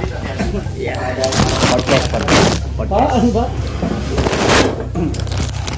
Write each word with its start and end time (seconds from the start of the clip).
Podcast 0.00 0.16
podcast 2.08 2.72
podcast? 2.72 3.52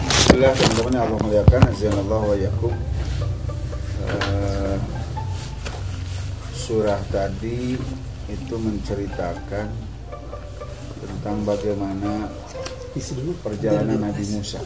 Bismillah 0.07 0.55
teman-teman 0.55 0.95
yang 0.95 1.05
Allah 1.11 1.19
muliakan 1.27 1.61
Azanallahu 1.67 2.31
wa 2.31 2.37
yakum 2.39 2.71
Eh, 4.07 4.79
Surah 6.55 7.03
tadi 7.11 7.75
itu 8.31 8.55
menceritakan 8.55 9.67
tentang 11.03 11.37
bagaimana 11.43 12.31
perjalanan 13.43 14.07
Nabi 14.07 14.23
Musa. 14.39 14.63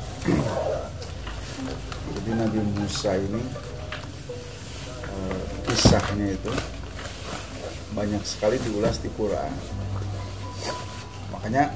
Jadi 2.12 2.30
Nabi 2.36 2.60
Musa 2.76 3.16
ini 3.16 3.40
eh, 5.08 5.40
kisahnya 5.64 6.36
itu 6.36 6.52
banyak 7.96 8.20
sekali 8.28 8.60
diulas 8.60 9.00
di 9.00 9.08
Quran. 9.16 9.52
Makanya 11.32 11.72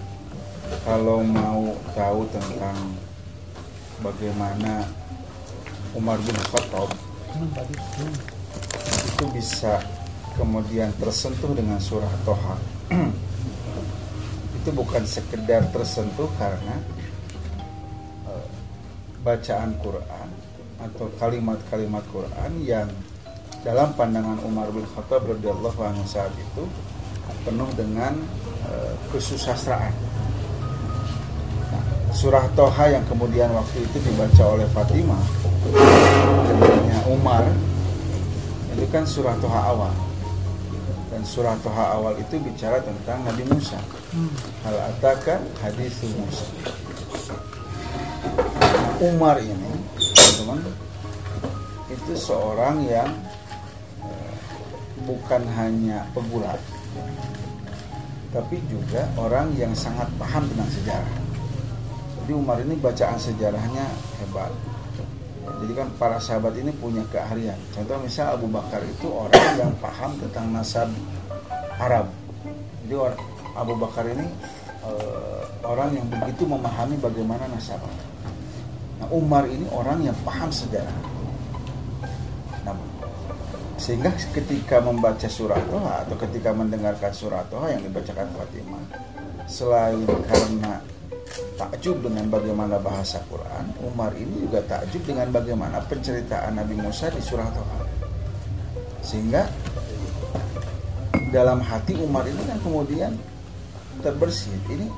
kalau 0.84 1.24
mau 1.24 1.72
tahu 1.96 2.28
tentang 2.28 2.76
bagaimana 4.04 4.84
Umar 5.96 6.20
bin 6.20 6.36
Khattab 6.36 6.92
itu 9.00 9.24
bisa 9.32 9.80
kemudian 10.36 10.92
tersentuh 11.00 11.50
dengan 11.56 11.80
surah 11.82 12.14
Toha 12.22 12.56
itu 14.60 14.70
bukan 14.72 15.04
sekedar 15.04 15.66
tersentuh 15.72 16.30
karena 16.38 16.76
eh, 18.28 18.46
bacaan 19.24 19.76
Quran 19.82 20.28
atau 20.80 21.06
kalimat-kalimat 21.20 22.04
Quran 22.08 22.52
yang 22.64 22.88
dalam 23.60 23.92
pandangan 23.92 24.40
Umar 24.46 24.72
bin 24.72 24.84
Khattab 24.96 25.28
radhiyallahu 25.28 25.80
anhu 25.84 26.04
saat 26.08 26.32
itu 26.36 26.64
penuh 27.44 27.68
dengan 27.76 28.16
eh, 28.68 28.94
kesusastraan. 29.12 29.92
Nah, 31.70 31.84
surah 32.12 32.46
Toha 32.56 32.84
yang 32.92 33.04
kemudian 33.08 33.52
waktu 33.52 33.84
itu 33.84 33.96
dibaca 34.00 34.44
oleh 34.56 34.66
Fatimah 34.72 35.24
kemudiannya 35.60 36.98
Umar 37.12 37.44
itu 38.72 38.86
kan 38.88 39.04
surah 39.04 39.36
Toha 39.44 39.60
awal 39.76 39.94
dan 41.12 41.22
surah 41.26 41.54
Toha 41.60 42.00
awal 42.00 42.16
itu 42.16 42.40
bicara 42.40 42.80
tentang 42.80 43.20
Nabi 43.28 43.44
Musa 43.50 43.78
Hmm. 44.10 44.26
hal 44.66 44.90
ataka 44.90 45.38
hadis 45.62 46.02
Musa 46.02 46.42
Umar 48.98 49.38
ini 49.38 49.70
teman-teman 49.94 50.66
itu 51.94 52.12
seorang 52.18 52.82
yang 52.90 53.06
bukan 55.04 55.42
hanya 55.56 56.04
pegulat 56.16 56.60
tapi 58.30 58.62
juga 58.70 59.10
orang 59.18 59.50
yang 59.58 59.74
sangat 59.74 60.06
paham 60.20 60.46
tentang 60.50 60.70
sejarah 60.70 61.14
jadi 62.22 62.32
Umar 62.36 62.58
ini 62.62 62.74
bacaan 62.78 63.18
sejarahnya 63.18 63.86
hebat 64.22 64.52
jadi 65.60 65.72
kan 65.76 65.88
para 66.00 66.16
sahabat 66.16 66.56
ini 66.56 66.72
punya 66.72 67.04
keahlian. 67.12 67.56
Contoh 67.76 68.00
misal 68.00 68.32
Abu 68.32 68.48
Bakar 68.48 68.80
itu 68.80 69.12
orang 69.12 69.60
yang 69.60 69.72
paham 69.76 70.16
tentang 70.16 70.46
nasab 70.56 70.88
Arab. 71.76 72.08
Jadi 72.88 72.96
Abu 73.52 73.74
Bakar 73.76 74.08
ini 74.08 74.24
eh, 74.88 75.42
orang 75.60 76.00
yang 76.00 76.06
begitu 76.08 76.48
memahami 76.48 76.96
bagaimana 76.96 77.44
nasab. 77.52 77.80
Nah 79.00 79.08
Umar 79.12 79.44
ini 79.48 79.68
orang 79.68 80.00
yang 80.00 80.16
paham 80.24 80.48
sejarah. 80.48 81.09
Sehingga 83.80 84.12
ketika 84.36 84.76
membaca 84.84 85.24
surah 85.24 85.56
Toha 85.72 86.04
atau 86.04 86.12
ketika 86.20 86.52
mendengarkan 86.52 87.16
surah 87.16 87.48
Toha 87.48 87.72
yang 87.72 87.80
dibacakan 87.88 88.28
Fatimah, 88.36 88.84
selain 89.48 90.04
karena 90.28 90.84
takjub 91.56 92.04
dengan 92.04 92.28
bagaimana 92.28 92.76
bahasa 92.76 93.24
Quran, 93.32 93.72
Umar 93.80 94.12
ini 94.20 94.44
juga 94.44 94.60
takjub 94.68 95.00
dengan 95.08 95.32
bagaimana 95.32 95.80
penceritaan 95.88 96.60
Nabi 96.60 96.76
Musa 96.76 97.08
di 97.08 97.24
surah 97.24 97.48
Toha. 97.56 97.80
Sehingga 99.00 99.48
dalam 101.32 101.64
hati 101.64 101.96
Umar 101.96 102.28
ini 102.28 102.42
kan 102.44 102.60
kemudian 102.60 103.16
terbersih. 104.04 104.60
Ini 104.68 104.92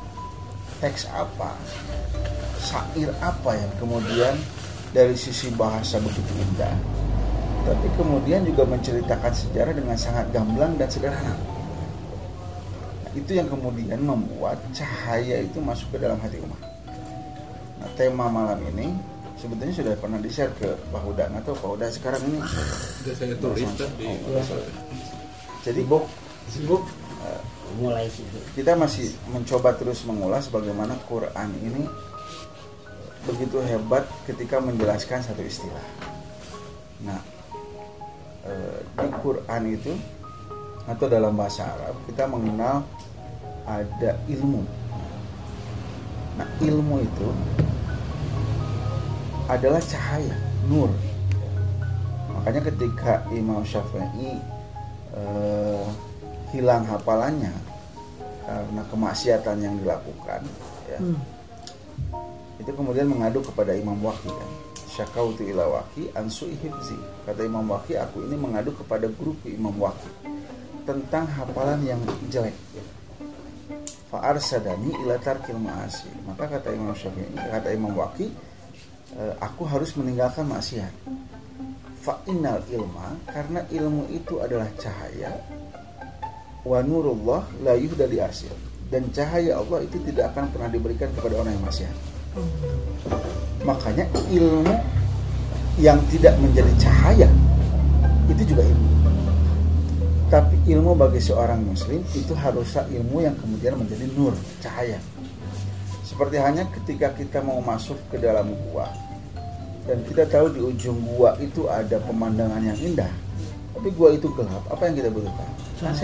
teks 0.82 1.06
apa? 1.14 1.54
Syair 2.58 3.14
apa 3.22 3.54
yang 3.54 3.72
kemudian 3.78 4.34
dari 4.90 5.14
sisi 5.14 5.54
bahasa 5.54 6.02
begitu 6.02 6.34
indah. 6.34 7.01
Tapi 7.62 7.86
kemudian 7.94 8.42
juga 8.42 8.66
menceritakan 8.66 9.32
sejarah 9.32 9.74
dengan 9.74 9.96
sangat 9.96 10.26
gamblang 10.34 10.74
dan 10.76 10.88
sederhana. 10.90 11.34
Nah, 13.06 13.12
itu 13.14 13.38
yang 13.38 13.46
kemudian 13.46 14.02
membuat 14.02 14.58
cahaya 14.74 15.46
itu 15.46 15.62
masuk 15.62 15.94
ke 15.94 16.02
dalam 16.02 16.18
hati 16.18 16.42
Umar. 16.42 16.58
Nah, 17.78 17.90
tema 17.94 18.26
malam 18.26 18.58
ini 18.74 18.90
sebetulnya 19.38 19.74
sudah 19.74 19.94
pernah 19.98 20.18
di-share 20.18 20.50
ke 20.58 20.74
Pak 20.90 21.02
Huda 21.06 21.30
atau 21.30 21.54
Pak 21.54 21.68
Huda 21.70 21.86
sekarang 21.90 22.22
ini. 22.26 22.38
Sudah 23.02 23.14
saya 23.14 23.34
tulis 23.38 23.70
tadi. 23.78 24.10
Jadi 25.62 25.80
Bok, 25.86 26.10
Sibuk. 26.50 26.82
mulai 27.78 28.04
sibuk 28.10 28.42
kita 28.52 28.76
masih 28.76 29.14
mencoba 29.32 29.72
terus 29.72 30.04
mengulas 30.04 30.50
bagaimana 30.52 30.92
Quran 31.08 31.48
ini 31.64 31.88
begitu 33.24 33.62
hebat 33.64 34.04
ketika 34.26 34.58
menjelaskan 34.58 35.22
satu 35.22 35.46
istilah. 35.46 35.86
Nah, 37.06 37.22
eh, 38.46 38.78
di 38.82 39.08
Quran 39.22 39.62
itu 39.70 39.92
atau 40.82 41.06
dalam 41.06 41.38
bahasa 41.38 41.62
Arab 41.66 41.94
kita 42.10 42.26
mengenal 42.26 42.82
ada 43.62 44.18
ilmu. 44.26 44.66
Nah, 46.34 46.48
ilmu 46.58 46.96
itu 47.04 47.28
adalah 49.46 49.78
cahaya, 49.84 50.34
nur. 50.66 50.90
Makanya 52.32 52.72
ketika 52.72 53.22
Imam 53.30 53.62
Syafi'i 53.62 54.40
eh, 55.12 55.86
hilang 56.50 56.88
hafalannya 56.88 57.52
karena 58.42 58.82
kemaksiatan 58.90 59.56
yang 59.62 59.74
dilakukan, 59.78 60.42
ya, 60.90 60.98
Hmm. 60.98 61.20
itu 62.58 62.70
kemudian 62.74 63.06
mengadu 63.06 63.38
kepada 63.38 63.70
Imam 63.76 63.96
Waki 64.02 64.28
kan. 64.28 64.50
Syakautu 64.92 65.48
ila 65.48 65.64
Waki 65.80 66.12
ansu'i 66.12 66.52
hifzi. 66.60 67.00
Kata 67.24 67.40
Imam 67.48 67.64
Waki, 67.64 67.96
aku 67.96 68.28
ini 68.28 68.36
mengadu 68.36 68.76
kepada 68.76 69.08
guruku 69.08 69.48
Imam 69.48 69.72
Waki 69.80 70.12
tentang 70.84 71.24
hafalan 71.32 71.80
yang 71.88 72.00
jelek. 72.28 72.52
Fa'arsadani 74.12 74.92
ila 75.00 75.16
tarkil 75.16 75.56
ma'asi. 75.56 76.12
Maka 76.28 76.44
kata 76.44 76.76
Imam 76.76 76.92
Syafi'i, 76.92 77.32
kata 77.32 77.72
Imam 77.72 77.96
Waki, 77.96 78.28
"Eh, 79.16 79.34
aku 79.40 79.64
harus 79.64 79.96
meninggalkan 79.96 80.44
maksiat. 80.44 80.92
Fa'innal 82.04 82.60
ilma, 82.68 83.16
karena 83.30 83.64
ilmu 83.72 84.12
itu 84.12 84.44
adalah 84.44 84.68
cahaya, 84.76 85.32
wa 86.68 86.78
nurullah 86.84 87.48
la 87.64 87.72
yuhda 87.78 88.04
li 88.04 88.20
asil. 88.20 88.52
Dan 88.92 89.08
cahaya 89.08 89.56
Allah 89.56 89.88
itu 89.88 89.96
tidak 90.04 90.36
akan 90.36 90.52
pernah 90.52 90.68
diberikan 90.68 91.08
kepada 91.16 91.40
orang 91.40 91.56
yang 91.56 91.64
maksiat. 91.64 91.96
Makanya 93.62 94.10
ilmu 94.26 94.74
yang 95.78 96.02
tidak 96.10 96.34
menjadi 96.42 96.72
cahaya 96.82 97.28
itu 98.26 98.42
juga 98.54 98.66
ilmu. 98.66 98.90
Tapi 100.32 100.56
ilmu 100.66 100.96
bagi 100.96 101.20
seorang 101.20 101.60
muslim 101.62 102.00
itu 102.16 102.32
haruslah 102.32 102.88
ilmu 102.88 103.22
yang 103.22 103.36
kemudian 103.36 103.76
menjadi 103.76 104.08
nur, 104.16 104.32
cahaya. 104.64 104.98
Seperti 106.02 106.40
hanya 106.40 106.64
ketika 106.72 107.12
kita 107.14 107.38
mau 107.44 107.60
masuk 107.60 107.96
ke 108.10 108.16
dalam 108.20 108.52
gua 108.68 108.88
dan 109.84 110.00
kita 110.08 110.28
tahu 110.28 110.52
di 110.52 110.60
ujung 110.60 110.98
gua 111.04 111.36
itu 111.40 111.68
ada 111.68 112.00
pemandangan 112.02 112.60
yang 112.64 112.78
indah. 112.80 113.12
Tapi 113.76 113.88
gua 113.92 114.12
itu 114.12 114.28
gelap, 114.36 114.64
apa 114.68 114.88
yang 114.88 114.94
kita 115.00 115.10
butuhkan? 115.12 115.48
Nah, 115.84 115.94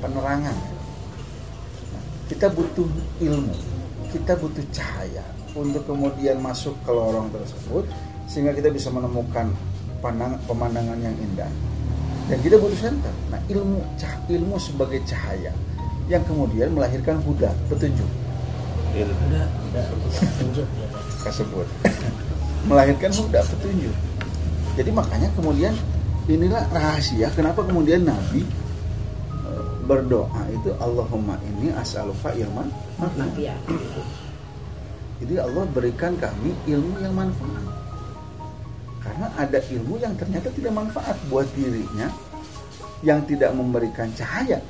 penerangan. 0.00 0.56
Kita 2.26 2.50
butuh 2.52 2.88
ilmu, 3.22 3.56
kita 4.12 4.34
butuh 4.34 4.64
cahaya 4.74 5.35
untuk 5.56 5.82
kemudian 5.88 6.36
masuk 6.38 6.76
ke 6.84 6.92
lorong 6.92 7.32
tersebut 7.32 7.88
sehingga 8.28 8.52
kita 8.52 8.68
bisa 8.68 8.92
menemukan 8.92 9.48
pandang, 10.04 10.36
pemandangan 10.44 10.98
yang 11.00 11.16
indah. 11.16 11.50
Dan 12.26 12.38
kita 12.42 12.58
butuh 12.60 12.78
senter. 12.78 13.14
Nah 13.32 13.40
ilmu 13.48 13.80
cah, 13.96 14.14
ilmu 14.28 14.56
sebagai 14.58 15.00
cahaya 15.08 15.54
yang 16.06 16.22
kemudian 16.26 16.74
melahirkan 16.74 17.18
huda 17.24 17.50
petunjuk. 17.72 18.10
Tunjuk 20.38 20.68
ya 20.78 20.88
tersebut. 21.26 21.66
Melahirkan 22.70 23.10
huda 23.14 23.40
petunjuk. 23.46 23.94
Jadi 24.76 24.90
makanya 24.90 25.28
kemudian 25.38 25.74
inilah 26.26 26.66
rahasia 26.74 27.30
kenapa 27.30 27.62
kemudian 27.62 28.02
Nabi 28.02 28.42
eh, 29.46 29.62
berdoa 29.86 30.42
itu 30.50 30.74
Allahumma 30.82 31.38
ini 31.46 31.70
as'aluka 31.70 32.34
ilman 32.34 32.66
nafi'an. 32.98 33.58
Jadi 35.16 35.34
Allah 35.40 35.64
berikan 35.72 36.12
kami 36.20 36.52
ilmu 36.68 37.00
yang 37.00 37.14
manfaat. 37.16 37.64
Karena 39.00 39.26
ada 39.38 39.58
ilmu 39.72 39.96
yang 39.96 40.12
ternyata 40.18 40.52
tidak 40.52 40.72
manfaat 40.76 41.16
buat 41.32 41.46
dirinya, 41.56 42.10
yang 43.00 43.24
tidak 43.24 43.54
memberikan 43.56 44.12
cahaya. 44.12 44.60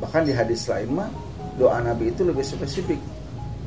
Bahkan 0.00 0.22
di 0.24 0.32
hadis 0.32 0.64
lain 0.70 0.96
mah 0.96 1.10
doa 1.58 1.82
Nabi 1.82 2.14
itu 2.14 2.24
lebih 2.24 2.46
spesifik. 2.46 3.00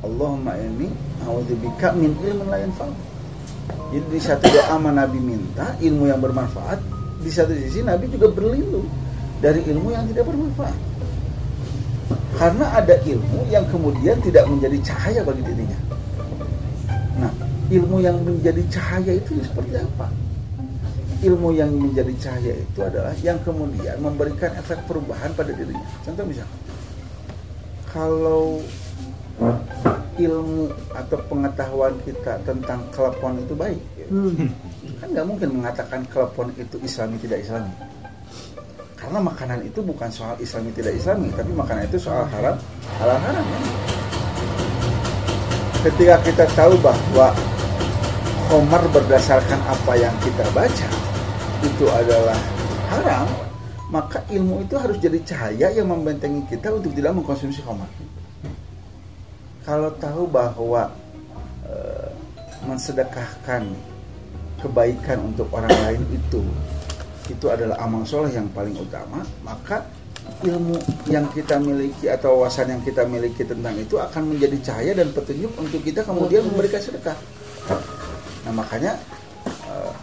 Allahumma 0.02 0.58
ini 0.58 0.90
a'udzubika 1.22 1.94
min 1.94 2.16
ilmin 2.26 2.48
la 2.50 2.58
yanfa'. 2.58 2.90
Jadi 3.94 4.08
di 4.08 4.22
satu 4.24 4.50
doa 4.50 4.66
sama 4.66 4.90
Nabi 4.90 5.20
minta 5.22 5.78
ilmu 5.78 6.10
yang 6.10 6.18
bermanfaat, 6.18 6.80
di 7.22 7.30
satu 7.30 7.54
sisi 7.54 7.86
Nabi 7.86 8.10
juga 8.10 8.34
berlindung 8.34 8.88
dari 9.44 9.62
ilmu 9.68 9.94
yang 9.94 10.10
tidak 10.10 10.26
bermanfaat. 10.26 10.91
Karena 12.42 12.66
ada 12.74 12.98
ilmu 13.06 13.46
yang 13.54 13.62
kemudian 13.70 14.18
tidak 14.26 14.50
menjadi 14.50 14.82
cahaya 14.82 15.22
bagi 15.22 15.46
dirinya. 15.46 15.78
Nah, 17.22 17.30
ilmu 17.70 18.02
yang 18.02 18.18
menjadi 18.26 18.66
cahaya 18.66 19.14
itu 19.14 19.46
seperti 19.46 19.78
apa? 19.78 20.10
Ilmu 21.22 21.54
yang 21.54 21.70
menjadi 21.70 22.10
cahaya 22.18 22.58
itu 22.58 22.80
adalah 22.82 23.14
yang 23.22 23.38
kemudian 23.46 23.94
memberikan 24.02 24.58
efek 24.58 24.82
perubahan 24.90 25.30
pada 25.38 25.54
dirinya. 25.54 25.86
Contoh 26.02 26.26
misalnya, 26.26 26.58
kalau 27.94 28.58
ilmu 30.18 30.74
atau 30.98 31.18
pengetahuan 31.30 31.94
kita 32.10 32.42
tentang 32.42 32.82
klepon 32.90 33.38
itu 33.38 33.54
baik, 33.54 33.82
Hmm. 34.10 34.50
kan 34.98 35.08
nggak 35.14 35.28
mungkin 35.30 35.50
mengatakan 35.62 36.02
klepon 36.10 36.50
itu 36.58 36.82
islami 36.82 37.22
tidak 37.22 37.46
islami. 37.46 37.70
Karena 39.02 39.18
makanan 39.18 39.66
itu 39.66 39.82
bukan 39.82 40.14
soal 40.14 40.38
islami 40.38 40.70
tidak 40.78 40.94
islami, 40.94 41.34
tapi 41.34 41.50
makanan 41.58 41.90
itu 41.90 41.98
soal 41.98 42.22
haram, 42.30 42.54
halal 43.02 43.18
haram 43.18 43.42
ya. 43.42 43.60
Ketika 45.82 46.16
kita 46.22 46.46
tahu 46.54 46.78
bahwa 46.78 47.34
Komar 48.46 48.84
berdasarkan 48.94 49.58
apa 49.64 49.96
yang 49.98 50.14
kita 50.22 50.46
baca 50.54 50.90
itu 51.66 51.86
adalah 51.90 52.38
haram, 52.94 53.26
maka 53.90 54.22
ilmu 54.30 54.62
itu 54.62 54.78
harus 54.78 55.02
jadi 55.02 55.18
cahaya 55.26 55.68
yang 55.74 55.90
membentengi 55.90 56.46
kita 56.46 56.70
untuk 56.70 56.94
tidak 56.94 57.18
mengkonsumsi 57.18 57.66
Komar. 57.66 57.90
Kalau 59.66 59.90
tahu 59.98 60.30
bahwa 60.30 60.94
eh, 61.66 62.10
mensedekahkan 62.70 63.66
kebaikan 64.62 65.18
untuk 65.34 65.50
orang 65.58 65.74
lain 65.90 66.04
itu 66.14 66.46
itu 67.30 67.46
adalah 67.52 67.78
amal 67.84 68.02
soleh 68.08 68.34
yang 68.34 68.50
paling 68.50 68.74
utama 68.74 69.22
maka 69.46 69.86
ilmu 70.46 70.78
yang 71.10 71.26
kita 71.34 71.58
miliki 71.58 72.10
atau 72.10 72.42
wawasan 72.42 72.78
yang 72.78 72.82
kita 72.82 73.06
miliki 73.06 73.42
tentang 73.46 73.74
itu 73.78 73.98
akan 73.98 74.34
menjadi 74.34 74.58
cahaya 74.62 74.92
dan 74.98 75.10
petunjuk 75.14 75.52
untuk 75.58 75.82
kita 75.82 76.06
kemudian 76.06 76.46
memberikan 76.46 76.78
sedekah. 76.78 77.18
Nah 78.46 78.54
makanya 78.54 78.98
eh, 79.66 79.94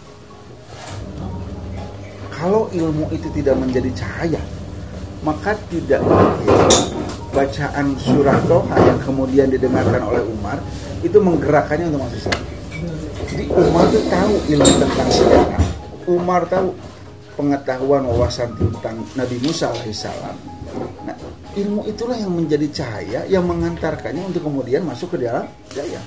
kalau 2.35 2.67
ilmu 2.71 3.07
itu 3.15 3.31
tidak 3.35 3.57
menjadi 3.59 3.91
cahaya 3.95 4.43
maka 5.23 5.55
tidak 5.71 6.03
mungkin 6.03 6.55
bacaan 7.35 7.87
surah 7.99 8.39
Toha 8.47 8.77
yang 8.87 8.99
kemudian 9.03 9.47
didengarkan 9.51 10.03
oleh 10.07 10.23
Umar 10.23 10.59
itu 11.03 11.19
menggerakkannya 11.19 11.91
untuk 11.91 12.07
masuk 12.07 12.19
Islam 12.27 12.43
jadi 13.29 13.45
Umar 13.53 13.85
itu 13.93 14.01
tahu 14.09 14.35
ilmu 14.51 14.73
tentang 14.81 15.09
sejarah. 15.13 15.63
Umar 16.09 16.43
tahu 16.49 16.73
pengetahuan 17.39 18.03
wawasan 18.03 18.51
tentang 18.59 18.99
Nabi 19.15 19.39
Musa 19.39 19.71
alaihissalam. 19.71 20.35
Nah, 21.07 21.15
ilmu 21.55 21.87
itulah 21.87 22.19
yang 22.19 22.35
menjadi 22.35 22.67
cahaya 22.75 23.21
yang 23.31 23.47
mengantarkannya 23.47 24.27
untuk 24.27 24.43
kemudian 24.51 24.83
masuk 24.83 25.15
ke 25.15 25.23
dalam 25.23 25.47
jaya. 25.71 26.03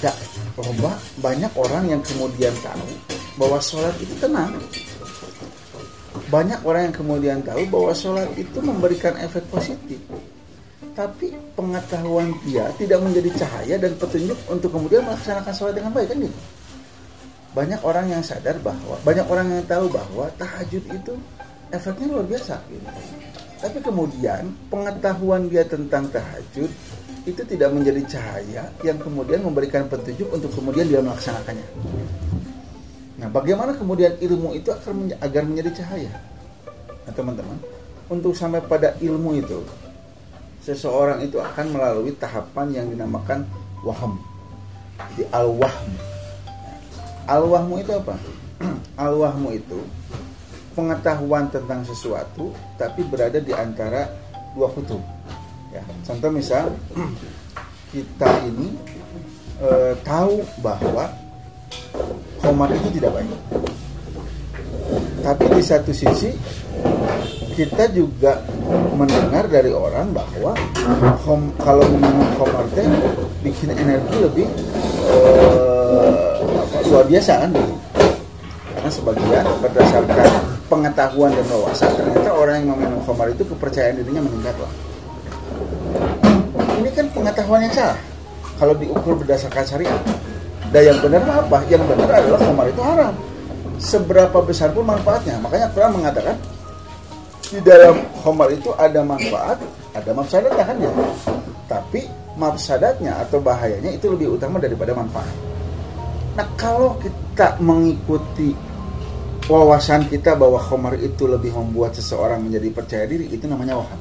Da, 0.00 0.16
loba 0.56 0.96
banyak 1.20 1.52
orang 1.60 1.84
yang 1.92 2.00
kemudian 2.00 2.56
tahu 2.64 2.88
bahwa 3.36 3.60
sholat 3.60 3.92
itu 4.00 4.16
tenang. 4.16 4.56
Banyak 6.32 6.64
orang 6.64 6.88
yang 6.88 6.96
kemudian 6.96 7.38
tahu 7.44 7.68
bahwa 7.68 7.92
sholat 7.92 8.32
itu 8.40 8.58
memberikan 8.64 9.12
efek 9.20 9.44
positif 9.52 10.00
tapi 10.98 11.30
pengetahuan 11.54 12.34
dia 12.42 12.74
tidak 12.74 12.98
menjadi 12.98 13.30
cahaya 13.46 13.78
dan 13.78 13.94
petunjuk 13.94 14.34
untuk 14.50 14.74
kemudian 14.74 15.06
melaksanakan 15.06 15.54
sholat 15.54 15.78
dengan 15.78 15.94
baik 15.94 16.10
kan 16.10 16.18
gitu. 16.18 16.38
Banyak 17.56 17.80
orang 17.80 18.12
yang 18.12 18.22
sadar 18.22 18.60
bahwa 18.60 18.96
banyak 19.02 19.26
orang 19.28 19.46
yang 19.48 19.64
tahu 19.64 19.88
bahwa 19.88 20.28
tahajud 20.36 20.84
itu 20.84 21.14
efeknya 21.72 22.06
luar 22.12 22.26
biasa 22.28 22.54
gitu. 22.68 22.86
Tapi 23.58 23.78
kemudian 23.82 24.54
pengetahuan 24.70 25.50
dia 25.50 25.66
tentang 25.66 26.06
tahajud 26.12 26.70
itu 27.26 27.42
tidak 27.44 27.68
menjadi 27.74 28.02
cahaya 28.06 28.70
yang 28.86 28.96
kemudian 28.96 29.42
memberikan 29.44 29.84
petunjuk 29.90 30.30
untuk 30.32 30.48
kemudian 30.54 30.86
dia 30.88 31.02
melaksanakannya. 31.02 31.68
Nah, 33.18 33.28
bagaimana 33.28 33.74
kemudian 33.74 34.14
ilmu 34.22 34.54
itu 34.54 34.70
akan 34.70 34.92
menj- 35.04 35.18
agar 35.18 35.42
menjadi 35.42 35.82
cahaya? 35.82 36.12
Nah, 37.04 37.12
teman-teman, 37.12 37.58
untuk 38.06 38.32
sampai 38.32 38.62
pada 38.62 38.94
ilmu 39.02 39.36
itu 39.36 39.58
seseorang 40.62 41.20
itu 41.26 41.42
akan 41.42 41.66
melalui 41.74 42.14
tahapan 42.14 42.70
yang 42.72 42.86
dinamakan 42.86 43.42
waham. 43.82 44.22
Jadi 45.16 45.26
al-wahm. 45.34 46.17
Al-wahmu 47.28 47.84
itu 47.84 47.92
apa? 47.92 48.16
Al-wahmu 49.04 49.52
itu 49.52 49.78
pengetahuan 50.72 51.52
tentang 51.52 51.84
sesuatu 51.84 52.56
tapi 52.80 53.04
berada 53.04 53.36
di 53.36 53.52
antara 53.52 54.08
dua 54.56 54.72
kutub. 54.72 55.04
Ya, 55.68 55.84
contoh 56.08 56.32
misal 56.32 56.72
kita 57.92 58.30
ini 58.48 58.72
eh, 59.60 59.92
tahu 60.00 60.40
bahwa 60.64 61.12
khomat 62.40 62.72
itu 62.80 62.88
tidak 62.96 63.12
baik. 63.20 63.38
Tapi 65.20 65.44
di 65.52 65.62
satu 65.62 65.92
sisi 65.92 66.32
kita 67.58 67.90
juga 67.90 68.38
mendengar 68.94 69.50
dari 69.50 69.74
orang 69.74 70.14
bahwa 70.14 70.54
kalau 71.58 71.84
minum 71.90 72.22
khamar 72.38 72.64
teh 72.72 72.86
bikin 73.42 73.74
energi 73.74 74.16
lebih 74.22 74.46
eh, 75.10 75.77
luar 76.88 77.06
biasa 77.06 77.32
kan. 77.44 77.50
Karena 78.74 78.90
sebagian 78.90 79.44
berdasarkan 79.60 80.30
pengetahuan 80.68 81.30
dan 81.32 81.46
wawasan 81.48 81.90
ternyata 81.96 82.30
orang 82.30 82.56
yang 82.62 82.68
meminum 82.76 83.00
khamar 83.02 83.32
itu 83.32 83.42
kepercayaan 83.44 84.00
dirinya 84.00 84.22
meningkat 84.24 84.56
lah. 84.60 84.72
Ini 86.78 86.88
kan 86.94 87.06
pengetahuan 87.10 87.66
yang 87.66 87.74
salah 87.74 87.98
kalau 88.58 88.74
diukur 88.76 89.14
berdasarkan 89.18 89.64
syariat. 89.64 90.02
Dan 90.68 90.92
yang 90.92 90.98
benar 91.00 91.22
apa? 91.24 91.58
Yang 91.72 91.84
benar 91.88 92.10
adalah 92.12 92.40
khamar 92.44 92.66
itu 92.68 92.82
haram. 92.84 93.14
Seberapa 93.80 94.38
besar 94.44 94.68
pun 94.76 94.84
manfaatnya. 94.84 95.40
Makanya 95.40 95.66
Quran 95.72 95.92
mengatakan 95.96 96.36
di 97.48 97.58
dalam 97.64 97.96
khamar 98.20 98.52
itu 98.52 98.68
ada 98.76 99.00
manfaat, 99.00 99.56
ada 99.96 100.10
mafsadatnya 100.12 100.64
kan 100.68 100.76
ya. 100.76 100.90
Tapi 101.64 102.04
mafsadatnya 102.36 103.16
atau 103.24 103.40
bahayanya 103.40 103.96
itu 103.96 104.12
lebih 104.12 104.36
utama 104.36 104.60
daripada 104.60 104.92
manfaat. 104.92 105.47
Nah, 106.38 106.46
kalau 106.54 106.94
kita 107.02 107.58
mengikuti 107.58 108.54
wawasan 109.50 110.06
kita 110.06 110.38
bahwa 110.38 110.62
khamar 110.62 110.94
itu 111.02 111.26
lebih 111.26 111.50
membuat 111.50 111.98
seseorang 111.98 112.46
menjadi 112.46 112.68
percaya 112.70 113.04
diri, 113.10 113.26
itu 113.26 113.50
namanya 113.50 113.82
waham. 113.82 113.98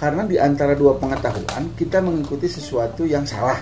Karena 0.00 0.24
di 0.24 0.40
antara 0.40 0.72
dua 0.72 0.96
pengetahuan, 0.96 1.68
kita 1.76 2.00
mengikuti 2.00 2.48
sesuatu 2.48 3.04
yang 3.04 3.28
salah. 3.28 3.60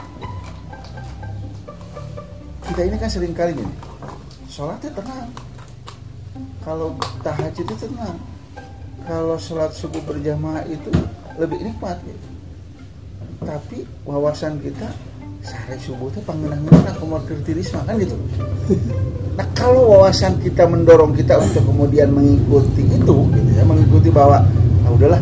Kita 2.70 2.86
ini 2.86 2.96
kan 3.02 3.10
sering 3.10 3.34
kali 3.34 3.58
gini, 3.58 3.74
sholatnya 4.46 4.94
tenang. 4.94 5.28
Kalau 6.62 6.94
tahajud 7.26 7.66
itu 7.66 7.74
tenang 7.90 8.16
kalau 9.06 9.34
sholat 9.34 9.74
subuh 9.74 9.98
berjamaah 10.06 10.62
itu 10.70 10.90
lebih 11.38 11.58
nikmat 11.58 11.98
gitu. 12.06 12.28
Tapi 13.42 13.82
wawasan 14.06 14.62
kita 14.62 14.86
sehari 15.42 15.76
subuh 15.82 16.06
itu 16.06 16.20
aku 16.22 17.04
mau 17.04 17.18
tirisma 17.42 17.82
kan 17.82 17.98
gitu. 17.98 18.14
Nah 19.34 19.46
kalau 19.58 19.90
wawasan 19.90 20.38
kita 20.38 20.62
mendorong 20.70 21.10
kita 21.18 21.34
untuk 21.42 21.66
kemudian 21.66 22.14
mengikuti 22.14 22.86
itu, 22.86 23.16
gitu 23.26 23.50
ya, 23.58 23.64
mengikuti 23.66 24.08
bahwa 24.12 24.38
ah 24.86 24.90
udahlah, 24.94 25.18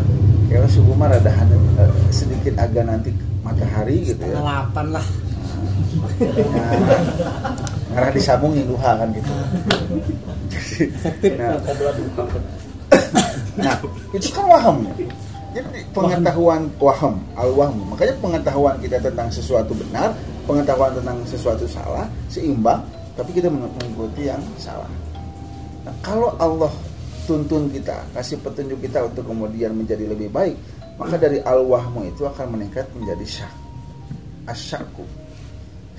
kalau 0.51 0.69
subuh 0.69 0.93
mah 0.93 1.09
rada 1.09 1.31
eh, 1.33 1.91
sedikit 2.13 2.53
agak 2.61 2.85
nanti 2.85 3.09
matahari 3.41 4.13
gitu 4.13 4.21
ya. 4.21 4.37
Delapan 4.37 4.85
lah. 4.93 5.05
Nah, 6.21 6.71
ngarah 7.91 8.11
disambungin 8.13 8.69
duha 8.69 8.91
kan 8.95 9.09
gitu. 9.11 9.31
nah, 11.35 11.57
Nah, 13.59 13.75
itu 14.15 14.27
kan 14.31 14.45
waham. 14.47 14.75
Jadi 15.51 15.83
pengetahuan 15.91 16.71
waham, 16.79 17.19
al-waham. 17.35 17.91
Makanya 17.91 18.15
pengetahuan 18.23 18.75
kita 18.79 19.03
tentang 19.03 19.27
sesuatu 19.27 19.75
benar, 19.75 20.15
pengetahuan 20.47 20.95
tentang 20.95 21.19
sesuatu 21.27 21.67
salah, 21.67 22.07
seimbang, 22.31 22.79
tapi 23.19 23.35
kita 23.35 23.51
mengikuti 23.51 24.31
yang 24.31 24.39
salah. 24.55 24.87
Nah, 25.83 25.91
kalau 25.99 26.31
Allah 26.39 26.71
tuntun 27.27 27.67
kita, 27.67 27.99
kasih 28.15 28.39
petunjuk 28.39 28.79
kita 28.79 29.03
untuk 29.03 29.27
kemudian 29.27 29.75
menjadi 29.75 30.07
lebih 30.07 30.31
baik, 30.31 30.55
maka 30.95 31.19
dari 31.19 31.43
al-wahmu 31.43 32.07
itu 32.07 32.23
akan 32.23 32.55
meningkat 32.55 32.87
menjadi 32.95 33.43
syak. 33.43 33.53
Asyaku. 34.47 35.03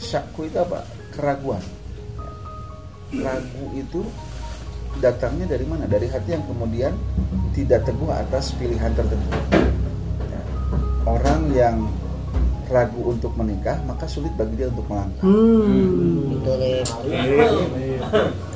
Syakku 0.00 0.48
itu 0.48 0.56
apa? 0.56 0.80
Keraguan. 1.12 1.62
Ragu 3.12 3.66
itu 3.76 4.00
datangnya 5.00 5.46
dari 5.56 5.64
mana? 5.64 5.88
Dari 5.88 6.06
hati 6.10 6.34
yang 6.34 6.44
kemudian 6.44 6.92
tidak 7.52 7.86
teguh 7.86 8.10
atas 8.10 8.52
pilihan 8.58 8.92
tertentu. 8.92 9.30
Ya. 10.28 10.40
Orang 11.08 11.40
yang 11.54 11.76
ragu 12.72 13.12
untuk 13.12 13.36
menikah, 13.36 13.76
maka 13.84 14.08
sulit 14.08 14.32
bagi 14.32 14.56
dia 14.56 14.72
untuk 14.72 14.88
melangkah. 14.88 15.22
Hmm. 15.24 16.32
Itu 16.40 16.52
le. 16.56 16.72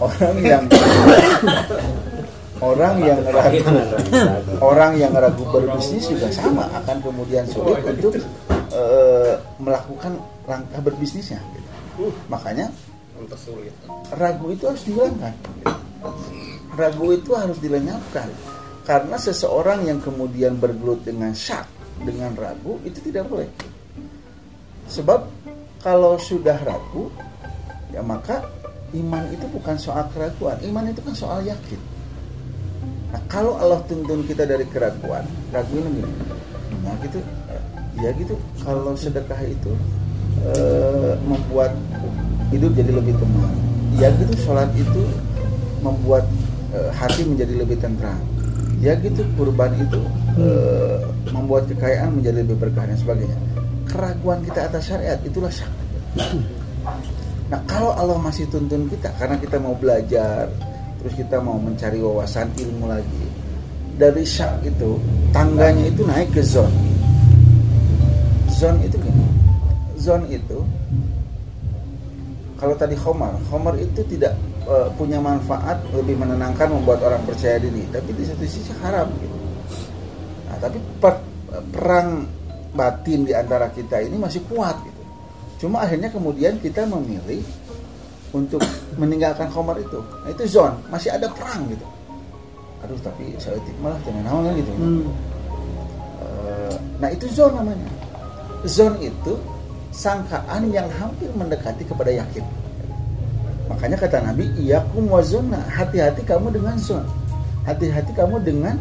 Orang 0.01 0.37
yang 0.41 0.65
orang 2.57 2.97
yang 3.05 3.21
ragu 3.29 3.61
orang 4.65 4.93
yang 4.97 5.13
ragu 5.13 5.45
berbisnis 5.53 6.09
juga 6.09 6.33
sama 6.33 6.65
akan 6.73 6.97
kemudian 7.05 7.45
sulit 7.45 7.85
untuk 7.85 8.17
eh, 8.73 9.37
melakukan 9.61 10.17
langkah 10.49 10.81
berbisnisnya. 10.81 11.37
gitu. 11.53 11.69
Makanya 12.33 12.73
Untuk 13.21 13.37
sulit. 13.37 13.73
ragu 14.17 14.49
itu 14.53 14.65
harus 14.65 14.83
dihilangkan. 14.89 15.33
Ragu 16.77 17.07
itu 17.17 17.33
harus 17.33 17.57
dilenyapkan. 17.61 18.29
Karena 18.87 19.19
seseorang 19.19 19.83
yang 19.89 19.99
kemudian 19.99 20.61
bergelut 20.61 21.03
dengan 21.03 21.35
syak, 21.35 21.67
dengan 22.07 22.31
ragu, 22.39 22.79
itu 22.87 23.03
tidak 23.11 23.27
boleh. 23.27 23.51
Sebab 24.87 25.27
kalau 25.83 26.15
sudah 26.23 26.55
ragu, 26.63 27.11
ya 27.91 28.05
maka 28.05 28.47
iman 28.95 29.27
itu 29.35 29.43
bukan 29.51 29.75
soal 29.75 30.07
keraguan. 30.15 30.55
Iman 30.63 30.87
itu 30.93 31.03
kan 31.03 31.15
soal 31.19 31.43
yakin. 31.43 31.81
Nah, 33.11 33.23
kalau 33.27 33.59
Allah 33.59 33.83
tuntun 33.91 34.23
kita 34.29 34.47
dari 34.47 34.63
keraguan, 34.71 35.27
raguin 35.51 35.87
gini. 35.91 36.13
Nah, 36.87 36.95
gitu, 37.03 37.19
ya 37.99 38.11
gitu. 38.15 38.39
Kalau 38.63 38.95
sedekah 38.95 39.41
itu 39.43 39.73
eh, 40.47 41.19
membuat 41.27 41.75
hidup 42.55 42.71
jadi 42.79 42.93
lebih 42.95 43.19
tenang. 43.19 43.55
Ya 43.97 44.13
gitu, 44.15 44.35
sholat 44.45 44.71
itu 44.77 45.03
membuat 45.87 46.27
eh, 46.75 46.91
hati 46.91 47.23
menjadi 47.23 47.63
lebih 47.63 47.79
tenang. 47.79 48.19
Ya 48.83 48.93
gitu, 49.01 49.25
kurban 49.39 49.73
itu 49.79 50.03
eh, 50.37 51.01
membuat 51.33 51.71
kekayaan 51.71 52.19
menjadi 52.19 52.43
lebih 52.45 52.59
berkah 52.61 52.85
dan 52.85 52.99
sebagainya. 52.99 53.39
Keraguan 53.87 54.43
kita 54.43 54.67
atas 54.67 54.91
syariat 54.91 55.17
itulah 55.23 55.49
syak. 55.49 55.71
Nah 57.47 57.61
kalau 57.71 57.95
Allah 57.95 58.19
masih 58.19 58.45
tuntun 58.51 58.91
kita 58.91 59.09
karena 59.17 59.39
kita 59.39 59.57
mau 59.63 59.79
belajar, 59.79 60.51
terus 60.99 61.15
kita 61.15 61.39
mau 61.39 61.57
mencari 61.57 62.03
wawasan 62.03 62.51
ilmu 62.59 62.91
lagi, 62.91 63.25
dari 63.95 64.27
syak 64.27 64.67
itu 64.67 64.99
tangganya 65.31 65.87
itu 65.87 66.03
naik 66.03 66.29
ke 66.35 66.43
zon. 66.43 66.69
Zon 68.51 68.77
itu 68.83 68.99
gini, 68.99 69.25
zon 70.01 70.27
itu 70.27 70.67
kalau 72.57 72.75
tadi 72.75 72.97
khomar, 72.99 73.37
khomar 73.53 73.77
itu 73.77 74.01
tidak 74.11 74.35
eh, 74.67 74.89
punya 74.99 75.23
manfaat 75.23 75.79
lebih 75.95 76.19
menenangkan 76.19 76.69
membuat 76.71 77.01
orang 77.07 77.23
percaya 77.25 77.57
diri, 77.63 77.87
tapi 77.89 78.11
di 78.13 78.23
satu 78.27 78.45
sisi 78.45 78.75
haram 78.83 79.09
gitu. 79.23 79.37
Nah, 80.51 80.57
tapi 80.61 80.79
per- 81.01 81.25
perang 81.73 82.27
batin 82.77 83.25
di 83.25 83.33
antara 83.33 83.73
kita 83.73 84.05
ini 84.05 84.21
masih 84.21 84.45
kuat 84.51 84.77
gitu. 84.85 85.03
Cuma 85.67 85.89
akhirnya 85.89 86.13
kemudian 86.13 86.61
kita 86.61 86.85
memilih 86.85 87.41
untuk 88.37 88.61
meninggalkan 89.01 89.49
khomar 89.49 89.81
itu. 89.81 89.97
Nah, 90.03 90.29
itu 90.29 90.45
zon, 90.45 90.77
masih 90.93 91.15
ada 91.17 91.31
perang 91.33 91.65
gitu. 91.73 91.87
Aduh, 92.85 92.99
tapi 93.01 93.33
saya 93.41 93.57
malah 93.81 93.97
jangan 94.05 94.23
naon 94.29 94.53
gitu. 94.61 94.73
Hmm. 94.77 95.05
Eh, 96.21 96.75
nah, 97.01 97.09
itu 97.09 97.25
zon 97.33 97.57
namanya. 97.57 97.89
Zon 98.69 98.95
itu 99.01 99.33
sangkaan 99.97 100.69
yang 100.69 100.85
hampir 101.01 101.33
mendekati 101.33 101.89
kepada 101.89 102.13
yakin. 102.13 102.45
Makanya 103.67 103.97
kata 103.99 104.23
Nabi, 104.23 104.47
iyakum 104.63 105.11
wa 105.11 105.19
zonna. 105.23 105.59
Hati-hati 105.67 106.23
kamu 106.23 106.55
dengan 106.55 106.79
zon. 106.79 107.03
Hati-hati 107.67 108.15
kamu 108.15 108.39
dengan 108.47 108.79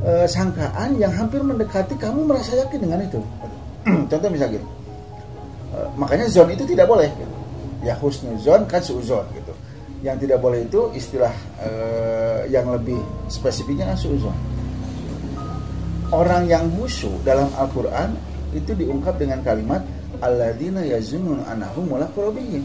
eh, 0.00 0.24
sangkaan 0.24 0.96
yang 0.96 1.12
hampir 1.12 1.44
mendekati 1.44 1.94
kamu 2.00 2.24
merasa 2.24 2.56
yakin 2.56 2.80
dengan 2.80 3.04
itu. 3.04 3.20
Contoh 4.10 4.28
misalnya 4.32 4.56
gini. 4.56 4.66
Eh, 5.76 5.88
makanya 6.00 6.26
zon 6.32 6.48
itu 6.48 6.64
tidak 6.64 6.88
boleh. 6.88 7.12
gitu. 7.12 7.34
Ya 7.82 7.98
husnuzon 7.98 8.64
kan 8.70 8.80
suuzon 8.80 9.26
gitu. 9.36 9.52
Yang 10.02 10.26
tidak 10.26 10.38
boleh 10.40 10.64
itu 10.64 10.80
istilah 10.96 11.34
eh, 11.60 12.48
yang 12.48 12.72
lebih 12.72 12.98
spesifiknya 13.28 13.92
kan 13.92 13.98
suuzon. 14.00 14.34
Orang 16.12 16.44
yang 16.48 16.68
musuh 16.68 17.12
dalam 17.24 17.48
Al-Quran 17.56 18.12
itu 18.52 18.76
diungkap 18.76 19.16
dengan 19.16 19.40
kalimat 19.40 19.80
alladzina 20.20 20.84
yazunnun 20.84 21.40
annahum 21.48 21.88
mulaqu 21.88 22.20
rabbihim. 22.20 22.64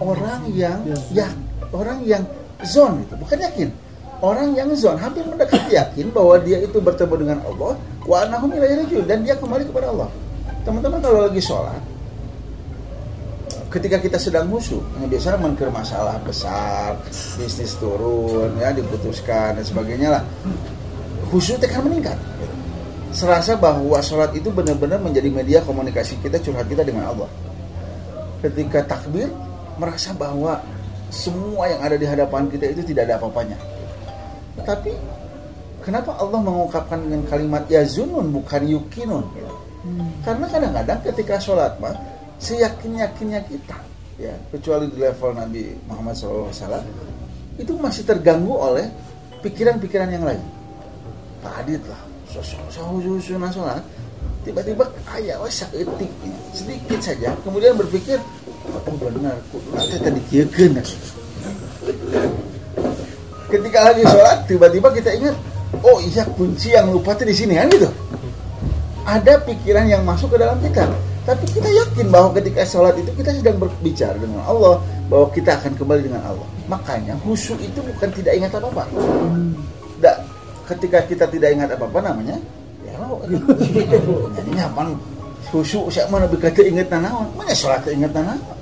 Orang 0.00 0.48
yang 0.56 0.80
ya 1.12 1.28
orang 1.70 2.00
yang 2.08 2.24
zon 2.64 3.04
itu 3.04 3.14
bukan 3.20 3.38
yakin. 3.38 3.68
Orang 4.20 4.52
yang 4.56 4.72
zon 4.76 4.96
hampir 5.00 5.24
mendekati 5.24 5.76
yakin 5.76 6.12
bahwa 6.12 6.40
dia 6.40 6.60
itu 6.60 6.76
bertemu 6.80 7.14
dengan 7.20 7.38
Allah 7.44 7.76
wa 8.04 8.20
rajiun 8.24 9.04
dan 9.04 9.24
dia 9.24 9.36
kembali 9.36 9.68
kepada 9.68 9.92
Allah. 9.92 10.08
Teman-teman 10.64 11.00
kalau 11.00 11.24
lagi 11.24 11.40
sholat 11.40 11.80
ketika 13.70 14.02
kita 14.02 14.18
sedang 14.18 14.50
musuh, 14.50 14.82
yang 14.98 15.06
biasanya 15.06 15.38
mengker 15.38 15.70
masalah 15.70 16.18
besar, 16.26 16.98
bisnis 17.38 17.78
turun, 17.78 18.50
ya 18.58 18.74
diputuskan 18.74 19.56
dan 19.56 19.64
sebagainya 19.64 20.18
lah. 20.18 20.22
Khusyuk 21.30 21.62
akan 21.62 21.86
meningkat. 21.86 22.18
Serasa 23.14 23.54
bahwa 23.54 24.02
sholat 24.02 24.34
itu 24.34 24.50
benar-benar 24.50 24.98
menjadi 24.98 25.30
media 25.30 25.58
komunikasi 25.62 26.18
kita, 26.18 26.42
curhat 26.42 26.66
kita 26.66 26.82
dengan 26.82 27.14
Allah. 27.14 27.30
Ketika 28.42 28.82
takbir, 28.82 29.30
merasa 29.80 30.12
bahwa 30.12 30.60
semua 31.08 31.66
yang 31.72 31.80
ada 31.80 31.96
di 31.96 32.04
hadapan 32.04 32.46
kita 32.52 32.76
itu 32.76 32.92
tidak 32.92 33.08
ada 33.08 33.14
apa-apanya. 33.16 33.58
Tetapi 34.60 34.92
kenapa 35.80 36.14
Allah 36.20 36.38
mengungkapkan 36.38 37.00
dengan 37.00 37.24
kalimat 37.26 37.64
yazunun 37.66 38.28
bukan 38.30 38.62
yukinun? 38.68 39.24
gitu? 39.32 39.54
Karena 40.20 40.44
kadang-kadang 40.46 41.00
ketika 41.08 41.40
sholat 41.40 41.72
mah 41.80 41.96
seyakin-yakinnya 42.36 43.40
kita, 43.48 43.80
ya 44.20 44.36
kecuali 44.52 44.92
di 44.92 45.00
level 45.00 45.32
Nabi 45.32 45.72
Muhammad 45.88 46.14
SAW 46.16 46.84
itu 47.56 47.72
masih 47.80 48.04
terganggu 48.04 48.52
oleh 48.52 48.86
pikiran-pikiran 49.40 50.08
yang 50.12 50.24
lain. 50.28 50.42
Adit 51.40 51.80
lah, 51.88 52.00
sholat, 52.28 53.80
tiba-tiba 54.44 54.84
ayah 55.16 55.40
etik 55.72 56.12
sedikit 56.52 57.00
saja, 57.00 57.32
kemudian 57.40 57.76
berpikir 57.80 58.20
nanti 59.74 59.96
tadi 59.98 60.20
kieukeun 60.30 60.78
Ketika 63.50 63.78
lagi 63.82 64.06
sholat, 64.06 64.46
tiba-tiba 64.46 64.94
kita 64.94 65.10
ingat, 65.10 65.34
oh 65.82 65.98
iya 65.98 66.22
kunci 66.38 66.70
yang 66.70 66.94
lupa 66.94 67.18
tuh 67.18 67.26
di 67.26 67.34
sini 67.34 67.58
kan 67.58 67.66
gitu. 67.66 67.90
Ada 69.02 69.42
pikiran 69.42 69.90
yang 69.90 70.06
masuk 70.06 70.38
ke 70.38 70.38
dalam 70.38 70.54
kita, 70.62 70.86
tapi 71.26 71.44
kita 71.50 71.66
yakin 71.66 72.14
bahwa 72.14 72.30
ketika 72.38 72.62
sholat 72.62 72.94
itu 72.94 73.10
kita 73.18 73.34
sedang 73.34 73.58
berbicara 73.58 74.14
dengan 74.22 74.46
Allah, 74.46 74.78
bahwa 75.10 75.26
kita 75.34 75.58
akan 75.58 75.74
kembali 75.74 76.06
dengan 76.06 76.22
Allah. 76.30 76.46
Makanya 76.70 77.18
khusyuk 77.26 77.58
itu 77.58 77.82
bukan 77.82 78.08
tidak 78.14 78.38
ingat 78.38 78.54
apa-apa. 78.54 78.86
Da- 79.98 80.22
ketika 80.70 81.02
kita 81.10 81.26
tidak 81.26 81.50
ingat 81.50 81.74
apa-apa 81.74 82.06
namanya, 82.06 82.38
ya 82.86 82.94
lo, 83.02 83.18
jadi 84.30 84.50
nyaman 84.62 84.94
khusyuk 85.50 85.90
saya 85.90 86.06
mana 86.06 86.30
berkata 86.30 86.62
ingat 86.62 86.86
nanawan, 86.86 87.26
mana 87.34 87.50
sholat 87.50 87.82
ingat 87.90 88.14
nanawan. 88.14 88.59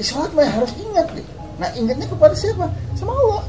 Sholat 0.00 0.30
mah 0.36 0.44
harus 0.44 0.72
ingat. 0.76 1.06
gitu. 1.16 1.30
Nah 1.56 1.68
ingatnya 1.72 2.06
kepada 2.08 2.34
siapa? 2.36 2.68
Sama 2.96 3.12
Allah. 3.16 3.42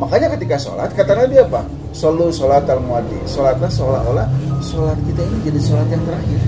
Makanya 0.00 0.34
ketika 0.34 0.56
sholat 0.56 0.90
kata 0.96 1.12
Nabi 1.14 1.36
apa? 1.38 1.60
Solu 1.92 2.32
sholat 2.32 2.64
al 2.66 2.80
muadi. 2.80 3.14
Sholatlah 3.28 3.68
seolah-olah 3.68 4.26
sholat 4.64 4.96
kita 5.04 5.20
ini 5.20 5.38
jadi 5.52 5.60
sholat 5.60 5.88
yang 5.92 6.02
terakhir. 6.08 6.40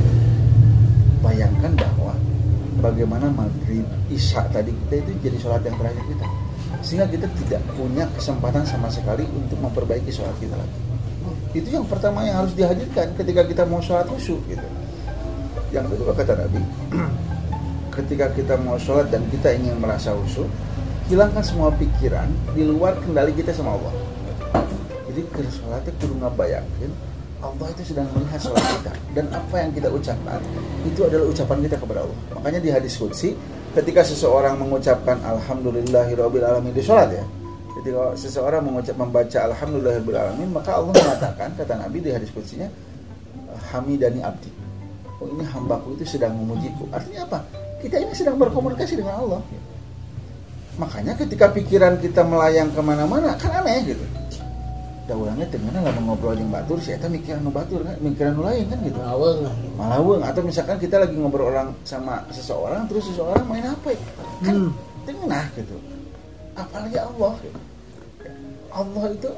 Bayangkan 1.21 1.73
bahwa 1.77 2.13
bagaimana 2.81 3.29
maghrib, 3.33 3.85
isya 4.09 4.45
tadi 4.51 4.73
kita 4.73 5.05
itu 5.05 5.11
jadi 5.21 5.37
sholat 5.39 5.63
yang 5.69 5.77
terakhir 5.77 6.05
kita. 6.09 6.27
Sehingga 6.85 7.07
kita 7.09 7.27
tidak 7.45 7.63
punya 7.77 8.05
kesempatan 8.17 8.65
sama 8.65 8.89
sekali 8.89 9.25
untuk 9.33 9.57
memperbaiki 9.61 10.13
sholat 10.13 10.37
kita 10.41 10.57
lagi. 10.57 10.79
Itu 11.55 11.69
yang 11.71 11.87
pertama 11.87 12.27
yang 12.27 12.45
harus 12.45 12.53
dihadirkan 12.59 13.15
ketika 13.15 13.47
kita 13.47 13.63
mau 13.65 13.79
sholat 13.79 14.05
khusyuk 14.11 14.43
gitu. 14.51 14.67
Yang 15.71 15.97
kedua 15.97 16.13
kata 16.13 16.33
Nabi, 16.35 16.61
ketika 17.95 18.31
kita 18.35 18.55
mau 18.61 18.77
sholat 18.77 19.09
dan 19.09 19.23
kita 19.31 19.55
ingin 19.55 19.79
merasa 19.79 20.13
khusyuk, 20.13 20.51
hilangkan 21.07 21.45
semua 21.45 21.71
pikiran 21.75 22.27
di 22.53 22.67
luar 22.67 22.99
kendali 23.01 23.33
kita 23.33 23.55
sama 23.55 23.79
Allah. 23.79 23.95
Jadi 25.15 25.21
sholatnya 25.47 25.93
kudu 26.03 26.15
ngabayangkeun 26.19 26.93
Allah 27.45 27.67
itu 27.77 27.93
sedang 27.93 28.09
melihat 28.17 28.41
sholat 28.41 28.65
kita 28.81 28.93
dan 29.13 29.29
apa 29.31 29.55
yang 29.61 29.71
kita 29.77 29.89
ucapkan 29.93 30.41
itu 30.89 31.01
adalah 31.05 31.29
ucapan 31.29 31.59
kita 31.69 31.77
kepada 31.77 32.01
Allah. 32.09 32.19
Makanya 32.41 32.61
di 32.65 32.71
hadis 32.73 32.97
qudsi 32.97 33.37
ketika 33.77 34.01
seseorang 34.01 34.57
mengucapkan 34.57 35.21
alhamdulillahirabbil 35.21 36.45
alamin 36.45 36.73
di 36.73 36.81
sholat 36.81 37.13
ya. 37.13 37.25
Ketika 37.79 38.17
seseorang 38.17 38.65
mengucap 38.65 38.97
membaca 38.97 39.39
alhamdulillahirabbil 39.53 40.19
alamin 40.19 40.49
maka 40.51 40.81
Allah 40.81 40.95
mengatakan 40.97 41.53
kata 41.53 41.75
Nabi 41.77 41.99
di 42.01 42.11
hadis 42.11 42.33
qudsnya 42.33 42.73
hamidani 43.71 44.25
abdi. 44.25 44.49
Oh 45.21 45.29
ini 45.29 45.45
hambaku 45.45 46.01
itu 46.01 46.17
sedang 46.17 46.33
memujiku. 46.35 46.89
Artinya 46.91 47.29
apa? 47.29 47.39
Kita 47.85 47.97
ini 48.00 48.12
sedang 48.17 48.41
berkomunikasi 48.41 48.97
dengan 48.97 49.21
Allah. 49.21 49.41
makanya 50.75 51.14
ketika 51.14 51.55
pikiran 51.55 52.03
kita 52.03 52.26
melayang 52.26 52.67
ke 52.75 52.83
mana-mana 52.83 53.31
kan 53.38 53.62
aneh 53.62 53.95
gitu 53.95 54.03
da 55.05 55.14
ulangnya 55.14 55.47
tengah 55.47 55.71
lah 55.71 55.95
ngobrol 56.03 56.35
yang 56.35 56.50
batur 56.50 56.83
sih 56.83 56.99
eta 56.99 57.07
mikiran 57.07 57.47
nu 57.47 57.53
batur 57.55 57.87
kan 57.87 57.95
mikiran 58.03 58.35
nu 58.35 58.43
lain 58.43 58.67
kan 58.67 58.83
gitu 58.83 58.99
Awal 58.99 59.47
lah. 59.47 59.55
malaweng 59.79 60.26
atau 60.26 60.43
misalkan 60.43 60.75
kita 60.83 60.99
lagi 60.99 61.14
ngobrol 61.14 61.53
orang 61.55 61.71
sama 61.87 62.26
seseorang 62.35 62.91
terus 62.91 63.07
seseorang 63.07 63.47
main 63.47 63.62
apa 63.69 63.95
ya? 63.95 64.00
kan 64.43 64.55
Hmm. 64.67 64.71
tengah 65.07 65.45
gitu 65.55 65.76
apalagi 66.59 66.97
Allah 66.99 67.33
gitu. 67.38 67.59
Allah 68.75 69.05
itu 69.14 69.31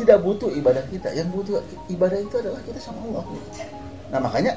tidak 0.00 0.18
butuh 0.24 0.50
ibadah 0.56 0.84
kita 0.88 1.08
yang 1.12 1.28
butuh 1.28 1.60
ibadah 1.92 2.16
itu 2.16 2.34
adalah 2.40 2.64
kita 2.64 2.80
sama 2.80 3.02
Allah 3.12 3.28
gitu. 3.28 3.48
nah 4.08 4.18
makanya 4.24 4.56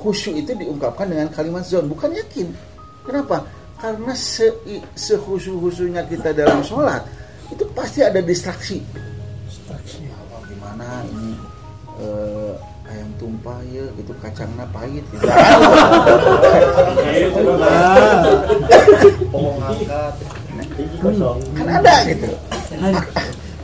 khusyuk 0.00 0.40
itu 0.40 0.56
diungkapkan 0.56 1.04
dengan 1.04 1.28
kalimat 1.28 1.68
zon 1.68 1.84
bukan 1.84 2.16
yakin 2.16 2.48
kenapa? 3.06 3.46
Karena 3.78 4.12
se 4.16 4.50
sehusu-husunya 4.96 6.02
kita 6.10 6.32
dalam 6.34 6.64
sholat 6.66 7.04
itu 7.52 7.62
pasti 7.76 8.02
ada 8.02 8.18
distraksi. 8.18 8.82
Ya 10.02 10.16
Allah 10.16 10.40
gimana 10.50 11.06
ini 11.06 11.38
eh, 12.02 12.52
ayam 12.90 13.10
tumpah 13.20 13.60
ya 13.70 13.86
itu 14.00 14.12
kacangnya 14.18 14.66
pahit 14.74 15.04
gitu. 15.14 15.26
Kan 21.56 21.66
ada 21.70 21.94
gitu. 22.10 22.28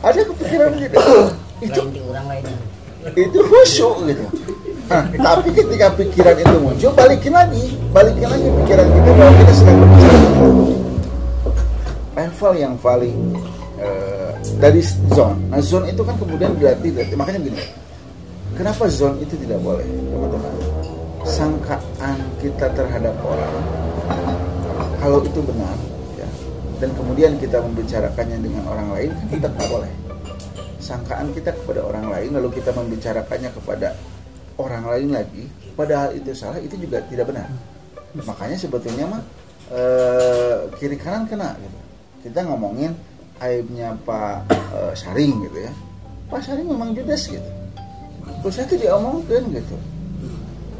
Ada 0.03 0.21
kepikiran 0.27 0.71
gitu. 0.79 0.99
Itu 1.63 1.79
Lain 1.79 1.91
di 1.95 2.01
orang 2.03 2.27
lain. 2.31 2.45
itu 3.19 3.35
khusyuk 3.35 4.07
gitu 4.07 4.25
Nah, 4.91 5.07
tapi 5.07 5.49
ketika 5.55 5.95
pikiran 5.95 6.35
itu 6.35 6.55
muncul 6.59 6.91
balikin 6.91 7.31
lagi 7.31 7.71
balikin 7.95 8.27
lagi 8.27 8.47
pikiran 8.63 8.87
kita 8.91 9.09
bahwa 9.15 9.33
kita 9.39 9.53
sedang 9.55 9.77
berbicara 9.79 10.19
level 12.13 12.53
yang 12.59 12.75
paling 12.77 13.17
eh, 13.79 14.31
dari 14.59 14.81
zone. 15.15 15.39
Nah 15.49 15.63
zone 15.63 15.87
itu 15.89 16.01
kan 16.03 16.15
kemudian 16.19 16.51
berarti, 16.59 16.87
berarti 16.91 17.15
makanya 17.15 17.39
gini 17.47 17.61
kenapa 18.59 18.83
zone 18.91 19.17
itu 19.23 19.39
tidak 19.39 19.63
boleh 19.63 19.87
teman-teman? 19.87 20.53
Sangkaan 21.23 22.19
kita 22.43 22.67
terhadap 22.75 23.15
orang 23.23 23.55
kalau 24.99 25.19
itu 25.23 25.39
benar 25.43 25.75
ya, 26.19 26.27
dan 26.83 26.91
kemudian 26.99 27.39
kita 27.39 27.63
membicarakannya 27.63 28.39
dengan 28.39 28.63
orang 28.67 28.87
lain 28.91 29.11
kan 29.31 29.47
tak 29.47 29.67
boleh. 29.71 29.91
Sangkaan 30.83 31.31
kita 31.31 31.55
kepada 31.55 31.87
orang 31.87 32.11
lain 32.11 32.35
lalu 32.35 32.59
kita 32.59 32.75
membicarakannya 32.75 33.47
kepada 33.55 33.95
orang 34.57 34.83
lain 34.85 35.09
lagi 35.13 35.43
padahal 35.73 36.13
itu 36.13 36.33
salah 36.37 36.61
itu 36.61 36.77
juga 36.77 37.01
tidak 37.09 37.33
benar. 37.33 37.49
Makanya 38.13 38.57
sebetulnya 38.57 39.05
mah 39.09 39.21
eh, 39.73 40.69
kiri 40.77 40.97
kanan 40.97 41.25
kena 41.25 41.57
gitu. 41.57 41.79
Kita 42.29 42.45
ngomongin 42.45 42.93
aibnya 43.41 43.97
Pak 44.05 44.49
eh, 44.51 44.93
Saring 44.93 45.49
gitu 45.49 45.59
ya. 45.65 45.71
Pak 46.29 46.41
Saring 46.45 46.67
memang 46.69 46.93
judes 46.93 47.29
gitu. 47.29 47.49
Terus 48.43 48.57
itu 48.59 48.75
diomongkan 48.87 49.43
gitu. 49.49 49.75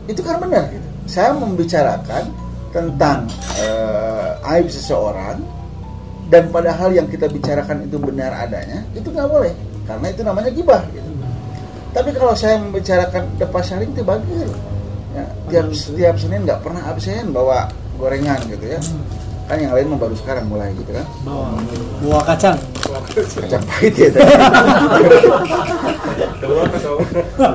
Itu 0.06 0.22
kan 0.22 0.38
benar 0.44 0.70
gitu. 0.70 0.88
Saya 1.10 1.34
membicarakan 1.34 2.30
tentang 2.74 3.30
eh, 3.62 4.52
aib 4.58 4.68
seseorang 4.70 5.42
dan 6.34 6.50
padahal 6.50 6.90
yang 6.90 7.06
kita 7.06 7.30
bicarakan 7.30 7.86
itu 7.86 8.02
benar 8.02 8.34
adanya 8.34 8.82
itu 8.98 9.06
nggak 9.14 9.30
boleh 9.30 9.54
karena 9.86 10.08
itu 10.10 10.22
namanya 10.26 10.50
gibah 10.50 10.82
gitu. 10.90 11.13
Tapi 11.94 12.10
kalau 12.18 12.34
saya 12.34 12.58
membicarakan 12.58 13.24
depas 13.38 13.70
saling 13.70 13.94
itu 13.94 14.02
bagir 14.02 14.50
ya, 15.14 15.26
tiap 15.50 15.70
setiap 15.78 16.16
senin 16.18 16.42
nggak 16.44 16.66
pernah 16.66 16.82
absen 16.90 17.30
bawa 17.30 17.70
gorengan 18.02 18.42
gitu 18.50 18.66
ya. 18.66 18.82
Kan 19.44 19.60
yang 19.60 19.76
lain 19.76 19.92
mah 19.92 20.00
baru 20.00 20.16
sekarang 20.18 20.50
mulai 20.50 20.74
gitu 20.74 20.90
kan. 20.90 21.06
Bawa 21.22 21.54
buah 22.02 22.24
kacang. 22.34 22.58
kacang. 23.38 23.64
Pahit 23.70 23.94
ya. 23.94 24.10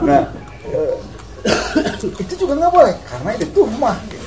Nah 0.04 0.22
eh, 0.68 0.94
itu 2.18 2.34
juga 2.34 2.52
nggak 2.58 2.72
boleh 2.72 2.94
karena 3.06 3.30
itu 3.38 3.46
tuhmah 3.54 3.96
gitu. 4.10 4.26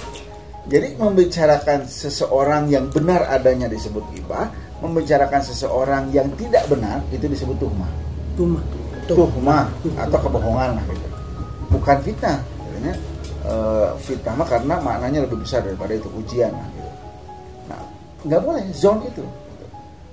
jadi 0.72 0.88
membicarakan 0.96 1.80
seseorang 1.86 2.72
yang 2.72 2.88
benar 2.90 3.28
adanya 3.28 3.68
disebut 3.68 4.04
ibah 4.24 4.48
membicarakan 4.82 5.42
seseorang 5.44 6.10
yang 6.16 6.32
tidak 6.40 6.66
benar 6.72 7.04
itu 7.14 7.26
disebut 7.28 7.58
tuhmah 7.60 7.90
Tumah. 8.40 8.64
Tuhmah 9.08 9.70
atau 9.98 10.18
kebohongan 10.20 10.78
lah 10.78 10.86
gitu. 10.90 11.08
Bukan 11.72 11.98
fitnah 12.04 12.40
Sebenarnya 12.72 12.96
eh, 13.46 13.90
fitnah 14.02 14.34
mah 14.34 14.48
karena 14.50 14.76
maknanya 14.82 15.20
lebih 15.30 15.46
besar 15.46 15.62
daripada 15.62 15.94
itu 15.94 16.10
ujian 16.18 16.50
lah 16.50 16.68
gitu. 16.74 16.92
Nah 17.70 17.82
nggak 18.26 18.42
boleh 18.42 18.64
zone 18.74 19.02
itu. 19.06 19.26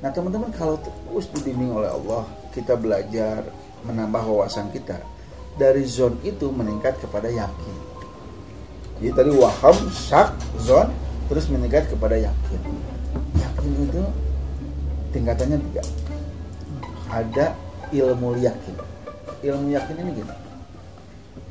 Nah 0.04 0.10
teman-teman 0.12 0.52
kalau 0.52 0.76
terus 0.84 1.32
dibimbing 1.32 1.72
oleh 1.72 1.88
Allah 1.88 2.28
kita 2.52 2.76
belajar 2.76 3.40
menambah 3.88 4.20
wawasan 4.20 4.68
kita 4.68 5.00
dari 5.56 5.88
zone 5.88 6.20
itu 6.28 6.52
meningkat 6.52 7.00
kepada 7.00 7.32
yakin. 7.32 7.76
Jadi 8.98 9.12
tadi 9.14 9.30
waham 9.32 9.76
syak 9.94 10.34
zone 10.60 10.92
terus 11.32 11.48
meningkat 11.48 11.88
kepada 11.88 12.20
yakin. 12.20 12.60
Yakin 13.38 13.70
itu 13.86 14.02
tingkatannya 15.16 15.58
tiga. 15.72 15.82
Ada 17.08 17.56
ilmu 17.92 18.36
yakin. 18.40 18.76
Ilmu 19.44 19.66
yakin 19.72 19.94
ini 20.02 20.10
gini. 20.22 20.34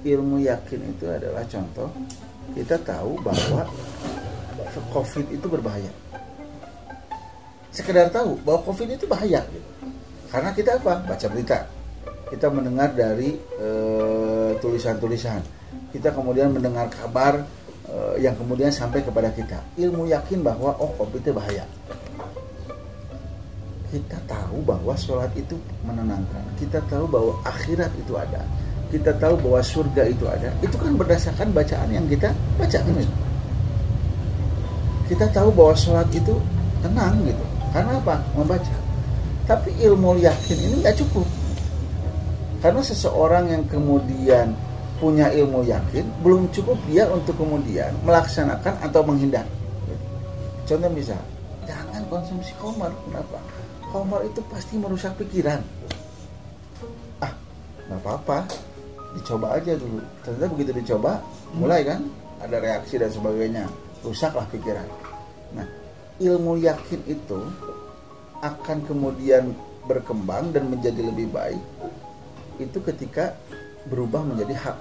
Ilmu 0.08 0.38
yakin 0.46 0.80
itu 0.94 1.06
adalah 1.10 1.44
contoh 1.50 1.90
kita 2.54 2.80
tahu 2.80 3.20
bahwa 3.22 3.68
covid 4.94 5.26
itu 5.34 5.46
berbahaya. 5.50 5.92
Sekedar 7.74 8.10
tahu 8.10 8.40
bahwa 8.42 8.64
covid 8.66 8.98
itu 8.98 9.06
bahaya 9.06 9.44
gitu. 9.52 9.70
karena 10.28 10.52
kita 10.52 10.80
apa? 10.80 11.04
Baca 11.08 11.28
berita. 11.32 11.58
Kita 12.28 12.52
mendengar 12.52 12.92
dari 12.92 13.36
eh, 13.38 14.52
tulisan-tulisan. 14.60 15.40
Kita 15.96 16.12
kemudian 16.12 16.52
mendengar 16.52 16.92
kabar 16.92 17.44
eh, 17.88 18.16
yang 18.20 18.36
kemudian 18.36 18.72
sampai 18.72 19.04
kepada 19.04 19.32
kita. 19.32 19.60
Ilmu 19.80 20.08
yakin 20.12 20.44
bahwa 20.44 20.76
oh 20.80 20.92
covid 21.00 21.24
itu 21.24 21.32
bahaya 21.32 21.64
kita 23.88 24.20
tahu 24.28 24.60
bahwa 24.68 24.94
sholat 25.00 25.32
itu 25.40 25.56
menenangkan. 25.88 26.44
Kita 26.60 26.84
tahu 26.92 27.08
bahwa 27.08 27.34
akhirat 27.48 27.92
itu 27.96 28.14
ada. 28.20 28.44
Kita 28.92 29.16
tahu 29.16 29.40
bahwa 29.40 29.60
surga 29.64 30.04
itu 30.08 30.28
ada. 30.28 30.52
Itu 30.60 30.76
kan 30.76 30.96
berdasarkan 30.96 31.56
bacaan 31.56 31.90
yang 31.92 32.08
kita 32.08 32.32
baca 32.60 32.80
kan? 32.80 32.94
Ustaz? 33.00 33.28
kita 35.08 35.26
tahu 35.32 35.50
bahwa 35.56 35.74
sholat 35.74 36.08
itu 36.12 36.36
tenang 36.84 37.16
gitu. 37.24 37.46
Karena 37.72 37.96
apa? 37.96 38.20
Membaca. 38.36 38.76
Tapi 39.48 39.72
ilmu 39.80 40.20
yakin 40.20 40.58
ini 40.60 40.76
nggak 40.84 41.00
cukup. 41.00 41.28
Karena 42.60 42.84
seseorang 42.84 43.48
yang 43.48 43.64
kemudian 43.72 44.52
punya 45.00 45.32
ilmu 45.32 45.64
yakin 45.64 46.04
belum 46.26 46.52
cukup 46.52 46.76
dia 46.90 47.08
untuk 47.08 47.40
kemudian 47.40 47.96
melaksanakan 48.04 48.76
atau 48.84 49.02
menghindar. 49.06 49.48
Contoh 50.68 50.92
misal 50.92 51.22
jangan 51.64 52.04
konsumsi 52.12 52.52
komar 52.60 52.92
kenapa 53.08 53.40
komar 53.92 54.24
itu 54.28 54.42
pasti 54.52 54.76
merusak 54.80 55.16
pikiran. 55.20 55.62
Ah 57.24 57.34
nggak 57.88 58.00
apa-apa. 58.04 58.38
Dicoba 59.18 59.58
aja 59.58 59.74
dulu. 59.74 60.04
Ternyata 60.22 60.48
begitu 60.54 60.72
dicoba 60.78 61.24
mulai 61.56 61.82
kan? 61.88 62.06
Ada 62.44 62.58
reaksi 62.62 63.02
dan 63.02 63.10
sebagainya. 63.10 63.66
Rusaklah 64.06 64.46
pikiran. 64.54 64.88
Nah 65.58 65.68
ilmu 66.22 66.58
yakin 66.62 67.02
itu 67.10 67.40
akan 68.44 68.78
kemudian 68.86 69.54
berkembang 69.90 70.52
dan 70.54 70.70
menjadi 70.70 71.00
lebih 71.10 71.32
baik 71.32 71.62
itu 72.58 72.78
ketika 72.84 73.34
berubah 73.88 74.22
menjadi 74.26 74.54
hak 74.58 74.78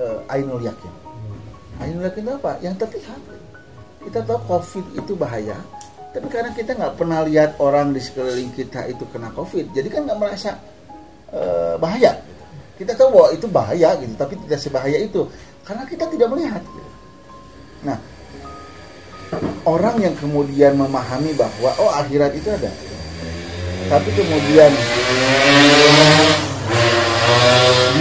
eh, 0.00 0.32
ainul 0.32 0.62
yakin. 0.62 0.92
Ainul 1.78 2.06
yakin 2.06 2.22
itu 2.26 2.32
apa? 2.34 2.52
Yang 2.62 2.74
terlihat. 2.86 3.20
Kita 4.02 4.18
tahu 4.24 4.40
covid 4.48 4.86
itu 4.96 5.12
bahaya 5.18 5.58
tapi 6.18 6.34
karena 6.34 6.50
kita 6.50 6.74
nggak 6.74 6.98
pernah 6.98 7.22
lihat 7.22 7.62
orang 7.62 7.94
di 7.94 8.02
sekeliling 8.02 8.50
kita 8.50 8.90
itu 8.90 9.06
kena 9.06 9.30
covid 9.30 9.70
jadi 9.70 9.86
kan 9.86 10.02
nggak 10.02 10.18
merasa 10.18 10.58
eh, 11.30 11.78
bahaya. 11.78 12.18
Kita 12.74 12.98
tahu 12.98 13.14
bahwa 13.14 13.28
itu 13.30 13.46
bahaya 13.46 13.94
gitu 14.02 14.18
tapi 14.18 14.34
tidak 14.42 14.58
sebahaya 14.58 14.98
itu. 14.98 15.30
Karena 15.62 15.86
kita 15.86 16.10
tidak 16.10 16.26
melihat 16.34 16.58
gitu. 16.58 16.90
nah 17.86 17.94
orang 19.62 19.94
yang 20.02 20.14
kemudian 20.18 20.74
memahami 20.74 21.38
bahwa 21.38 21.70
oh 21.78 21.94
akhirat 22.02 22.34
itu 22.34 22.50
ada. 22.50 22.70
Tapi 23.86 24.10
kemudian 24.18 24.74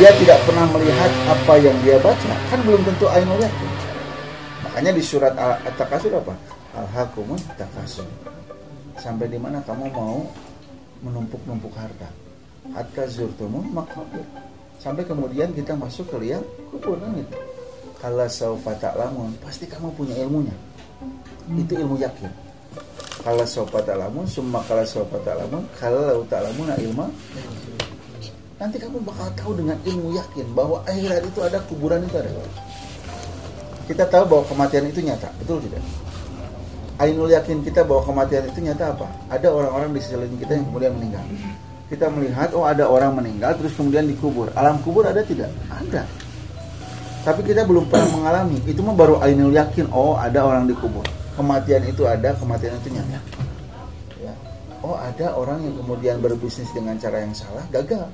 dia 0.02 0.10
tidak 0.18 0.42
pernah 0.42 0.66
melihat 0.74 1.12
apa 1.30 1.54
yang 1.62 1.78
dia 1.86 2.02
baca. 2.02 2.34
Kan 2.50 2.66
belum 2.66 2.82
tentu 2.82 3.06
ainul 3.14 3.38
yakin. 3.38 3.70
Makanya 4.66 4.92
di 4.98 5.06
surat 5.06 5.38
Al- 5.38 5.62
at-takasur 5.70 6.18
apa 6.18 6.57
alhaqumut 6.78 7.42
takasur 7.58 8.06
sampai 9.02 9.30
di 9.30 9.42
mana 9.42 9.62
kamu 9.66 9.90
mau 9.94 10.26
menumpuk-numpuk 11.02 11.74
harta? 11.74 12.10
Hatta 12.74 13.10
zurtumul 13.10 13.66
maqabir. 13.74 14.26
Sampai 14.78 15.02
kemudian 15.06 15.50
kita 15.58 15.74
masuk 15.74 16.06
ke 16.14 16.18
liang 16.22 16.46
kubur 16.70 17.02
kan 17.02 17.10
gitu 17.18 17.38
kalau 17.98 18.30
saufa 18.30 18.78
ta'lamun 18.78 19.34
pasti 19.42 19.66
kamu 19.66 19.90
punya 19.98 20.16
ilmunya. 20.22 20.54
Itu 21.58 21.74
ilmu 21.78 21.98
yakin. 21.98 22.30
Kala 23.26 23.44
sopa 23.44 23.82
ta'lamun, 23.82 24.24
summa 24.30 24.62
kala 24.70 24.86
sopa 24.86 25.18
ta'lamun, 25.26 25.66
kala 25.76 26.14
lau 26.14 26.22
ta'lamuna 26.30 26.78
ilma. 26.80 27.10
Nanti 28.58 28.78
kamu 28.78 29.02
bakal 29.06 29.30
tahu 29.38 29.52
dengan 29.58 29.78
ilmu 29.86 30.14
yakin 30.18 30.46
bahwa 30.54 30.82
akhirat 30.86 31.26
itu 31.26 31.40
ada, 31.42 31.58
kuburan 31.66 32.06
itu 32.06 32.16
ada. 32.18 32.30
Kita 33.90 34.04
tahu 34.10 34.24
bahwa 34.30 34.44
kematian 34.46 34.86
itu 34.90 35.00
nyata, 35.02 35.30
betul 35.42 35.62
tidak? 35.66 35.82
Ainul 36.98 37.30
yakin 37.30 37.62
kita 37.62 37.86
bahwa 37.86 38.02
kematian 38.02 38.50
itu 38.50 38.60
nyata 38.66 38.90
apa? 38.90 39.06
Ada 39.30 39.54
orang-orang 39.54 39.94
di 39.94 40.02
sekeliling 40.02 40.40
kita 40.42 40.58
yang 40.58 40.66
kemudian 40.66 40.94
meninggal. 40.98 41.26
Kita 41.88 42.06
melihat, 42.10 42.50
oh 42.58 42.66
ada 42.66 42.90
orang 42.90 43.14
meninggal, 43.14 43.54
terus 43.54 43.78
kemudian 43.78 44.10
dikubur. 44.10 44.50
Alam 44.58 44.82
kubur 44.82 45.06
ada 45.06 45.22
tidak? 45.22 45.54
Ada. 45.70 46.04
Tapi 47.22 47.46
kita 47.46 47.70
belum 47.70 47.86
pernah 47.86 48.10
mengalami. 48.18 48.58
Itu 48.66 48.82
mah 48.82 48.98
baru 48.98 49.22
ainul 49.22 49.54
yakin, 49.54 49.94
oh 49.94 50.18
ada 50.18 50.42
orang 50.42 50.66
dikubur. 50.66 51.06
Kematian 51.38 51.86
itu 51.86 52.02
ada, 52.10 52.34
kematian 52.34 52.74
itu 52.82 52.90
nyata. 52.90 53.20
Ya. 54.18 54.34
Oh 54.82 54.98
ada 54.98 55.38
orang 55.38 55.62
yang 55.62 55.78
kemudian 55.78 56.18
berbisnis 56.18 56.74
dengan 56.74 56.98
cara 56.98 57.22
yang 57.22 57.32
salah, 57.38 57.62
gagal. 57.70 58.10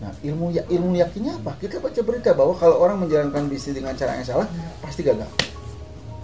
Nah, 0.00 0.08
ilmu 0.24 0.48
ya, 0.56 0.64
ilmu 0.72 0.96
yakinnya 0.96 1.36
apa? 1.36 1.52
Kita 1.60 1.76
baca 1.76 2.00
berita 2.00 2.32
bahwa 2.32 2.56
kalau 2.56 2.80
orang 2.80 3.04
menjalankan 3.04 3.44
bisnis 3.52 3.76
dengan 3.76 3.92
cara 3.92 4.16
yang 4.16 4.24
salah, 4.24 4.48
pasti 4.80 5.04
gagal. 5.04 5.28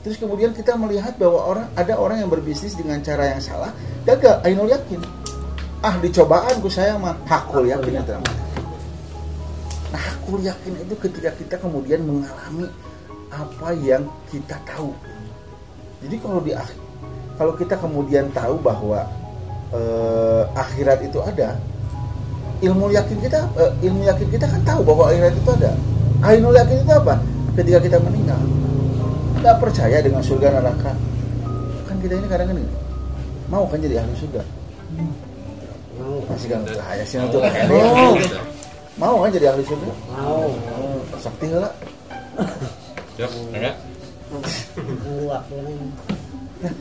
Terus 0.06 0.22
kemudian 0.22 0.54
kita 0.54 0.78
melihat 0.78 1.18
bahwa 1.18 1.42
orang 1.42 1.66
ada 1.74 1.98
orang 1.98 2.22
yang 2.22 2.30
berbisnis 2.30 2.78
dengan 2.78 3.02
cara 3.02 3.34
yang 3.34 3.42
salah, 3.42 3.74
gagal. 4.06 4.38
Ainul 4.46 4.70
yakin. 4.70 5.02
Ah, 5.82 5.98
dicobaan 5.98 6.62
ku 6.62 6.70
saya 6.70 6.94
mah 6.94 7.18
hakul 7.26 7.66
yakin 7.66 7.98
itu 7.98 8.14
namanya. 8.14 8.42
Nah, 9.90 9.98
hakul 9.98 10.38
yakin 10.46 10.78
itu 10.78 10.94
ketika 10.94 11.34
kita 11.34 11.58
kemudian 11.58 12.06
mengalami 12.06 12.70
apa 13.34 13.74
yang 13.82 14.06
kita 14.30 14.54
tahu. 14.62 14.94
Jadi 16.06 16.22
kalau 16.22 16.38
di 16.38 16.54
akhir, 16.54 16.78
kalau 17.34 17.52
kita 17.58 17.74
kemudian 17.74 18.30
tahu 18.30 18.62
bahwa 18.62 19.02
eh, 19.74 20.42
akhirat 20.54 21.02
itu 21.02 21.18
ada, 21.18 21.58
ilmu 22.62 22.94
yakin 22.94 23.18
kita 23.26 23.42
eh, 23.58 23.90
ilmu 23.90 24.06
yakin 24.06 24.30
kita 24.30 24.46
kan 24.46 24.62
tahu 24.62 24.86
bahwa 24.86 25.10
akhirat 25.10 25.34
itu 25.34 25.50
ada. 25.50 25.74
Ainul 26.30 26.54
yakin 26.54 26.78
itu 26.86 26.94
apa? 26.94 27.18
Ketika 27.58 27.82
kita 27.82 27.98
meninggal, 27.98 28.38
nggak 29.40 29.56
percaya 29.60 29.98
dengan 30.00 30.22
surga 30.24 30.48
neraka. 30.60 30.92
Kan 31.86 31.96
kita 32.02 32.14
ini 32.18 32.26
kadang-kadang 32.28 32.68
mau 33.46 33.64
kan 33.68 33.78
jadi 33.78 34.02
ahli 34.02 34.14
surga. 34.18 34.42
Mau. 35.96 36.18
Masih 36.28 36.48
kan 36.52 36.60
percaya 36.66 37.02
sih 37.06 37.16
untuk 37.20 37.40
Mau. 37.42 38.12
Mau 38.96 39.16
kan 39.22 39.30
jadi 39.30 39.46
ahli 39.54 39.64
surga? 39.64 39.92
Mau. 40.16 40.50
Sakti 41.20 41.48
lah. 41.52 41.72
Ya, 43.16 43.26
enggak. 43.32 43.74
Nih. 46.60 46.74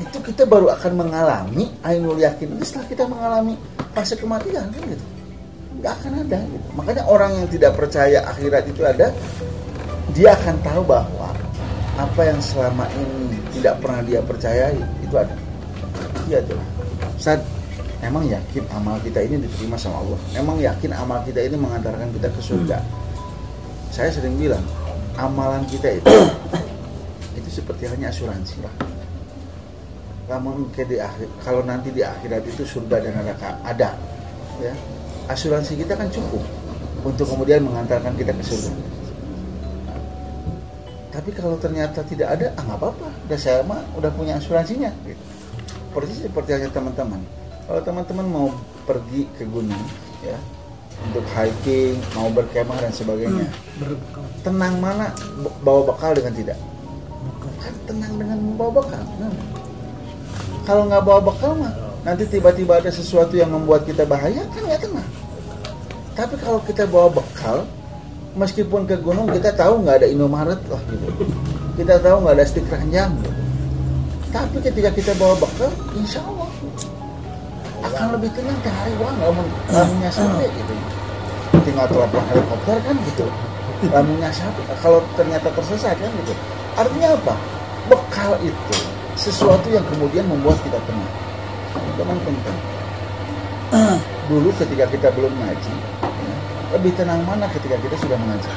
Itu 0.00 0.18
kita 0.24 0.48
baru 0.48 0.72
akan 0.72 0.92
mengalami 0.96 1.68
ainul 1.84 2.16
yakin 2.16 2.56
itu 2.56 2.64
setelah 2.64 2.86
kita 2.88 3.04
mengalami 3.04 3.54
fase 3.92 4.16
kematian 4.16 4.72
kan 4.72 4.82
gitu. 4.88 5.04
Nggak 5.80 5.92
akan 6.00 6.12
ada 6.24 6.38
gitu. 6.40 6.66
Makanya 6.72 7.02
orang 7.04 7.32
yang 7.36 7.48
tidak 7.52 7.76
percaya 7.76 8.24
akhirat 8.32 8.64
itu 8.64 8.80
ada, 8.80 9.12
dia 10.16 10.32
akan 10.40 10.56
tahu 10.64 10.82
bahwa 10.88 11.19
apa 12.00 12.20
yang 12.24 12.40
selama 12.40 12.88
ini 12.96 13.36
tidak 13.52 13.76
pernah 13.84 14.00
dia 14.00 14.20
percayai 14.24 14.78
itu 15.04 15.14
ada. 15.16 15.36
Iya 16.24 16.40
tuh. 16.48 16.60
Saat 17.20 17.44
emang 18.00 18.24
yakin 18.24 18.64
amal 18.72 18.96
kita 19.04 19.20
ini 19.20 19.36
diterima 19.44 19.76
sama 19.76 20.00
Allah. 20.00 20.20
Emang 20.32 20.56
yakin 20.56 20.96
amal 20.96 21.20
kita 21.28 21.44
ini 21.44 21.56
mengantarkan 21.60 22.08
kita 22.16 22.28
ke 22.32 22.40
surga. 22.40 22.78
Saya 23.92 24.08
sering 24.08 24.38
bilang, 24.40 24.64
amalan 25.20 25.66
kita 25.68 26.00
itu 26.00 26.08
itu 27.38 27.50
seperti 27.60 27.90
hanya 27.90 28.08
asuransi 28.08 28.56
lah. 28.64 28.74
Namun 30.30 30.70
ke 30.70 30.86
di 30.86 30.96
akhir, 31.02 31.26
kalau 31.42 31.60
nanti 31.66 31.90
di 31.90 32.06
akhirat 32.06 32.46
itu 32.46 32.62
surga 32.62 33.02
dan 33.02 33.18
neraka 33.18 33.58
ada, 33.66 33.98
ya 34.62 34.72
asuransi 35.26 35.74
kita 35.74 35.98
kan 35.98 36.06
cukup 36.08 36.42
untuk 37.02 37.26
kemudian 37.26 37.66
mengantarkan 37.66 38.14
kita 38.14 38.30
ke 38.30 38.44
surga. 38.46 38.99
Tapi 41.10 41.30
kalau 41.34 41.58
ternyata 41.58 42.06
tidak 42.06 42.38
ada, 42.38 42.54
ah 42.54 42.62
nggak 42.62 42.78
apa-apa. 42.78 43.06
Udah 43.26 43.38
saya 43.38 43.66
mah 43.66 43.82
udah 43.98 44.10
punya 44.14 44.38
asuransinya. 44.38 44.94
Gitu. 45.02 45.22
Persis 45.90 46.22
seperti 46.22 46.54
hanya 46.54 46.70
teman-teman. 46.70 47.18
Kalau 47.66 47.80
teman-teman 47.82 48.26
mau 48.30 48.46
pergi 48.86 49.26
ke 49.34 49.42
gunung, 49.46 49.84
ya 50.22 50.38
untuk 51.10 51.24
hiking, 51.32 51.96
mau 52.12 52.28
berkemah 52.30 52.78
dan 52.78 52.92
sebagainya, 52.92 53.46
Berbekal. 53.80 54.24
tenang 54.44 54.74
mana 54.78 55.08
bawa 55.64 55.94
bekal 55.94 56.12
dengan 56.12 56.34
tidak? 56.36 56.58
Kan 57.60 57.74
tenang 57.88 58.14
dengan 58.20 58.38
membawa 58.38 58.84
bekal. 58.84 59.02
Nah, 59.16 59.32
kalau 60.68 60.82
nggak 60.86 61.02
bawa 61.02 61.20
bekal 61.24 61.52
mah, 61.56 61.72
nanti 62.04 62.28
tiba-tiba 62.28 62.78
ada 62.78 62.90
sesuatu 62.92 63.32
yang 63.34 63.48
membuat 63.48 63.88
kita 63.88 64.04
bahaya, 64.04 64.44
kan 64.52 64.62
nggak 64.62 64.82
tenang. 64.84 65.08
Tapi 66.14 66.34
kalau 66.36 66.60
kita 66.68 66.84
bawa 66.84 67.08
bekal, 67.08 67.64
meskipun 68.40 68.88
ke 68.88 68.96
gunung 69.04 69.28
kita 69.28 69.52
tahu 69.52 69.84
nggak 69.84 70.00
ada 70.00 70.08
Indomaret 70.08 70.60
lah 70.72 70.80
gitu. 70.88 71.06
Kita 71.76 72.00
tahu 72.00 72.24
nggak 72.24 72.34
ada 72.40 72.44
stik 72.48 72.64
ranjang 72.72 73.12
gitu. 73.20 73.40
Tapi 74.32 74.56
ketika 74.64 74.90
kita 74.96 75.12
bawa 75.20 75.36
bekal, 75.36 75.68
insya 75.98 76.24
Allah 76.24 76.48
akan 77.80 78.06
lebih 78.16 78.30
tenang 78.32 78.56
ke 78.64 78.70
hari 78.72 78.92
wah 78.96 79.12
lamun 79.20 79.44
lamunnya 79.68 80.08
sampai 80.08 80.48
gitu. 80.48 80.74
Tinggal 81.68 81.84
telepon 81.92 82.24
helikopter 82.32 82.76
kan 82.80 82.96
gitu. 83.12 83.26
Lamunnya 83.92 84.30
sampai 84.32 84.64
kalau 84.80 85.04
ternyata 85.20 85.52
tersesat 85.52 85.96
kan 86.00 86.10
gitu. 86.24 86.32
Artinya 86.80 87.08
apa? 87.12 87.34
Bekal 87.92 88.38
itu 88.40 88.76
sesuatu 89.20 89.68
yang 89.68 89.84
kemudian 89.92 90.24
membuat 90.24 90.56
kita 90.64 90.80
tenang. 90.88 91.12
Teman 91.98 92.18
penting. 92.24 92.58
Dulu 94.30 94.48
ketika 94.62 94.86
kita 94.88 95.08
belum 95.10 95.32
ngaji, 95.42 95.74
lebih 96.70 96.92
tenang 96.94 97.20
mana 97.26 97.46
ketika 97.50 97.76
kita 97.82 97.96
sudah 97.98 98.16
mengaji? 98.18 98.50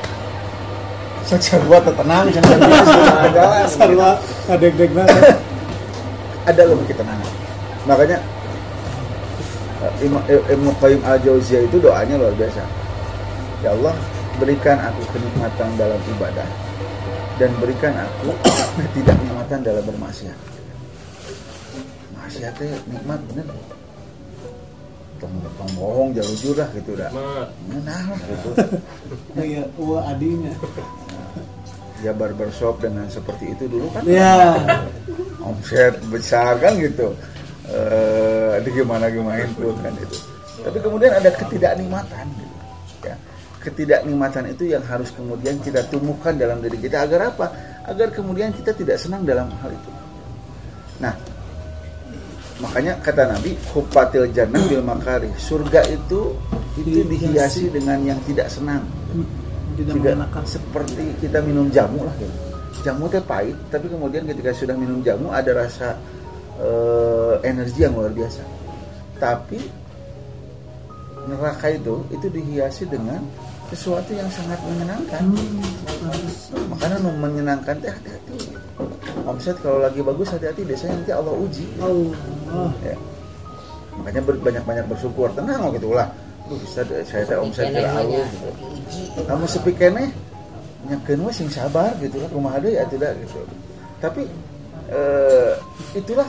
Saja 1.24 1.56
buat 1.66 1.88
tenang. 1.88 2.28
Sarwa 3.74 4.20
adek-dek 4.52 4.92
banget. 4.92 5.40
ada 6.44 6.62
lebih 6.68 6.86
ketenangan. 6.92 7.32
Makanya 7.88 8.18
eh, 9.80 9.94
Imam- 10.04 10.28
eh, 10.28 10.44
Ibnu 10.52 10.72
Qayyim 10.84 11.02
al-Jauziyah 11.04 11.64
itu 11.64 11.80
doanya 11.80 12.20
luar 12.20 12.36
biasa. 12.36 12.64
Ya 13.64 13.72
Allah, 13.72 13.96
berikan 14.36 14.76
aku 14.84 15.02
kenikmatan 15.16 15.70
dalam 15.80 16.00
ibadah 16.12 16.48
dan 17.40 17.50
berikan 17.64 17.96
aku 17.96 18.36
ketidaknikmatan 18.84 19.60
dalam 19.64 19.84
bermaksiat. 19.88 20.38
Maksiat 22.20 22.54
teh 22.60 22.72
nikmat 22.92 23.20
bener. 23.32 23.48
Tong 25.24 25.32
tong 25.56 25.72
bohong 25.80 26.10
jauh 26.12 26.36
jurah 26.44 26.68
gitu 26.76 27.00
dah. 27.00 27.08
Nah, 27.16 28.04
gitu. 28.28 28.50
Iya, 29.40 29.64
wah 29.80 30.04
adinya. 30.12 30.52
Ya 32.04 32.12
barbershop 32.12 32.84
dengan 32.84 33.08
seperti 33.08 33.56
itu 33.56 33.64
dulu 33.72 33.88
kan 33.96 34.04
Ya. 34.04 34.60
omset 35.40 35.96
besar 36.12 36.60
kan 36.60 36.76
gitu 36.76 37.16
eh 37.68 38.60
di 38.60 38.70
gimana 38.76 39.08
gimana 39.08 39.44
pun 39.56 39.72
kan 39.80 39.96
itu 39.96 40.18
tapi 40.64 40.78
kemudian 40.84 41.16
ada 41.16 41.32
ketidaknikmatan 41.32 42.26
gitu 42.36 42.56
ya 43.08 43.16
ketidaknikmatan 43.64 44.52
itu 44.52 44.64
yang 44.76 44.84
harus 44.84 45.16
kemudian 45.16 45.56
kita 45.64 45.80
tumbuhkan 45.88 46.36
dalam 46.36 46.60
diri 46.60 46.76
kita 46.76 47.08
agar 47.08 47.32
apa 47.32 47.48
agar 47.88 48.12
kemudian 48.12 48.52
kita 48.52 48.76
tidak 48.76 49.00
senang 49.00 49.24
dalam 49.24 49.48
hal 49.64 49.72
itu 49.72 49.92
nah 51.00 51.16
makanya 52.64 52.96
kata 53.04 53.28
Nabi 53.28 53.60
hupatil 53.76 54.32
jannah 54.32 54.64
bil 54.72 54.80
makari 54.80 55.28
surga 55.36 55.84
itu 55.92 56.32
itu 56.80 57.04
dihiasi 57.06 57.70
dengan 57.70 58.00
yang 58.02 58.18
tidak 58.24 58.48
senang 58.50 58.82
Tidak 59.76 59.94
tidak 60.00 60.16
mengenakan. 60.16 60.44
seperti 60.48 61.04
kita 61.20 61.44
minum 61.44 61.68
jamu 61.70 62.06
lah 62.06 62.16
gitu. 62.18 62.34
Jamu 62.84 63.08
teh 63.08 63.24
pahit, 63.24 63.56
tapi 63.72 63.88
kemudian 63.88 64.28
ketika 64.28 64.52
sudah 64.52 64.76
minum 64.76 65.00
jamu 65.06 65.32
ada 65.32 65.56
rasa 65.56 65.96
eh, 66.60 67.36
energi 67.48 67.80
yang 67.86 67.96
luar 67.96 68.12
biasa. 68.12 68.44
Tapi 69.18 69.60
neraka 71.30 71.72
itu 71.72 72.04
itu 72.12 72.28
dihiasi 72.28 72.90
dengan 72.92 73.24
sesuatu 73.74 74.12
yang 74.14 74.30
sangat 74.30 74.62
menyenangkan. 74.62 75.24
Makanya 76.70 76.98
nu 77.02 77.12
menyenangkan 77.18 77.76
teh 77.82 77.90
hati-hati. 77.90 78.54
Omset 79.26 79.58
kalau 79.66 79.82
lagi 79.82 80.00
bagus 80.06 80.30
hati-hati 80.30 80.62
biasanya 80.62 80.94
nanti 81.02 81.12
Allah 81.12 81.34
uji. 81.34 81.66
Allah. 81.82 82.72
Ya. 82.86 82.96
Makanya 83.98 84.22
banyak-banyak 84.22 84.86
bersyukur. 84.86 85.34
Tenang 85.34 85.68
oh 85.68 85.72
gitu 85.74 85.92
lah. 85.92 86.08
Duh, 86.44 86.60
bisa 86.60 86.84
saya 87.08 87.24
teh 87.24 87.40
omset 87.40 87.72
hanya 87.72 88.04
gitu 88.04 88.52
kamu 89.24 89.46
sepi 89.48 89.72
kene 89.76 90.12
nyakeun 90.90 91.24
we 91.24 91.32
sing 91.32 91.48
sabar 91.48 91.96
gitu 92.04 92.20
lah 92.20 92.30
kumaha 92.30 92.60
deui 92.60 92.76
ya 92.76 92.84
tidak 92.92 93.16
gitu 93.24 93.40
tapi 94.04 94.28
eh, 94.92 95.54
itulah 95.96 96.28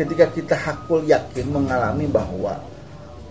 ketika 0.00 0.24
kita 0.32 0.56
hakul 0.56 1.04
yakin 1.04 1.52
mengalami 1.52 2.08
bahwa 2.08 2.56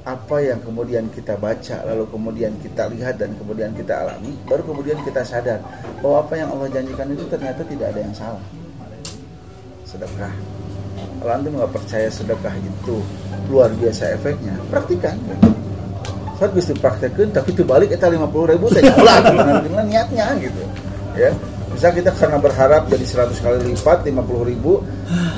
apa 0.01 0.41
yang 0.41 0.57
kemudian 0.65 1.05
kita 1.13 1.37
baca 1.37 1.85
lalu 1.85 2.09
kemudian 2.09 2.57
kita 2.57 2.89
lihat 2.89 3.21
dan 3.21 3.37
kemudian 3.37 3.69
kita 3.77 4.01
alami 4.01 4.33
baru 4.49 4.65
kemudian 4.65 4.97
kita 5.05 5.21
sadar 5.21 5.61
bahwa 6.01 6.25
apa 6.25 6.33
yang 6.41 6.49
Allah 6.49 6.73
janjikan 6.73 7.05
itu 7.13 7.21
ternyata 7.29 7.61
tidak 7.69 7.93
ada 7.93 7.99
yang 8.01 8.15
salah. 8.17 8.45
Sedekah. 9.85 10.33
Kalau 11.21 11.31
antum 11.37 11.53
nggak 11.53 11.69
percaya 11.69 12.09
sedekah 12.09 12.55
itu 12.57 12.97
luar 13.53 13.69
biasa 13.77 14.17
efeknya 14.17 14.57
praktikan. 14.73 15.21
Saat 16.41 16.57
bisa 16.57 16.73
praktekin 16.73 17.29
tapi 17.29 17.53
terbalik 17.53 17.93
kita 17.93 18.09
lima 18.09 18.25
puluh 18.25 18.57
ribu 18.57 18.73
teh 18.73 18.81
ulah 18.81 19.21
gimana 19.21 19.85
niatnya 19.85 20.33
gitu 20.41 20.61
ya. 21.13 21.29
Misal 21.71 21.95
kita 21.95 22.11
karena 22.11 22.35
berharap 22.35 22.91
jadi 22.91 23.31
100 23.31 23.31
kali 23.31 23.57
lipat 23.71 24.03
50 24.03 24.51
ribu 24.51 24.83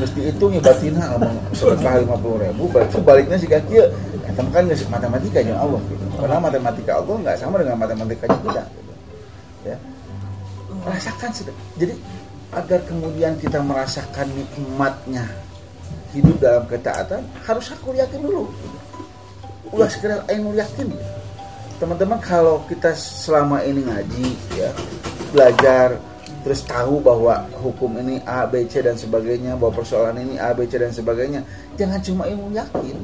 mesti 0.02 0.34
hitung 0.34 0.49
ya 0.58 0.65
batina 0.65 1.13
sedekah 1.54 2.02
50 2.10 2.41
ribu 2.49 2.63
berarti 2.73 2.97
baliknya 3.06 3.38
sih 3.38 3.45
kaki 3.45 3.78
ya 4.24 4.32
kan 4.32 4.46
nggak 4.48 4.88
matematika 4.88 5.40
yang 5.44 5.60
Allah 5.60 5.80
gitu 5.92 6.04
karena 6.16 6.40
matematika 6.40 6.92
Allah 7.04 7.16
nggak 7.20 7.36
sama 7.36 7.56
dengan 7.60 7.76
matematika 7.76 8.26
kita 8.32 8.64
gitu. 8.64 8.94
ya. 9.68 9.78
Rasakan 10.84 11.30
sedekah 11.36 11.66
jadi 11.76 11.94
agar 12.54 12.80
kemudian 12.88 13.34
kita 13.42 13.60
merasakan 13.60 14.28
nikmatnya 14.32 15.26
hidup 16.14 16.38
dalam 16.40 16.64
ketaatan 16.70 17.26
harus 17.44 17.74
aku 17.74 17.98
yakin 17.98 18.22
dulu. 18.22 18.48
Ulah 19.74 19.90
sekedar 19.90 20.22
aing 20.30 20.46
yakin. 20.54 20.94
Teman-teman 21.82 22.22
kalau 22.22 22.62
kita 22.70 22.94
selama 22.94 23.66
ini 23.66 23.82
ngaji 23.84 24.28
ya 24.56 24.70
belajar 25.34 25.98
terus 26.46 26.62
tahu 26.68 27.00
bahwa 27.00 27.48
hukum 27.64 27.98
ini 28.04 28.20
A, 28.28 28.44
B, 28.46 28.68
C 28.68 28.84
dan 28.84 29.00
sebagainya 29.00 29.56
bahwa 29.56 29.80
persoalan 29.82 30.20
ini 30.22 30.36
A, 30.38 30.52
B, 30.54 30.68
C 30.68 30.76
dan 30.78 30.92
sebagainya 30.92 31.42
jangan 31.80 32.00
cuma 32.04 32.28
ilmu 32.30 32.52
yakin 32.54 33.00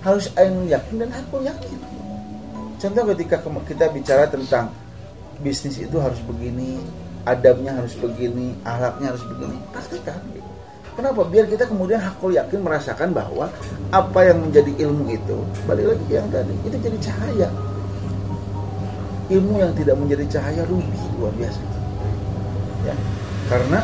harus 0.00 0.32
ilmu 0.32 0.64
yakin 0.68 0.94
dan 1.04 1.10
aku 1.12 1.44
yakin 1.44 1.78
contoh 2.80 3.04
ketika 3.12 3.36
kita 3.44 3.86
bicara 3.92 4.24
tentang 4.28 4.72
bisnis 5.44 5.76
itu 5.80 5.96
harus 6.00 6.20
begini 6.24 6.80
adabnya 7.28 7.76
harus 7.76 7.92
begini 7.96 8.56
ahlaknya 8.64 9.12
harus 9.12 9.24
begini 9.28 9.56
praktikan 9.72 10.20
Kenapa? 10.90 11.24
Biar 11.24 11.48
kita 11.48 11.64
kemudian 11.64 11.96
hakul 11.96 12.34
yakin 12.34 12.60
merasakan 12.60 13.16
bahwa 13.16 13.48
apa 13.88 14.20
yang 14.20 14.42
menjadi 14.42 14.84
ilmu 14.84 15.08
itu, 15.08 15.38
balik 15.64 15.96
lagi 15.96 16.12
yang 16.12 16.28
tadi, 16.28 16.52
itu 16.66 16.76
jadi 16.76 16.98
cahaya. 17.00 17.48
Ilmu 19.32 19.54
yang 19.64 19.72
tidak 19.72 19.96
menjadi 19.96 20.28
cahaya 20.36 20.60
rugi 20.68 21.00
luar 21.16 21.32
biasa. 21.40 21.62
Ya. 22.84 22.94
Karena 23.48 23.80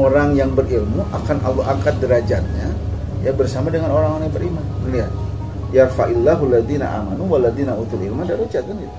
orang 0.00 0.32
yang 0.32 0.56
berilmu 0.56 1.04
akan 1.12 1.44
Allah 1.44 1.76
angkat 1.76 2.00
derajatnya 2.00 2.72
ya 3.22 3.32
bersama 3.34 3.68
dengan 3.72 3.90
orang-orang 3.94 4.30
yang 4.30 4.36
beriman. 4.36 4.64
Lihat. 4.88 5.12
Yarfa'illahu 5.68 6.48
ladina 6.48 6.86
amanu 6.96 7.28
waladina 7.28 7.76
utul 7.76 8.00
ilma 8.00 8.24
darajat 8.24 8.64
kan 8.64 8.76
itu. 8.80 8.98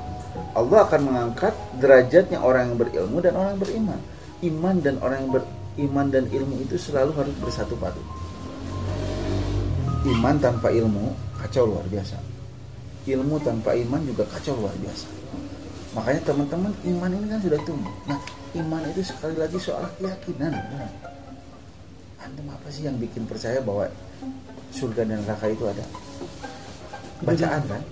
Allah 0.53 0.85
akan 0.85 1.01
mengangkat 1.01 1.53
derajatnya 1.81 2.37
orang 2.41 2.73
yang 2.73 2.77
berilmu 2.77 3.17
dan 3.21 3.33
orang 3.37 3.57
yang 3.57 3.61
beriman. 3.61 3.99
Iman 4.39 4.75
dan 4.79 4.95
orang 5.01 5.17
yang 5.25 5.31
ber, 5.33 5.43
iman 5.81 6.07
dan 6.13 6.25
ilmu 6.29 6.55
itu 6.61 6.75
selalu 6.77 7.11
harus 7.17 7.35
bersatu 7.41 7.73
padu. 7.81 8.01
Iman 10.05 10.37
tanpa 10.37 10.69
ilmu 10.69 11.11
kacau 11.41 11.67
luar 11.67 11.85
biasa. 11.89 12.17
Ilmu 13.09 13.35
tanpa 13.41 13.73
iman 13.73 14.01
juga 14.05 14.23
kacau 14.29 14.53
luar 14.55 14.75
biasa. 14.77 15.07
Makanya 15.97 16.21
teman-teman 16.21 16.71
iman 16.85 17.09
ini 17.17 17.25
kan 17.33 17.39
sudah 17.41 17.59
tumbuh. 17.65 17.95
Nah 18.05 18.19
iman 18.61 18.81
itu 18.89 19.01
sekali 19.05 19.35
lagi 19.37 19.57
soal 19.61 19.85
keyakinan. 19.97 20.53
Nah, 20.53 20.89
antum 22.21 22.45
apa 22.49 22.67
sih 22.69 22.85
yang 22.85 22.97
bikin 22.97 23.25
percaya 23.29 23.61
bahwa 23.61 23.89
surga 24.71 25.01
dan 25.05 25.21
neraka 25.23 25.45
itu 25.49 25.63
ada? 25.67 25.85
Bacaan 27.25 27.61
kan? 27.67 27.83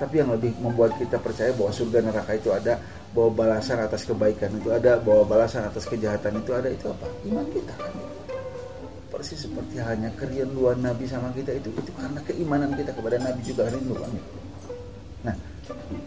Tapi 0.00 0.14
yang 0.18 0.30
lebih 0.34 0.50
membuat 0.58 0.96
kita 0.98 1.20
percaya 1.20 1.52
bahwa 1.54 1.70
surga 1.70 1.98
dan 2.02 2.06
neraka 2.10 2.32
itu 2.34 2.50
ada 2.50 2.74
bahwa 3.12 3.30
balasan 3.44 3.78
atas 3.84 4.08
kebaikan 4.08 4.50
itu 4.56 4.72
ada, 4.72 4.96
bahwa 4.96 5.28
balasan 5.28 5.68
atas 5.68 5.84
kejahatan 5.84 6.40
itu 6.40 6.50
ada, 6.56 6.68
itu 6.72 6.88
apa? 6.88 7.06
Iman 7.28 7.44
kita 7.52 7.74
kan. 7.76 7.92
Persis 9.12 9.44
seperti 9.44 9.76
halnya 9.76 10.08
kerinduan 10.16 10.80
Nabi 10.80 11.04
sama 11.04 11.28
kita 11.36 11.52
itu, 11.52 11.68
itu 11.76 11.92
karena 11.92 12.20
keimanan 12.24 12.72
kita 12.72 12.96
kepada 12.96 13.20
Nabi 13.20 13.40
juga 13.44 13.68
rindu 13.68 13.92
kan. 13.92 14.12
Nah, 15.28 15.36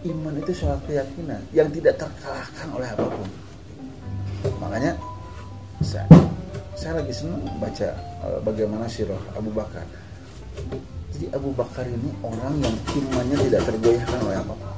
iman 0.10 0.34
itu 0.41 0.51
soal 0.58 0.82
keyakinan 0.89 1.41
yang 1.54 1.69
tidak 1.69 2.01
terkalahkan 2.01 2.67
oleh 2.73 2.89
apa 2.89 3.06
pun. 3.06 3.30
Makanya 4.58 4.97
saya, 5.86 6.10
saya 6.76 7.00
lagi 7.00 7.14
senang 7.16 7.40
baca 7.58 7.90
uh, 8.28 8.40
bagaimana 8.44 8.86
sirah 8.86 9.20
Abu 9.34 9.50
Bakar. 9.56 9.88
Jadi 11.16 11.32
Abu 11.32 11.56
Bakar 11.56 11.88
ini 11.88 12.12
orang 12.20 12.60
yang 12.60 12.76
imannya 12.92 13.38
tidak 13.48 13.62
tergoyahkan 13.72 14.20
oleh 14.28 14.38
apa 14.44 14.54
pun. 14.54 14.72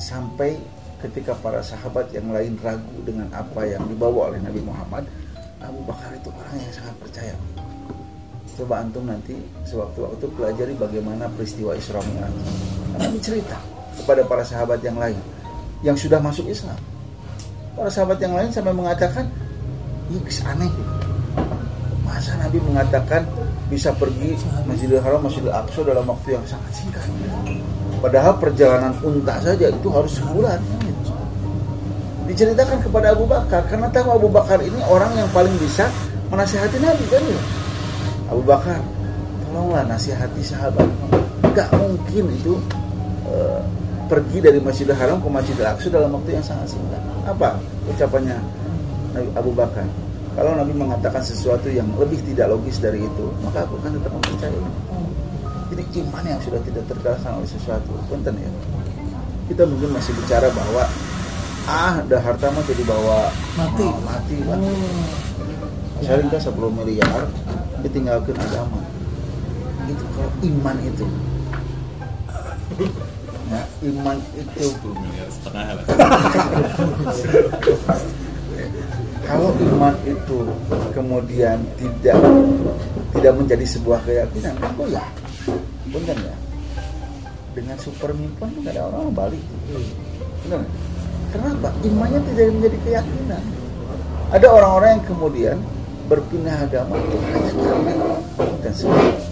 Sampai 0.00 0.56
ketika 1.04 1.36
para 1.36 1.60
sahabat 1.60 2.08
yang 2.16 2.32
lain 2.32 2.56
ragu 2.64 2.96
dengan 3.04 3.28
apa 3.36 3.68
yang 3.68 3.84
dibawa 3.84 4.32
oleh 4.32 4.40
Nabi 4.40 4.64
Muhammad, 4.64 5.04
Abu 5.60 5.84
Bakar 5.84 6.16
itu 6.16 6.32
orang 6.32 6.56
yang 6.56 6.72
sangat 6.72 6.96
percaya. 6.96 7.36
Coba 8.54 8.80
antum 8.80 9.04
nanti 9.04 9.36
sewaktu-waktu 9.68 10.24
pelajari 10.32 10.72
bagaimana 10.80 11.28
peristiwa 11.36 11.76
Isra 11.76 12.00
Mi'raj. 12.00 12.34
Nabi 12.96 13.18
cerita 13.20 13.60
kepada 14.00 14.24
para 14.24 14.40
sahabat 14.46 14.80
yang 14.80 14.96
lain 14.96 15.20
yang 15.84 15.98
sudah 15.98 16.16
masuk 16.24 16.48
Islam. 16.48 16.78
Para 17.76 17.90
sahabat 17.92 18.16
yang 18.22 18.32
lain 18.32 18.48
sampai 18.54 18.72
mengatakan, 18.72 19.28
"Ini 20.10 20.20
aneh." 20.44 20.72
Masa 22.04 22.36
Nabi 22.36 22.60
mengatakan 22.60 23.24
bisa 23.72 23.90
pergi 23.96 24.36
Masjidil 24.68 25.00
Haram, 25.00 25.24
Masjidil 25.24 25.50
Aqsa 25.50 25.80
dalam 25.82 26.04
waktu 26.04 26.36
yang 26.36 26.44
sangat 26.44 26.72
singkat. 26.76 27.04
Padahal 28.04 28.36
perjalanan 28.36 28.92
unta 29.00 29.40
saja 29.40 29.72
itu 29.72 29.88
harus 29.88 30.12
sebulan. 30.20 30.60
Diceritakan 32.28 32.80
kepada 32.84 33.16
Abu 33.16 33.24
Bakar 33.24 33.64
karena 33.68 33.88
tahu 33.88 34.08
Abu 34.12 34.28
Bakar 34.28 34.60
ini 34.60 34.76
orang 34.84 35.12
yang 35.16 35.28
paling 35.32 35.52
bisa 35.60 35.88
menasihati 36.28 36.76
Nabi 36.80 37.04
kan? 37.08 37.24
Abu 38.28 38.42
Bakar 38.44 38.80
tolonglah 39.48 39.84
nasihati 39.88 40.40
sahabat. 40.44 40.88
Gak 41.56 41.70
mungkin 41.76 42.24
itu 42.34 42.60
uh, 43.28 43.60
pergi 44.08 44.38
dari 44.44 44.60
Masjidil 44.60 44.96
Haram 44.96 45.20
ke 45.20 45.28
Masjidil 45.28 45.64
Aqsa 45.64 45.88
dalam 45.88 46.12
waktu 46.12 46.36
yang 46.36 46.44
sangat 46.44 46.76
singkat. 46.76 47.00
Apa 47.24 47.56
ucapannya 47.88 48.36
Abu 49.14 49.54
Bakar. 49.54 49.86
Kalau 50.34 50.58
Nabi 50.58 50.74
mengatakan 50.74 51.22
sesuatu 51.22 51.70
yang 51.70 51.86
lebih 51.94 52.18
tidak 52.26 52.50
logis 52.50 52.82
dari 52.82 53.06
itu 53.06 53.26
maka 53.46 53.62
aku 53.62 53.78
akan 53.78 54.02
tetap 54.02 54.10
mempercayai. 54.10 54.62
Jadi 55.70 55.82
iman 56.02 56.24
yang 56.26 56.40
sudah 56.42 56.60
tidak 56.66 56.84
terkalahkan 56.90 57.38
oleh 57.38 57.48
sesuatu 57.48 57.94
punten 58.10 58.34
ya. 58.34 58.50
Kita 59.46 59.62
mungkin 59.62 59.94
masih 59.94 60.10
bicara 60.18 60.50
bahwa 60.50 60.82
ah 61.70 62.02
udah 62.02 62.20
harta 62.20 62.50
mah 62.50 62.64
jadi 62.66 62.82
bawa 62.84 63.30
Mati. 63.56 63.88
oh, 63.88 63.96
mati 64.04 64.36
mati 64.44 64.68
saya 66.04 66.20
ringkas 66.20 66.44
10 66.52 66.60
miliar 66.76 67.24
ditinggalkan 67.80 68.36
agama. 68.36 68.84
Itu 69.88 70.04
kalau 70.12 70.32
iman 70.42 70.76
itu. 70.82 71.06
Ya 73.44 73.60
iman 73.84 74.16
itu. 74.40 74.88
Miliar 74.88 75.28
setengah 75.28 75.76
lah. 75.76 75.84
kalau 79.24 79.50
iman 79.56 79.94
itu 80.04 80.38
kemudian 80.92 81.58
tidak 81.80 82.18
tidak 83.16 83.32
menjadi 83.34 83.66
sebuah 83.66 84.00
keyakinan 84.04 84.54
aku 84.60 84.88
ya 84.92 85.04
benar 85.88 86.16
ya 86.18 86.36
dengan 87.54 87.76
super 87.78 88.10
mipon 88.12 88.50
nggak 88.60 88.74
ada 88.74 88.90
orang 88.90 89.14
balik 89.14 89.44
benar? 90.44 90.62
Kenapa? 91.34 91.74
Imannya 91.82 92.22
tidak 92.30 92.46
menjadi 92.54 92.78
keyakinan. 92.86 93.42
Ada 94.30 94.46
orang-orang 94.54 94.88
yang 94.94 95.04
kemudian 95.10 95.56
berpindah 96.06 96.62
agama 96.62 96.94
itu 96.94 97.16
hanya 97.18 97.50
karena 97.58 97.92
dan 98.62 98.72
sebagainya 98.76 99.26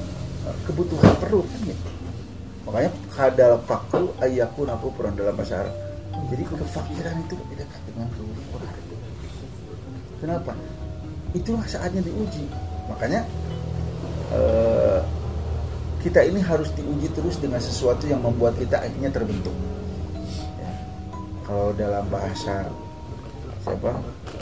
kebutuhan 0.67 1.15
perut 1.23 1.47
kan 1.47 1.61
gitu. 1.63 1.89
Makanya 2.67 2.91
kadal 3.15 3.53
fakru 3.71 4.11
ayakun 4.19 4.67
aku 4.67 4.91
peran 4.99 5.15
dalam 5.15 5.39
bahasa. 5.39 5.71
Jadi 6.27 6.43
kefakiran 6.43 7.15
itu 7.23 7.35
dekat 7.55 7.81
dengan 7.87 8.11
kebutuhan. 8.19 8.82
Kenapa? 10.23 10.55
Itulah 11.35 11.67
saatnya 11.67 12.01
diuji. 12.07 12.47
Makanya 12.87 13.27
eh, 14.31 15.01
kita 16.07 16.23
ini 16.23 16.39
harus 16.39 16.71
diuji 16.79 17.11
terus 17.11 17.37
dengan 17.43 17.59
sesuatu 17.59 18.07
yang 18.07 18.23
membuat 18.23 18.55
kita 18.57 18.79
akhirnya 18.79 19.11
terbentuk 19.11 19.55
kalau 21.53 21.69
dalam 21.77 22.09
bahasa 22.09 22.65
siapa 23.61 23.93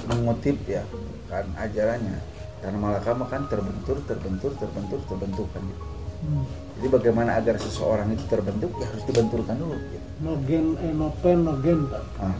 mengutip 0.06 0.56
ya 0.70 0.86
kan 1.26 1.42
ajarannya 1.58 2.22
dan 2.62 2.72
malakama 2.78 3.26
kan 3.26 3.50
terbentur 3.50 3.98
terbentur 4.06 4.54
terbentur 4.62 5.00
terbentuk 5.10 5.48
kan 5.50 5.62
gitu. 5.66 5.84
Hmm. 6.20 6.44
Jadi 6.78 6.86
bagaimana 6.92 7.40
agar 7.40 7.56
seseorang 7.58 8.14
itu 8.14 8.24
terbentuk 8.30 8.70
ya 8.78 8.86
harus 8.86 9.04
dibenturkan 9.08 9.56
dulu. 9.58 9.74
Gitu. 9.74 10.06
No 10.20 10.32
gen, 10.44 10.66
eh, 10.84 10.92
no 10.92 11.08
pen, 11.24 11.38
no 11.42 11.56
gen. 11.64 11.88
Nah, 11.88 12.36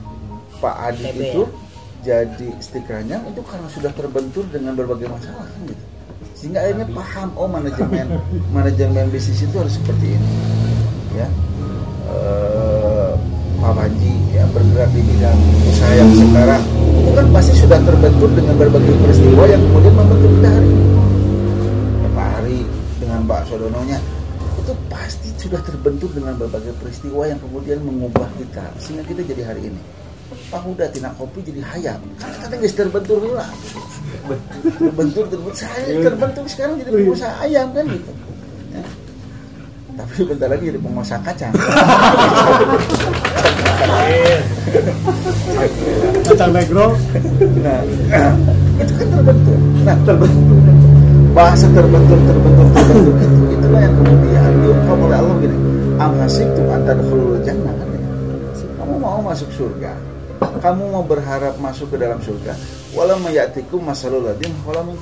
Pak 0.61 0.77
Adi 0.93 1.05
itu 1.17 1.43
jadi 2.01 2.49
stikernya 2.61 3.21
itu 3.29 3.43
karena 3.45 3.69
sudah 3.69 3.93
terbentur 3.93 4.45
dengan 4.49 4.73
berbagai 4.77 5.09
masalah 5.09 5.47
kan 5.47 5.61
gitu. 5.69 5.85
Sehingga 6.35 6.65
akhirnya 6.65 6.89
paham 6.97 7.29
oh 7.37 7.49
manajemen 7.49 8.07
manajemen 8.57 9.05
bisnis 9.13 9.45
itu 9.45 9.57
harus 9.57 9.77
seperti 9.77 10.17
ini. 10.17 10.31
Ya. 11.15 11.29
Eh, 12.11 13.13
Pak 13.61 13.77
Panji 13.77 14.13
ya 14.33 14.49
bergerak 14.49 14.89
di 14.97 15.05
bidang 15.05 15.37
usaha 15.69 15.93
yang 15.93 16.11
sekarang 16.17 16.63
itu 16.97 17.11
kan 17.13 17.27
pasti 17.29 17.53
sudah 17.61 17.79
terbentur 17.85 18.29
dengan 18.33 18.57
berbagai 18.57 18.95
peristiwa 19.05 19.45
yang 19.45 19.61
kemudian 19.69 19.95
membentuk 20.01 20.31
kita 20.41 20.49
hari 20.49 20.65
ini 20.65 21.01
Mbak 23.31 23.47
Sodononya 23.47 23.99
itu 24.59 24.73
pasti 24.91 25.31
sudah 25.39 25.63
terbentuk 25.63 26.11
dengan 26.11 26.35
berbagai 26.35 26.75
peristiwa 26.83 27.31
yang 27.31 27.39
kemudian 27.39 27.79
mengubah 27.79 28.27
kita 28.35 28.65
sehingga 28.83 29.07
kita 29.07 29.23
jadi 29.23 29.43
hari 29.47 29.71
ini 29.71 29.81
Pak 30.31 30.63
udah 30.63 30.87
tina 30.95 31.11
kopi 31.19 31.43
jadi 31.43 31.63
hayam. 31.75 32.01
Kan 32.19 32.31
kita 32.39 32.55
guys 32.59 32.75
terbentur 32.75 33.19
lah. 33.35 33.51
Terbentur 34.79 35.25
terbentur. 35.27 35.59
Saya 35.59 35.91
terbentur 36.07 36.45
sekarang 36.47 36.79
jadi 36.79 36.91
pengusaha 36.95 37.35
ayam 37.43 37.67
kan 37.75 37.85
gitu. 37.91 38.13
Ya. 38.71 38.83
tapi 39.99 40.17
bentar 40.25 40.49
lagi 40.49 40.65
jadi 40.71 40.81
pengusaha 40.81 41.21
kacang. 41.27 41.53
Kacang 46.31 46.51
negro. 46.55 46.87
nah 47.63 47.81
itu 48.79 48.93
kan 48.95 49.07
terbentur. 49.11 49.59
Nah 49.83 49.97
terbentur 50.07 50.59
bahasa 51.31 51.67
terbentur 51.71 52.19
terbentur 52.27 52.67
terbentur 52.75 53.15
itu 53.23 53.43
itulah 53.55 53.81
yang 53.81 53.95
kemudian 53.95 54.51
diungkap 54.67 54.99
oleh 54.99 55.17
Allah 55.17 55.35
gini 55.39 55.57
amhasib 56.03 56.49
tuh 56.59 56.67
antar 56.75 56.99
jannah 57.47 57.75
kan 57.79 57.87
ya. 57.87 58.01
kamu 58.83 58.95
mau 58.99 59.19
masuk 59.23 59.47
surga 59.55 59.95
kamu 60.41 60.93
mau 60.93 61.05
berharap 61.05 61.57
masuk 61.61 61.93
ke 61.93 61.97
dalam 62.01 62.21
surga? 62.21 62.57
Walau 62.97 63.21
mayatikum 63.21 63.81
masalul 63.85 64.25
ladin 64.25 64.53
walau 64.65 64.85
min 64.85 64.97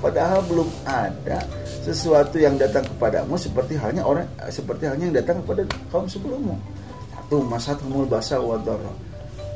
padahal 0.00 0.40
belum 0.48 0.68
ada 0.88 1.44
sesuatu 1.84 2.40
yang 2.40 2.56
datang 2.56 2.84
kepadamu 2.84 3.36
seperti 3.36 3.76
halnya 3.76 4.04
orang 4.04 4.28
seperti 4.48 4.88
halnya 4.88 5.12
yang 5.12 5.16
datang 5.16 5.44
kepada 5.44 5.62
kaum 5.92 6.08
sebelummu. 6.08 6.56
Satu 7.12 7.36
masathumul 7.44 8.04
basa 8.08 8.40
wa 8.40 8.56
dharra 8.60 8.92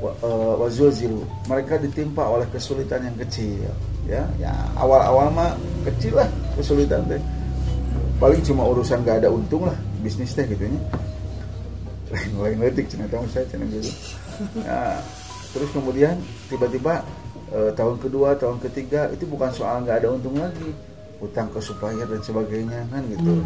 wa, 0.00 0.10
eh, 0.12 0.54
wa 0.60 0.68
zulzilu. 0.68 1.24
mereka 1.48 1.80
ditimpa 1.80 2.24
oleh 2.24 2.48
kesulitan 2.52 3.04
yang 3.04 3.16
kecil 3.20 3.68
ya. 4.08 4.22
Ya 4.36 4.52
awal-awal 4.76 5.32
mah 5.32 5.52
kecil 5.84 6.16
lah 6.16 6.28
kesulitan 6.56 7.04
teh. 7.08 7.20
Paling 8.16 8.40
cuma 8.40 8.64
urusan 8.64 9.04
gak 9.04 9.24
ada 9.24 9.28
untung 9.28 9.68
lah 9.68 9.76
bisnis 10.00 10.32
teh 10.32 10.44
gitu 10.44 10.64
ya. 10.64 10.80
Lain 12.12 12.32
lain 12.40 12.58
letik 12.68 12.88
cina 12.88 13.04
tahu 13.08 13.24
saya 13.28 13.44
cina 13.48 13.66
gitu 13.68 13.90
nah, 14.62 14.98
terus 15.54 15.70
kemudian 15.72 16.16
tiba-tiba 16.50 17.04
eh, 17.52 17.70
tahun 17.74 17.96
kedua 18.00 18.36
tahun 18.36 18.58
ketiga 18.62 19.10
itu 19.12 19.24
bukan 19.28 19.50
soal 19.52 19.82
nggak 19.82 20.04
ada 20.04 20.08
untung 20.12 20.36
lagi. 20.36 20.70
Utang 21.16 21.48
ke 21.48 21.64
supplier 21.64 22.04
dan 22.04 22.20
sebagainya 22.20 22.84
kan 22.92 23.00
gitu. 23.08 23.40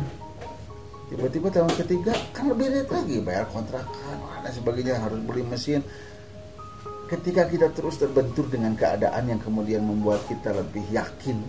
Tiba-tiba 1.11 1.48
tahun 1.55 1.70
ketiga 1.79 2.14
kan 2.35 2.50
lebih 2.50 2.66
rate 2.70 2.90
lagi 2.90 3.16
bayar 3.22 3.46
kontrakan 3.50 4.18
dan 4.42 4.50
sebagainya 4.50 4.98
harus 4.98 5.22
beli 5.22 5.46
mesin. 5.46 5.83
Ketika 7.07 7.46
kita 7.46 7.70
terus 7.74 7.98
terbentur 7.98 8.46
dengan 8.46 8.74
keadaan 8.74 9.26
yang 9.26 9.38
kemudian 9.42 9.83
membuat 9.83 10.22
kita 10.31 10.55
lebih 10.55 10.83
yakin 10.90 11.42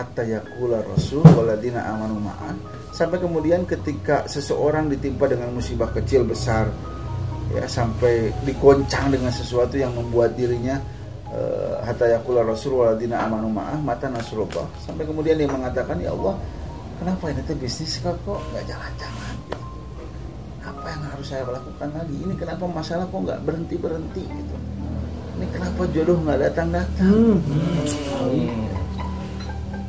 hatta 0.00 0.22
yakula 0.22 0.86
rasul 0.86 1.20
waladina 1.34 1.82
amanu 1.90 2.22
ma'an 2.22 2.56
sampai 2.94 3.18
kemudian 3.18 3.66
ketika 3.66 4.24
seseorang 4.30 4.86
ditimpa 4.86 5.26
dengan 5.26 5.50
musibah 5.50 5.90
kecil 5.90 6.22
besar 6.22 6.70
ya 7.50 7.66
sampai 7.66 8.30
digoncang 8.46 9.10
dengan 9.10 9.30
sesuatu 9.34 9.74
yang 9.74 9.90
membuat 9.94 10.38
dirinya 10.38 10.78
eh, 11.34 11.74
hatta 11.82 12.06
yakula 12.06 12.46
rasul 12.46 12.78
waladina 12.78 13.26
amanu 13.26 13.50
ma'ah 13.50 13.78
mata 13.82 14.06
nasrullah. 14.06 14.66
Sampai 14.82 15.02
kemudian 15.06 15.34
dia 15.34 15.50
mengatakan 15.50 15.98
ya 15.98 16.14
Allah 16.14 16.38
kenapa 17.02 17.30
ini 17.34 17.42
tuh 17.46 17.56
bisnis 17.58 17.98
kok 17.98 18.14
kok? 18.22 18.38
Nggak 18.54 18.64
jalan-jalan. 18.70 19.36
Gitu. 19.50 19.58
apa 20.60 20.86
yang 20.92 21.02
harus 21.08 21.26
saya 21.26 21.42
lakukan 21.48 21.88
lagi 21.92 22.16
ini 22.20 22.34
kenapa 22.36 22.64
masalah 22.68 23.04
kok 23.08 23.20
nggak 23.20 23.40
berhenti 23.42 23.76
berhenti 23.80 24.22
gitu? 24.22 24.56
Ini 25.40 25.46
kenapa 25.56 25.82
jodoh 25.90 26.16
nggak 26.20 26.38
datang 26.46 26.68
datang 26.68 27.40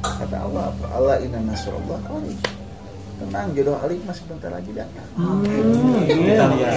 kata 0.02 0.38
Allah 0.38 0.64
apa? 0.70 0.86
Allah 0.96 1.16
inna 1.22 1.40
nasrullah 1.44 2.00
qarib 2.08 2.61
tenang 3.22 3.48
jodoh 3.54 3.78
Ali 3.78 4.02
masih 4.02 4.26
bentar 4.26 4.50
lagi 4.50 4.72
datang. 4.74 5.08
Kita 6.10 6.44
lihat. 6.58 6.74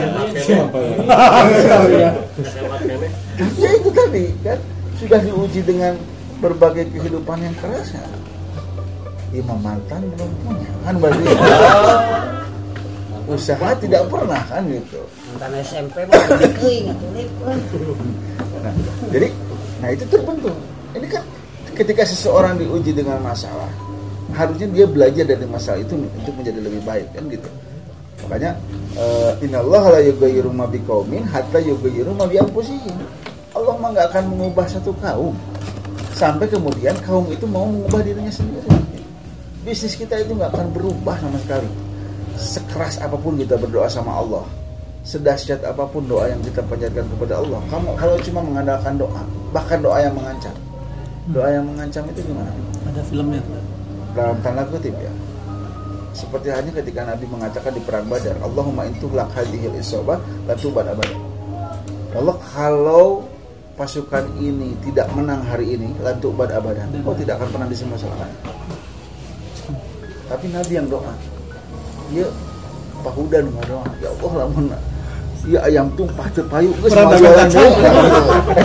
ya? 3.56 3.70
Itu 3.80 3.90
tadi 3.90 4.24
kan? 4.44 4.58
Sudah 5.00 5.20
diuji 5.24 5.60
dengan 5.64 5.96
berbagai 6.44 6.92
kehidupan 6.92 7.40
yang 7.40 7.56
keras 7.56 7.96
ya. 7.96 8.04
Imam 9.34 9.58
mantan 9.58 9.98
belum 10.14 10.30
punya 10.46 10.70
kan 10.86 10.94
berarti 11.02 11.26
usaha 13.26 13.68
tidak 13.82 14.06
pernah 14.06 14.38
kan 14.46 14.62
gitu. 14.70 15.02
Mantan 15.34 15.52
SMP 15.64 16.06
mah 16.06 16.22
nah, 18.62 18.74
jadi 19.10 19.28
nah 19.82 19.88
itu 19.90 20.04
terbentuk. 20.06 20.54
Ini 20.94 21.06
kan 21.10 21.24
ketika 21.74 22.06
seseorang 22.06 22.62
diuji 22.62 22.94
dengan 22.94 23.18
masalah 23.18 23.66
harusnya 24.34 24.66
dia 24.68 24.84
belajar 24.84 25.24
dari 25.24 25.46
masalah 25.46 25.80
itu 25.80 25.94
untuk 25.94 26.34
menjadi 26.34 26.60
lebih 26.60 26.82
baik 26.82 27.06
kan 27.14 27.24
gitu. 27.30 27.48
Makanya 28.26 28.50
eh, 28.98 29.32
innallaha 29.46 29.98
la 29.98 30.00
yughayyiru 30.02 30.50
ma 30.50 30.66
biqaumin 30.66 31.22
hatta 31.30 31.62
yughayyiru 31.62 32.10
ma 32.12 32.26
bi 32.26 32.36
Allah 33.54 33.74
mah 33.78 33.88
nggak 33.94 34.06
akan 34.10 34.24
mengubah 34.34 34.66
satu 34.66 34.90
kaum 34.98 35.38
sampai 36.18 36.50
kemudian 36.50 36.94
kaum 37.06 37.24
itu 37.30 37.46
mau 37.46 37.70
mengubah 37.70 38.02
dirinya 38.02 38.30
sendiri. 38.34 38.66
Bisnis 39.62 39.94
kita 39.96 40.20
itu 40.20 40.34
nggak 40.34 40.50
akan 40.52 40.66
berubah 40.74 41.16
sama 41.22 41.38
sekali. 41.40 41.70
Sekeras 42.34 42.98
apa 42.98 43.14
pun 43.14 43.38
kita 43.38 43.54
berdoa 43.54 43.86
sama 43.86 44.18
Allah 44.18 44.44
sedahsyat 45.04 45.60
apa 45.68 45.84
pun 45.84 46.00
doa 46.08 46.32
yang 46.32 46.40
kita 46.40 46.64
panjatkan 46.64 47.04
kepada 47.04 47.36
Allah 47.36 47.60
kamu 47.68 47.92
kalau 47.92 48.16
cuma 48.24 48.40
mengandalkan 48.40 48.96
doa 48.96 49.20
bahkan 49.52 49.76
doa 49.84 50.00
yang 50.00 50.16
mengancam 50.16 50.56
doa 51.32 51.48
yang 51.48 51.64
mengancam 51.64 52.04
itu 52.12 52.20
gimana? 52.20 52.52
Ada 52.92 53.00
filmnya. 53.08 53.40
Dalam 54.14 54.38
tanda 54.40 54.62
kutip 54.70 54.94
ya. 54.96 55.12
Seperti 56.14 56.48
hanya 56.54 56.70
ketika 56.70 57.02
Nabi 57.02 57.26
mengatakan 57.26 57.74
di 57.74 57.82
perang 57.82 58.06
Badar 58.06 58.38
Allahumma 58.38 58.86
intuhlak 58.86 59.34
hadhil 59.34 59.74
isobah 59.74 60.22
latuban 60.46 60.86
abada 60.86 61.10
Allah 62.14 62.38
kalau 62.54 63.26
pasukan 63.74 64.22
ini 64.38 64.78
tidak 64.86 65.10
menang 65.18 65.42
hari 65.42 65.74
ini 65.74 65.90
lantuk 65.98 66.30
bad 66.38 66.54
abadan. 66.54 66.86
Kau 67.02 67.10
tidak 67.18 67.42
akan 67.42 67.48
pernah 67.50 67.68
disemasalahan. 67.68 68.30
Tapi 70.30 70.46
Nabi 70.54 70.72
yang 70.78 70.86
doa. 70.86 71.10
Dia 72.14 72.30
pahudan 73.02 73.50
doa. 73.66 73.82
Ya 73.98 74.08
Allah 74.14 74.32
lamun 74.46 74.70
ya 75.44 75.60
ayam 75.66 75.90
tumpah 75.98 76.30
terpayu 76.30 76.70
geus 76.80 76.94
Perantau 76.94 77.18
jualan 77.18 77.50
kacang. 77.50 77.72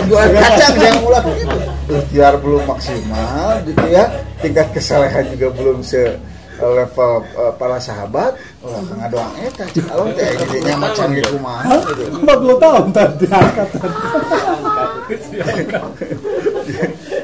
jualan 0.06 0.30
kacang 0.32 0.74
yang 0.78 0.98
ulah. 1.02 1.22
Gitu 1.26 1.58
ikhtiar 1.90 2.34
belum 2.38 2.62
maksimal 2.70 3.58
gitu 3.66 3.86
ya 3.90 4.04
tingkat 4.40 4.68
kesalehan 4.74 5.24
juga 5.36 5.48
belum 5.54 5.84
se 5.84 6.18
level 6.60 7.24
eh, 7.24 7.52
para 7.56 7.80
sahabat. 7.80 8.36
Ulah 8.60 8.82
ngadoang 8.84 9.34
eta 9.40 9.64
calon 9.72 10.12
teh 10.12 10.28
jadinya 10.36 10.74
macan 10.76 11.08
ge 11.16 11.24
kumaha 11.24 11.76
gitu 11.88 12.02
40 12.20 12.64
tahun 12.64 12.86
tadi 12.92 13.24
angkatan. 13.32 13.90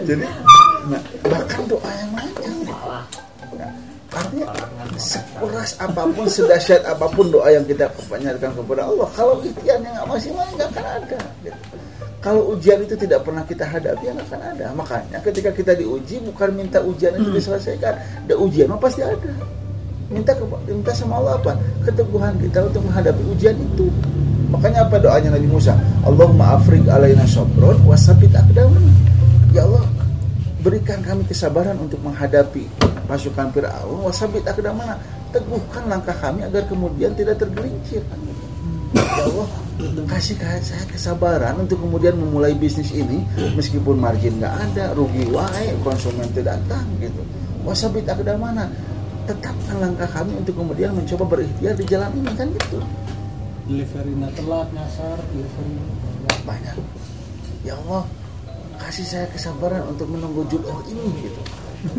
jadi 0.09 0.25
nah, 0.89 1.03
bahkan 1.29 1.61
doa 1.69 1.91
yang 1.93 2.11
macam 2.17 2.53
nah, 2.65 3.71
artinya 4.17 4.47
sekeras 4.97 5.77
apa 5.77 6.03
pun 6.09 6.25
sedahsyat 6.25 6.83
apa 6.89 7.07
pun 7.13 7.29
doa 7.29 7.53
yang 7.53 7.69
kita 7.69 7.85
panjatkan 8.09 8.57
kepada 8.57 8.89
Allah 8.89 9.09
kalau 9.13 9.45
ikhtiar 9.45 9.77
yang 9.85 9.93
nggak 9.93 10.09
maksimal 10.09 10.47
nggak 10.57 10.69
akan 10.73 10.87
ada. 11.05 11.21
Gitu. 11.45 11.77
Kalau 12.27 12.59
ujian 12.59 12.83
itu 12.83 12.99
tidak 12.99 13.23
pernah 13.23 13.47
kita 13.47 13.63
hadapi 13.63 14.11
yang 14.11 14.19
akan 14.19 14.41
ada. 14.43 14.75
Makanya 14.75 15.23
ketika 15.23 15.55
kita 15.55 15.79
diuji 15.79 16.19
bukan 16.27 16.59
minta 16.59 16.83
ujian 16.83 17.15
itu 17.15 17.31
diselesaikan 17.31 17.95
ada 18.27 18.35
ujian 18.35 18.67
mah 18.67 18.83
pasti 18.83 19.07
ada. 19.07 19.31
Minta 20.11 20.35
ke, 20.35 20.43
minta 20.67 20.91
sama 20.91 21.23
Allah 21.23 21.39
apa? 21.39 21.55
Keteguhan 21.87 22.35
kita 22.43 22.67
untuk 22.67 22.83
menghadapi 22.83 23.23
ujian 23.31 23.55
itu. 23.55 23.87
Makanya 24.51 24.91
apa 24.91 24.99
doanya 24.99 25.39
Nabi 25.39 25.47
Musa? 25.47 25.79
Allahumma 26.03 26.59
afrig 26.59 26.83
alaina 26.91 27.23
sabron 27.31 27.79
wasabit 27.87 28.35
aqdamana 28.35 28.91
ya 29.55 29.63
Allah 29.63 29.87
berikan 30.67 30.99
kami 31.07 31.23
kesabaran 31.31 31.79
untuk 31.79 32.03
menghadapi 32.03 32.67
pasukan 33.07 33.55
Fir'aun 33.55 34.03
wasabit 34.03 34.43
aqdamana 34.51 34.99
teguhkan 35.31 35.87
langkah 35.87 36.15
kami 36.19 36.43
agar 36.43 36.67
kemudian 36.67 37.15
tidak 37.15 37.39
tergelincir. 37.39 38.03
Ya 38.99 39.23
Allah 39.31 39.66
kasih 40.09 40.37
saya 40.41 40.85
kesabaran 40.89 41.61
untuk 41.61 41.77
kemudian 41.77 42.17
memulai 42.17 42.57
bisnis 42.57 42.89
ini 42.97 43.21
meskipun 43.53 44.01
margin 44.01 44.41
nggak 44.41 44.55
ada 44.73 44.97
rugi 44.97 45.29
wae 45.29 45.77
konsumen 45.85 46.25
tidak 46.33 46.57
datang 46.65 46.89
gitu. 46.97 47.21
Wasabit 47.67 48.09
aqdamana 48.09 48.73
tetapkan 49.29 49.77
langkah 49.77 50.09
kami 50.09 50.33
untuk 50.39 50.57
kemudian 50.57 50.97
mencoba 50.97 51.37
berikhtiar 51.37 51.75
di 51.77 51.85
jalan 51.85 52.11
ini 52.17 52.33
kan 52.33 52.49
gitu. 52.49 52.79
Deliverynya 53.67 54.31
telat 54.39 54.69
nyasar, 54.73 55.19
delivery. 55.35 55.77
banyak. 56.47 56.77
Ya 57.67 57.75
Allah 57.75 58.07
kasih 58.79 59.03
saya 59.03 59.27
kesabaran 59.35 59.83
untuk 59.91 60.07
menunggu 60.09 60.47
jodoh 60.49 60.81
ini 60.89 61.27
gitu. 61.27 61.43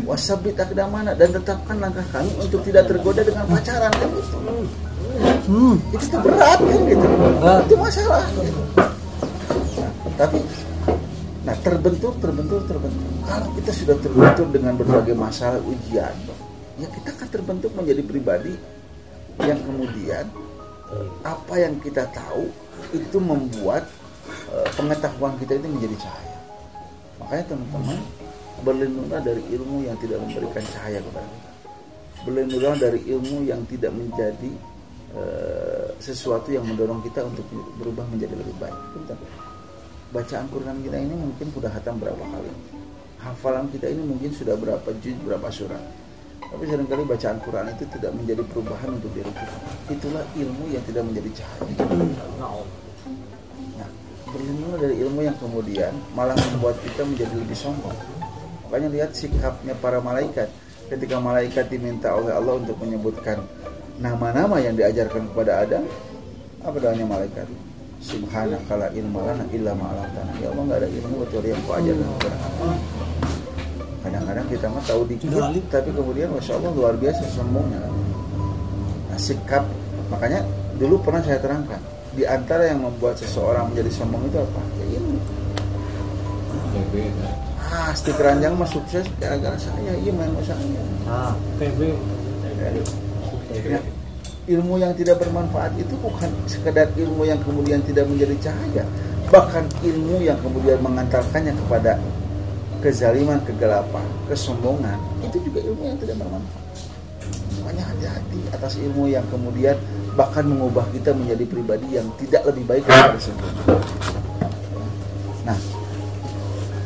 Wasabit 0.08 0.58
akdamana 0.58 1.14
dan 1.14 1.30
tetapkan 1.30 1.78
langkah 1.78 2.04
kami 2.10 2.32
untuk 2.42 2.64
tidak 2.66 2.90
tergoda 2.90 3.22
dengan 3.22 3.46
pacaran 3.46 3.92
kan 3.92 4.08
gitu 4.10 4.38
Hmm. 5.48 5.80
itu 5.96 6.04
tuh 6.12 6.20
berat 6.20 6.60
kan 6.60 6.80
gitu 6.84 7.06
itu 7.64 7.74
masalah 7.80 8.24
gitu. 8.36 8.60
Nah, 9.80 9.90
tapi 10.20 10.38
nah 11.48 11.56
terbentur 11.64 12.12
terbentur 12.20 12.60
terbentur 12.68 13.08
kalau 13.24 13.48
kita 13.56 13.70
sudah 13.72 13.96
terbentur 14.04 14.46
dengan 14.52 14.76
berbagai 14.76 15.16
masalah 15.16 15.56
ujian 15.64 16.12
ya 16.76 16.86
kita 16.92 17.16
akan 17.16 17.28
terbentuk 17.32 17.72
menjadi 17.72 18.02
pribadi 18.04 18.52
yang 19.40 19.56
kemudian 19.64 20.28
apa 21.24 21.54
yang 21.60 21.76
kita 21.80 22.08
tahu 22.12 22.48
itu 22.96 23.18
membuat 23.20 23.84
eh, 24.48 24.68
pengetahuan 24.72 25.36
kita 25.36 25.60
itu 25.60 25.68
menjadi 25.68 25.96
cahaya. 26.08 26.38
Makanya 27.20 27.44
teman-teman 27.52 27.98
berlindunglah 28.64 29.20
dari 29.20 29.42
ilmu 29.52 29.84
yang 29.84 29.96
tidak 30.00 30.18
memberikan 30.24 30.64
cahaya 30.72 30.98
kepada 31.04 31.28
kita. 31.28 31.50
Berlindunglah 32.26 32.76
dari 32.80 33.00
ilmu 33.06 33.36
yang 33.46 33.62
tidak 33.68 33.92
menjadi 33.94 34.50
eh, 35.16 35.88
sesuatu 36.02 36.52
yang 36.52 36.64
mendorong 36.66 37.00
kita 37.04 37.24
untuk 37.24 37.44
berubah 37.78 38.04
menjadi 38.10 38.34
lebih 38.36 38.56
baik. 38.60 38.78
Bentar. 38.96 39.18
Bacaan 40.08 40.46
Quran 40.48 40.76
kita 40.80 40.96
ini 40.96 41.14
mungkin 41.14 41.46
sudah 41.52 41.68
hatam 41.68 42.00
berapa 42.00 42.20
kali. 42.20 42.50
Hafalan 43.18 43.68
kita 43.68 43.92
ini 43.92 44.02
mungkin 44.04 44.30
sudah 44.32 44.56
berapa 44.56 44.88
juz, 45.04 45.16
berapa 45.26 45.48
surat. 45.52 45.82
Tapi 46.48 46.64
sering 46.64 46.88
kali 46.88 47.04
bacaan 47.04 47.36
Quran 47.44 47.66
itu 47.76 47.84
tidak 47.92 48.12
menjadi 48.16 48.40
perubahan 48.48 48.88
untuk 48.96 49.12
diri 49.12 49.28
kita. 49.28 49.56
Itulah 49.92 50.24
ilmu 50.32 50.64
yang 50.72 50.80
tidak 50.88 51.04
menjadi 51.04 51.30
cahaya. 51.44 51.84
Nah, 53.76 53.90
berlindunglah 54.32 54.78
dari 54.80 54.96
ilmu 55.04 55.20
yang 55.28 55.36
kemudian 55.36 55.92
malah 56.16 56.32
membuat 56.56 56.80
kita 56.80 57.04
menjadi 57.04 57.34
lebih 57.36 57.52
sombong. 57.52 57.92
Makanya 58.64 58.88
lihat 58.88 59.10
sikapnya 59.12 59.76
para 59.76 60.00
malaikat. 60.00 60.48
Ketika 60.88 61.20
malaikat 61.20 61.68
diminta 61.68 62.16
oleh 62.16 62.32
Allah 62.32 62.56
untuk 62.56 62.80
menyebutkan 62.80 63.44
nama-nama 63.98 64.62
yang 64.62 64.78
diajarkan 64.78 65.26
kepada 65.34 65.66
Adam, 65.66 65.82
apa 66.62 66.76
doanya 66.78 67.06
malaikat? 67.06 67.46
Subhanaka 67.98 68.78
la 68.78 68.88
ilma 68.94 69.26
lana 69.26 69.44
illa 69.50 69.74
ma 69.74 69.90
'allamtana. 69.90 70.32
Ya 70.38 70.54
Allah 70.54 70.62
nggak 70.70 70.78
ada 70.86 70.88
ilmu 70.88 71.14
kecuali 71.26 71.48
yang 71.50 71.60
kau 71.66 71.74
ajarkan 71.74 72.08
kepada 72.14 72.36
kami. 72.38 72.78
Kadang-kadang 73.98 74.46
kita 74.46 74.66
mah 74.70 74.82
tahu 74.86 75.02
dikit, 75.10 75.28
tapi 75.66 75.90
kemudian 75.90 76.30
masya 76.30 76.52
Allah 76.62 76.70
luar 76.78 76.94
biasa 76.94 77.22
sombongnya. 77.34 77.82
Nah, 79.10 79.18
sikap 79.18 79.66
makanya 80.14 80.46
dulu 80.78 81.02
pernah 81.02 81.18
saya 81.26 81.42
terangkan 81.42 81.82
di 82.14 82.22
antara 82.22 82.70
yang 82.70 82.86
membuat 82.86 83.18
seseorang 83.18 83.74
menjadi 83.74 83.90
sombong 83.98 84.22
itu 84.30 84.38
apa? 84.38 84.62
Ya 84.78 84.86
ilmu. 85.02 85.18
Ah, 87.68 87.90
di 87.92 88.12
keranjang 88.14 88.54
mah 88.54 88.70
sukses 88.70 89.04
gara-gara 89.18 89.58
saya, 89.58 89.92
iya 89.98 90.12
main 90.14 90.30
saya. 90.46 90.62
Ah, 91.10 91.34
TB 91.58 91.98
Ya, 93.66 93.80
ilmu 94.48 94.80
yang 94.80 94.96
tidak 94.96 95.20
bermanfaat 95.20 95.76
itu 95.76 95.94
bukan 96.00 96.30
sekedar 96.48 96.88
ilmu 96.96 97.28
yang 97.28 97.36
kemudian 97.44 97.84
tidak 97.84 98.08
menjadi 98.08 98.48
cahaya, 98.48 98.84
bahkan 99.28 99.64
ilmu 99.84 100.24
yang 100.24 100.40
kemudian 100.40 100.80
mengantarkannya 100.80 101.52
kepada 101.52 102.00
kezaliman, 102.80 103.42
kegelapan, 103.44 104.06
kesombongan, 104.30 104.96
itu 105.20 105.36
juga 105.44 105.60
ilmu 105.66 105.82
yang 105.84 105.98
tidak 106.00 106.16
bermanfaat. 106.22 106.64
Makanya 107.60 107.84
hati-hati 107.92 108.40
atas 108.54 108.72
ilmu 108.80 109.10
yang 109.10 109.26
kemudian 109.28 109.76
bahkan 110.16 110.46
mengubah 110.46 110.88
kita 110.94 111.12
menjadi 111.12 111.44
pribadi 111.44 112.00
yang 112.00 112.08
tidak 112.16 112.42
lebih 112.48 112.64
baik 112.64 112.82
daripada 112.88 113.20
sebelumnya. 113.20 113.64
Nah, 115.44 115.58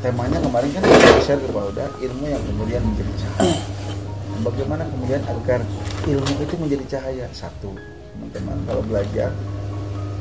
temanya 0.02 0.38
kemarin 0.42 0.70
kan 0.74 0.82
kita 0.82 1.20
share 1.22 1.42
kepada 1.46 1.84
ilmu 2.02 2.24
yang 2.26 2.42
kemudian 2.42 2.82
menjadi 2.82 3.12
cahaya. 3.22 3.54
Bagaimana 4.42 4.82
kemudian 4.90 5.22
agar 5.22 5.62
ilmu 6.02 6.34
itu 6.42 6.54
menjadi 6.58 6.84
cahaya? 6.98 7.26
Satu, 7.30 7.70
teman-teman 8.10 8.58
kalau 8.66 8.82
belajar 8.82 9.30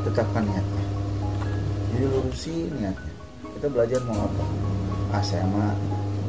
tetapkan 0.05 0.45
niatnya. 0.45 0.85
Jadi 1.89 2.05
lurusi 2.05 2.69
niatnya. 2.69 3.13
Kita 3.57 3.67
belajar 3.73 3.99
mau 4.05 4.29
apa? 4.29 4.45
Mah 5.49 5.73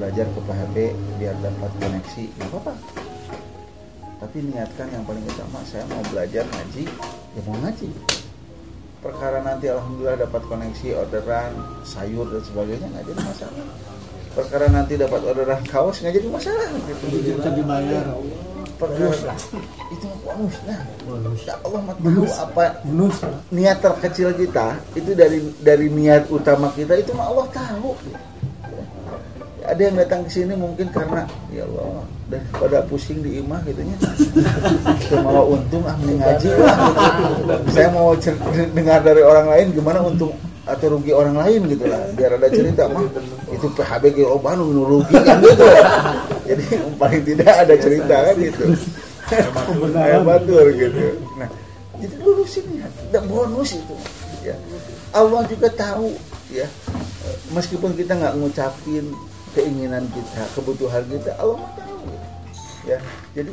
belajar 0.01 0.27
ke 0.27 0.41
PHB 0.43 0.77
biar 1.21 1.37
dapat 1.45 1.71
koneksi, 1.79 2.25
nggak 2.35 2.49
apa-apa. 2.51 2.75
Tapi 4.25 4.37
niatkan 4.51 4.89
yang 4.91 5.05
paling 5.05 5.23
utama, 5.29 5.61
saya 5.69 5.85
mau 5.93 6.03
belajar 6.09 6.49
ngaji, 6.49 6.85
ya 7.37 7.41
mau 7.45 7.57
ngaji. 7.61 7.89
Perkara 9.05 9.45
nanti 9.45 9.71
alhamdulillah 9.71 10.27
dapat 10.27 10.43
koneksi, 10.49 10.89
orderan, 10.97 11.53
sayur 11.85 12.27
dan 12.31 12.43
sebagainya 12.43 12.87
nggak 12.89 13.05
jadi 13.05 13.21
masalah. 13.21 13.67
Perkara 14.33 14.67
nanti 14.73 14.97
dapat 14.97 15.21
orderan 15.29 15.61
kaos 15.69 16.01
nggak 16.01 16.15
jadi 16.17 16.29
masalah. 16.33 16.69
Gitu. 16.89 17.37
kita 17.37 17.51
dibayar 17.53 18.05
Perkara 18.81 19.37
itu 19.93 20.05
mah 20.09 20.19
bonus 20.25 20.57
nah. 20.65 20.81
Ya 21.45 21.55
Allah 21.61 21.81
mah 21.85 21.97
tahu 22.01 22.25
apa 22.33 22.65
bonus 22.89 23.17
niat 23.53 23.79
terkecil 23.85 24.33
kita 24.35 24.81
itu 24.97 25.13
dari 25.13 25.39
dari 25.61 25.87
niat 25.93 26.33
utama 26.33 26.73
kita 26.73 26.97
itu 26.97 27.13
mah 27.13 27.29
Allah 27.29 27.47
tahu. 27.53 27.93
Ada 29.63 29.79
yang 29.79 29.97
datang 30.01 30.27
ke 30.27 30.31
sini 30.33 30.59
mungkin 30.59 30.91
karena 30.91 31.23
ya 31.55 31.63
Allah 31.69 32.03
daripada 32.27 32.83
pusing 32.89 33.21
di 33.21 33.39
imah 33.39 33.61
gitu 33.69 33.85
nya. 33.85 33.97
Kita 34.99 35.21
mau 35.23 35.45
untung 35.47 35.85
ah 35.85 35.95
ngaji 35.95 36.49
lah. 36.57 36.77
Saya 37.77 37.89
mau 37.93 38.17
dengar 38.73 39.05
dari 39.05 39.23
orang 39.23 39.47
lain 39.53 39.67
gimana 39.77 40.03
untung 40.03 40.35
atau 40.63 40.87
rugi 40.95 41.11
orang 41.11 41.35
lain 41.35 41.67
gitu 41.71 41.91
lah. 41.91 42.07
Biar 42.15 42.39
ada 42.39 42.47
cerita 42.47 42.87
mah 42.87 43.03
itu 43.51 43.67
PHB 43.73 44.05
ge 44.15 44.25
oh 44.27 44.39
nu 44.39 44.83
rugi 44.87 45.17
kan 45.19 45.43
gitu. 45.43 45.65
Jadi 46.47 46.65
paling 46.99 47.23
tidak 47.27 47.55
ada 47.67 47.75
cerita 47.79 48.17
kan 48.31 48.37
gitu. 48.39 48.65
Batur 50.23 50.67
gitu. 50.75 51.19
Nah 51.39 51.49
jadi 52.03 52.15
lurusin 52.23 52.67
ya. 52.79 52.87
Ada 53.11 53.21
bonus 53.27 53.79
itu 53.79 53.97
ya. 54.43 54.57
Allah 55.15 55.43
juga 55.51 55.69
tahu 55.71 56.15
ya. 56.51 56.67
Meskipun 57.55 57.95
kita 57.95 58.19
nggak 58.19 58.35
ngucapin 58.39 59.11
keinginan 59.53 60.09
kita 60.11 60.43
kebutuhan 60.59 61.03
kita 61.11 61.35
Allah 61.43 61.63
tahu 61.79 62.11
ya. 62.87 62.99
Jadi 63.35 63.51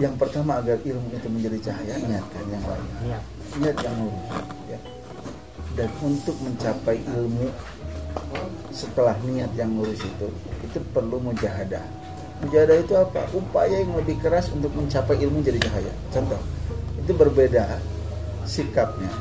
yang 0.00 0.16
pertama 0.20 0.60
agar 0.60 0.76
ilmu 0.84 1.08
itu 1.16 1.28
menjadi 1.32 1.58
cahaya 1.72 1.96
niatkan 2.00 2.44
yang 2.48 2.64
lain. 2.64 2.88
Niat. 3.08 3.22
niat 3.60 3.76
yang 3.84 3.96
lurus 4.00 4.48
ya. 4.70 4.78
Dan 5.72 5.88
untuk 6.04 6.36
mencapai 6.44 7.00
ilmu 7.00 7.48
setelah 8.72 9.16
niat 9.24 9.48
yang 9.56 9.72
lurus 9.76 10.00
itu 10.00 10.28
itu 10.64 10.78
perlu 10.92 11.20
mujahadah. 11.20 11.84
Mujahadah 12.44 12.76
itu 12.80 12.94
apa? 12.98 13.22
Upaya 13.32 13.80
yang 13.80 13.94
lebih 13.96 14.18
keras 14.20 14.50
untuk 14.52 14.72
mencapai 14.74 15.16
ilmu 15.22 15.40
jadi 15.40 15.60
cahaya. 15.62 15.92
Contoh 16.12 16.40
itu 17.00 17.12
berbeda 17.12 17.80
sikapnya. 18.44 19.12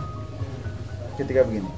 Ketika 1.16 1.46
begini 1.46 1.70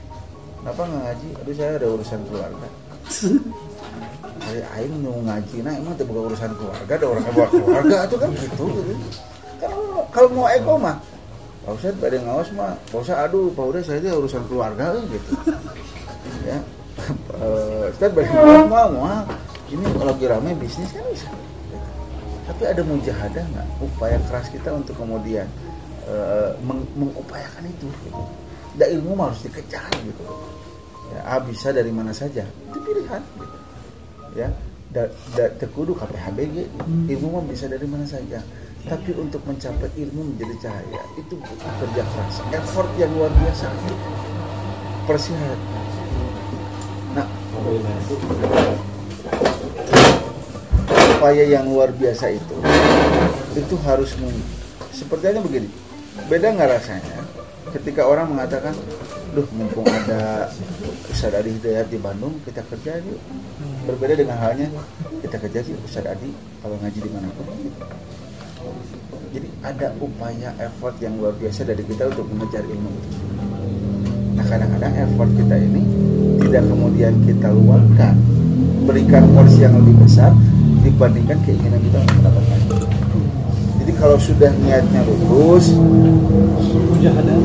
kenapa 0.62 0.82
nggak 0.88 1.02
ngaji? 1.06 1.28
Aduh 1.44 1.54
saya 1.54 1.72
ada 1.78 1.88
urusan 1.94 2.20
keluarga. 2.30 2.68
Hari 4.44 4.62
aing 4.80 4.96
mau 5.06 5.20
ngaji 5.24 5.58
nah 5.64 5.72
emang 5.76 5.94
itu 5.96 6.04
bukan 6.08 6.24
urusan 6.34 6.52
keluarga 6.58 6.92
ada 6.98 7.06
orang 7.06 7.26
keluarga. 7.30 7.98
Itu 8.10 8.18
kan 8.18 8.30
gitu 8.34 8.66
gitu. 8.72 8.94
Kalau 9.62 10.04
kalau 10.12 10.30
mau 10.34 10.48
ego 10.50 10.76
mah 10.76 10.98
Pak 11.64 11.72
Ustadz 11.80 12.00
pada 12.00 12.18
ngawas 12.20 12.50
mah 12.56 12.76
Pak 12.92 13.00
Ustadz 13.00 13.24
aduh 13.24 13.48
Pak 13.56 13.64
Ustadz 13.72 13.88
saya 13.88 14.00
itu 14.04 14.10
urusan 14.12 14.44
keluarga 14.52 15.00
eh, 15.00 15.06
gitu. 15.08 15.32
Ya. 16.44 16.60
Eh, 17.40 17.92
Ustadz 17.92 18.14
pada 18.16 18.28
ngawas 18.28 18.64
mah 18.68 18.86
mah 18.92 19.20
ini 19.72 19.84
kalau 19.96 20.12
lagi 20.12 20.26
rame 20.28 20.52
bisnis 20.60 20.92
kan 20.92 21.04
bisa. 21.10 21.28
Gitu. 21.72 21.88
tapi 22.44 22.64
ada 22.68 22.82
mujahadah 22.84 23.44
nggak? 23.48 23.68
Upaya 23.80 24.20
keras 24.28 24.52
kita 24.52 24.70
untuk 24.76 25.00
kemudian 25.00 25.48
meng- 26.68 26.92
mengupayakan 27.00 27.64
itu 27.72 27.88
gitu. 28.04 28.24
Dan 28.76 29.00
ilmu 29.00 29.16
mah 29.16 29.32
harus 29.32 29.42
dikejar 29.48 29.88
gitu. 30.04 30.24
Ya 31.16 31.20
ah, 31.24 31.40
bisa 31.40 31.72
dari 31.72 31.90
mana 31.96 32.12
saja. 32.12 32.44
Itu 32.44 32.78
pilihan 32.84 33.24
gitu. 33.40 33.58
Ya 34.36 34.52
da, 34.94 35.10
da, 35.34 35.50
tekudu 35.58 35.98
KPHBG 35.98 36.70
ilmu 37.10 37.28
mah 37.42 37.44
bisa 37.50 37.66
dari 37.66 37.88
mana 37.90 38.06
saja 38.06 38.40
tapi 38.84 39.16
untuk 39.16 39.40
mencapai 39.48 39.88
ilmu 39.96 40.36
menjadi 40.36 40.68
cahaya 40.68 41.02
itu 41.16 41.34
butuh 41.40 41.72
kerja 41.80 42.04
keras. 42.04 42.36
Effort 42.52 42.90
yang 43.00 43.12
luar 43.16 43.32
biasa. 43.32 43.68
Persihat 45.04 45.60
nah 47.14 47.28
upaya 51.14 51.46
yang 51.46 51.70
luar 51.70 51.94
biasa 51.94 52.34
itu 52.34 52.56
itu 53.54 53.76
harus 53.86 54.18
seperti 54.90 55.26
aja 55.30 55.40
begini. 55.40 55.70
Beda 56.26 56.50
nggak 56.52 56.82
rasanya 56.82 57.22
ketika 57.72 58.06
orang 58.06 58.34
mengatakan 58.34 58.74
duh 59.34 59.46
mumpung 59.54 59.86
ada 59.90 60.50
Ustadz 61.10 61.42
Adi 61.42 61.58
Hidayat 61.58 61.90
di 61.90 61.98
Bandung 62.02 62.38
kita 62.46 62.66
kerja 62.66 62.98
yuk. 63.02 63.22
Berbeda 63.86 64.18
dengan 64.18 64.38
halnya 64.42 64.68
kita 65.22 65.38
kerja 65.38 65.60
sih 65.62 65.76
Ustadz 65.86 66.18
Adi 66.18 66.34
kalau 66.66 66.78
ngaji 66.82 67.00
di 67.02 67.10
mana 67.14 67.30
pun 67.34 67.46
jadi 69.34 69.48
ada 69.66 69.88
upaya 69.98 70.54
effort 70.62 70.96
yang 71.02 71.18
luar 71.18 71.34
biasa 71.40 71.66
dari 71.66 71.82
kita 71.88 72.10
untuk 72.14 72.30
mengejar 72.30 72.62
ilmu 72.68 72.90
itu. 72.94 73.10
Nah 74.38 74.46
kadang-kadang 74.46 74.94
effort 74.94 75.30
kita 75.34 75.56
ini 75.58 75.82
tidak 76.48 76.64
kemudian 76.70 77.14
kita 77.26 77.48
luangkan 77.50 78.14
berikan 78.86 79.24
porsi 79.34 79.66
yang 79.66 79.74
lebih 79.80 79.96
besar 80.06 80.30
dibandingkan 80.84 81.40
keinginan 81.48 81.80
kita 81.82 81.98
untuk 82.04 82.16
mendapatkannya 82.20 82.94
jadi 83.84 84.00
kalau 84.00 84.16
sudah 84.16 84.48
niatnya 84.64 85.04
lurus 85.04 85.76
mujahadah 86.96 87.36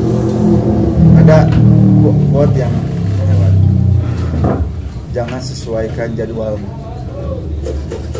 ada? 1.19 1.39
quote 2.31 2.55
yang 2.55 2.71
lewat. 3.27 3.53
jangan 5.11 5.41
sesuaikan 5.43 6.15
jadwalmu. 6.15 6.63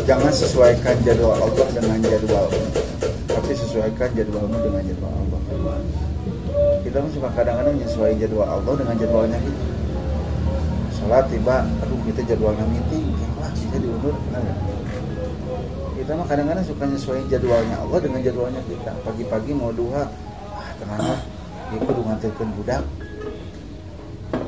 Jangan 0.04 0.32
sesuaikan 0.36 1.00
jadwal 1.00 1.32
Allah 1.32 1.68
dengan 1.72 1.96
jadwalmu 2.04 2.89
tapi 3.30 3.52
sesuaikan 3.54 4.10
jadwalmu 4.14 4.56
dengan 4.58 4.82
jadwal 4.82 5.12
Allah. 5.14 5.40
Kita 6.82 6.96
mah 6.98 7.10
suka 7.14 7.28
kadang-kadang 7.36 7.74
menyesuaikan 7.78 8.18
jadwal 8.18 8.48
Allah 8.48 8.74
dengan 8.74 8.94
jadwalnya 8.98 9.38
kita. 9.38 9.64
Sholat 10.98 11.24
tiba 11.32 11.56
aduh 11.80 12.00
kita 12.10 12.20
jadwalnya 12.26 12.64
meeting 12.68 13.06
lah 13.40 13.50
bisa 13.56 13.76
diundur 13.78 14.14
nggak? 14.30 14.58
kita 16.00 16.16
mah 16.16 16.26
kadang-kadang 16.26 16.64
suka 16.64 16.84
nyesuaiin 16.88 17.26
jadwalnya 17.30 17.76
Allah 17.78 17.98
dengan 18.02 18.20
jadwalnya 18.24 18.62
kita. 18.66 18.92
Pagi-pagi 19.06 19.52
mau 19.54 19.70
duha 19.70 20.04
ah 20.58 20.70
tenang 20.80 21.20
ya 21.70 21.78
kudu 21.86 22.02
budak 22.58 22.82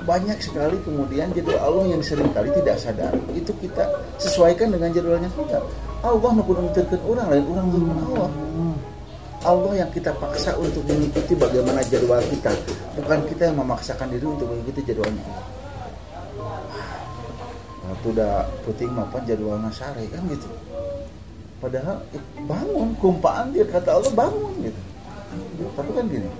banyak 0.03 0.39
sekali 0.43 0.77
kemudian 0.83 1.31
jadwal 1.35 1.59
Allah 1.63 1.85
yang 1.97 2.03
sering 2.03 2.29
kali 2.35 2.51
tidak 2.55 2.77
sadar. 2.79 3.15
Itu 3.35 3.55
kita 3.59 3.87
sesuaikan 4.19 4.75
dengan 4.75 4.91
jadwalnya 4.91 5.31
kita. 5.35 5.59
Allah 6.03 6.31
nu 6.35 6.43
kudu 6.43 6.67
nganterkeun 6.67 7.15
orang 7.15 7.29
lain 7.31 7.45
orang 7.47 7.67
dengan 7.71 7.97
Allah. 8.11 8.31
Allah 9.43 9.73
yang 9.75 9.91
kita 9.91 10.15
paksa 10.23 10.55
untuk 10.59 10.87
mengikuti 10.87 11.35
bagaimana 11.35 11.83
jadwal 11.87 12.23
kita. 12.31 12.55
Bukan 12.99 13.19
kita 13.27 13.51
yang 13.51 13.59
memaksakan 13.59 14.07
diri 14.11 14.27
untuk 14.27 14.47
mengikuti 14.51 14.81
jadwalnya 14.87 15.23
Allah. 15.27 15.47
Waktu 17.93 18.07
udah 18.19 18.35
puting 18.67 18.91
mapan 18.95 19.23
jadwalnya 19.27 19.71
sare 19.75 20.07
kan 20.11 20.23
gitu. 20.31 20.49
Padahal 21.63 22.03
eh, 22.15 22.23
bangun 22.47 22.95
kumpaan 22.99 23.55
dia 23.55 23.67
kata 23.67 23.99
Allah 23.99 24.13
bangun 24.15 24.53
gitu. 24.63 24.81
Tapi 25.79 25.91
kan 25.95 26.05
gini 26.11 26.31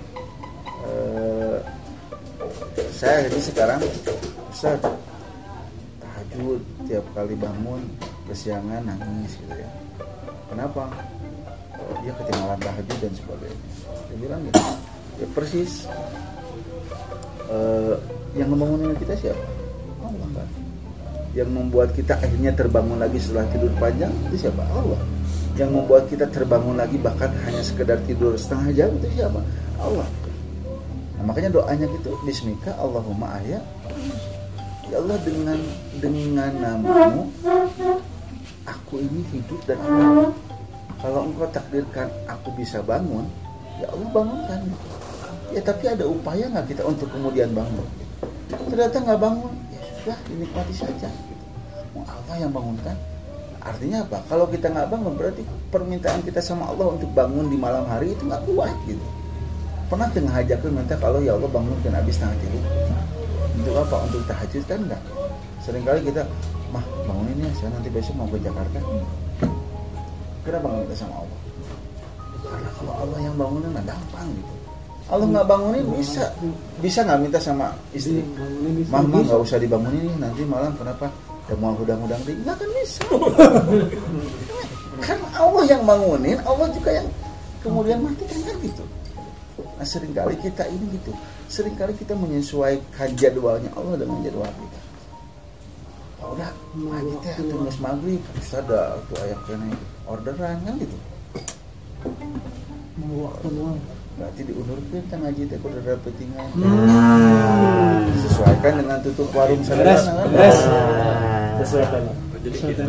eh, 0.87 1.57
saya 2.93 3.27
ini 3.27 3.39
sekarang 3.39 3.81
Ustaz 4.51 4.79
tahajud 5.99 6.59
tiap 6.87 7.05
kali 7.15 7.35
bangun 7.39 7.81
kesiangan 8.27 8.83
nangis 8.85 9.35
gitu 9.39 9.53
ya. 9.53 9.69
Kenapa? 10.51 10.87
Dia 12.03 12.13
ketinggalan 12.15 12.59
tahajud 12.59 12.97
dan 13.01 13.13
sebagainya. 13.15 13.59
Dia 14.07 14.17
bilang 14.19 14.41
gitu. 14.47 14.61
Ya 15.21 15.27
persis 15.35 15.71
eh, 17.51 17.95
yang 18.33 18.49
membangun 18.49 18.95
kita 18.97 19.13
siapa? 19.19 19.45
Allah 20.03 20.29
kan 20.35 20.47
yang 21.33 21.49
membuat 21.49 21.97
kita 21.97 22.13
akhirnya 22.21 22.53
terbangun 22.53 23.01
lagi 23.01 23.17
setelah 23.17 23.49
tidur 23.49 23.73
panjang 23.81 24.13
itu 24.29 24.45
siapa? 24.47 24.61
Allah. 24.69 25.01
Yang 25.53 25.69
membuat 25.69 26.03
kita 26.09 26.25
terbangun 26.29 26.77
lagi 26.77 26.97
bahkan 27.01 27.29
hanya 27.45 27.61
sekedar 27.61 27.97
tidur 28.05 28.37
setengah 28.37 28.69
jam 28.73 28.89
itu 29.01 29.21
siapa? 29.21 29.41
Allah 29.81 30.05
nah, 31.23 31.31
makanya 31.31 31.55
doanya 31.55 31.87
gitu 31.87 32.19
Bismika 32.27 32.75
Allahumma 32.75 33.39
ayat 33.39 33.63
ya 34.91 34.99
Allah 34.99 35.15
dengan 35.23 35.59
dengan 36.03 36.51
namamu 36.59 37.31
aku 38.67 38.99
ini 38.99 39.23
hidup 39.31 39.59
dan 39.63 39.79
aku 39.79 40.35
kalau 40.99 41.31
engkau 41.31 41.47
takdirkan 41.51 42.11
aku 42.27 42.51
bisa 42.59 42.83
bangun 42.83 43.23
ya 43.79 43.87
Allah 43.91 44.09
bangunkan. 44.15 44.59
Ya 45.53 45.61
tapi 45.61 45.85
ada 45.85 46.07
upaya 46.07 46.49
nggak 46.49 46.71
kita 46.71 46.81
untuk 46.87 47.11
kemudian 47.13 47.51
bangun? 47.53 47.85
Ternyata 48.71 49.03
nggak 49.03 49.19
bangun. 49.21 49.53
Ya 49.69 49.81
sudah 49.99 50.17
dinikmati 50.31 50.73
saja. 50.73 51.09
Mau 51.93 52.07
Allah 52.07 52.35
yang 52.41 52.55
bangunkan? 52.55 52.95
Artinya 53.63 54.07
apa? 54.07 54.23
Kalau 54.27 54.47
kita 54.49 54.71
nggak 54.71 54.89
bangun 54.89 55.13
berarti 55.19 55.43
permintaan 55.69 56.23
kita 56.25 56.39
sama 56.41 56.71
Allah 56.71 56.95
untuk 56.95 57.11
bangun 57.11 57.51
di 57.51 57.57
malam 57.59 57.85
hari 57.85 58.15
itu 58.15 58.23
nggak 58.23 58.43
kuat 58.49 58.73
gitu 58.87 59.03
pernah 59.93 60.09
tengah 60.09 60.33
hajakan 60.41 60.71
minta 60.73 60.97
kalau 60.97 61.21
ya 61.21 61.37
Allah 61.37 61.49
bangunkan 61.53 61.93
habis 61.93 62.17
tengah 62.17 62.33
tidur 62.41 62.65
untuk 63.61 63.75
apa? 63.77 63.95
Untuk 64.09 64.25
tahajud 64.25 64.63
kan 64.65 64.79
enggak? 64.89 65.01
Seringkali 65.61 66.01
kita 66.09 66.25
mah 66.73 66.81
bangunin 67.05 67.45
ya 67.45 67.51
saya 67.61 67.69
nanti 67.77 67.93
besok 67.93 68.17
mau 68.17 68.25
ke 68.25 68.41
Jakarta. 68.41 68.81
Kenapa 70.41 70.65
nggak 70.65 70.81
minta 70.81 70.95
sama 70.97 71.15
Allah? 71.21 71.39
Karena 72.41 72.69
kalau 72.73 72.93
Allah 73.05 73.19
yang 73.21 73.35
bangunin 73.37 73.69
nggak 73.69 73.85
gampang 73.85 74.27
gitu. 74.33 74.53
Allah 75.13 75.27
nggak 75.29 75.45
bangunin 75.45 75.85
bisa. 75.93 76.25
Bisa 76.81 76.99
nggak 77.05 77.19
minta 77.21 77.37
sama 77.37 77.69
istri? 77.93 78.25
Mama 78.89 79.21
nggak 79.21 79.45
usah 79.45 79.61
dibangunin 79.61 80.09
nih 80.09 80.15
nanti 80.17 80.41
malam 80.41 80.73
kenapa? 80.73 81.05
Ya 81.45 81.55
mau 81.61 81.77
hudang-hudang 81.77 82.21
di 82.25 82.33
nggak 82.41 82.55
kan 82.57 82.69
bisa. 82.81 83.05
Kan 85.05 85.19
Allah 85.37 85.63
yang 85.69 85.85
bangunin 85.85 86.41
Allah 86.49 86.65
juga 86.73 86.89
yang 86.95 87.07
kemudian 87.61 87.99
mati 88.01 88.23
kan 88.23 88.55
gitu 88.63 88.83
nah 89.77 89.85
sering 89.87 90.13
kali 90.13 90.37
kita 90.37 90.63
ini 90.69 90.85
gitu. 90.97 91.11
Seringkali 91.49 91.93
kita 91.97 92.13
menyesuaikan 92.17 93.09
jadwalnya 93.17 93.69
Allah 93.77 93.97
dengan 94.01 94.21
jadwal 94.25 94.49
kita. 94.49 94.79
Oh, 96.23 96.31
udah 96.39 96.49
mati 96.79 97.13
teh 97.19 97.33
atau 97.35 97.57
nges 97.67 97.77
maghrib 97.83 98.21
Ustaz 98.39 98.63
ada 98.63 98.95
tuh 99.11 99.19
ayat 99.21 99.39
kena 99.43 99.75
orderan 100.07 100.57
kan 100.63 100.73
gitu. 100.79 100.97
Waktu 103.03 103.47
doang. 103.51 103.79
Berarti 104.13 104.41
diundurkan 104.45 104.87
kita 104.93 105.15
ngaji 105.19 105.41
teh 105.49 105.57
kudu 105.57 105.77
ada 105.81 105.97
pentingan 106.05 106.47
sesuaikan 108.23 108.73
dengan 108.85 108.97
tutup 109.01 109.29
warung 109.33 109.61
Beres, 109.65 110.05
kan 110.05 110.29
beres. 110.29 110.59
sesuaikan. 111.65 112.01
Jadi 112.43 112.57
kita 112.61 112.83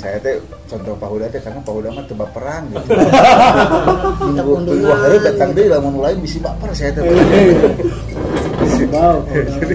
saya 0.00 0.16
teh 0.20 0.40
contoh 0.70 0.94
pahuda 0.96 1.28
teh 1.28 1.40
karena 1.42 1.60
pahuda 1.60 1.88
mah 1.92 2.04
tebak 2.08 2.30
perang 2.32 2.64
gitu. 2.72 2.88
Minggu 4.32 4.52
minggu 4.64 4.88
hari 4.88 5.18
datang 5.20 5.50
deh 5.52 5.66
lamun 5.68 6.00
lain 6.00 6.18
bisi 6.24 6.38
baper 6.40 6.70
saya 6.72 6.90
teh 6.96 7.04
Wow, 8.92 9.22
jadi 9.60 9.74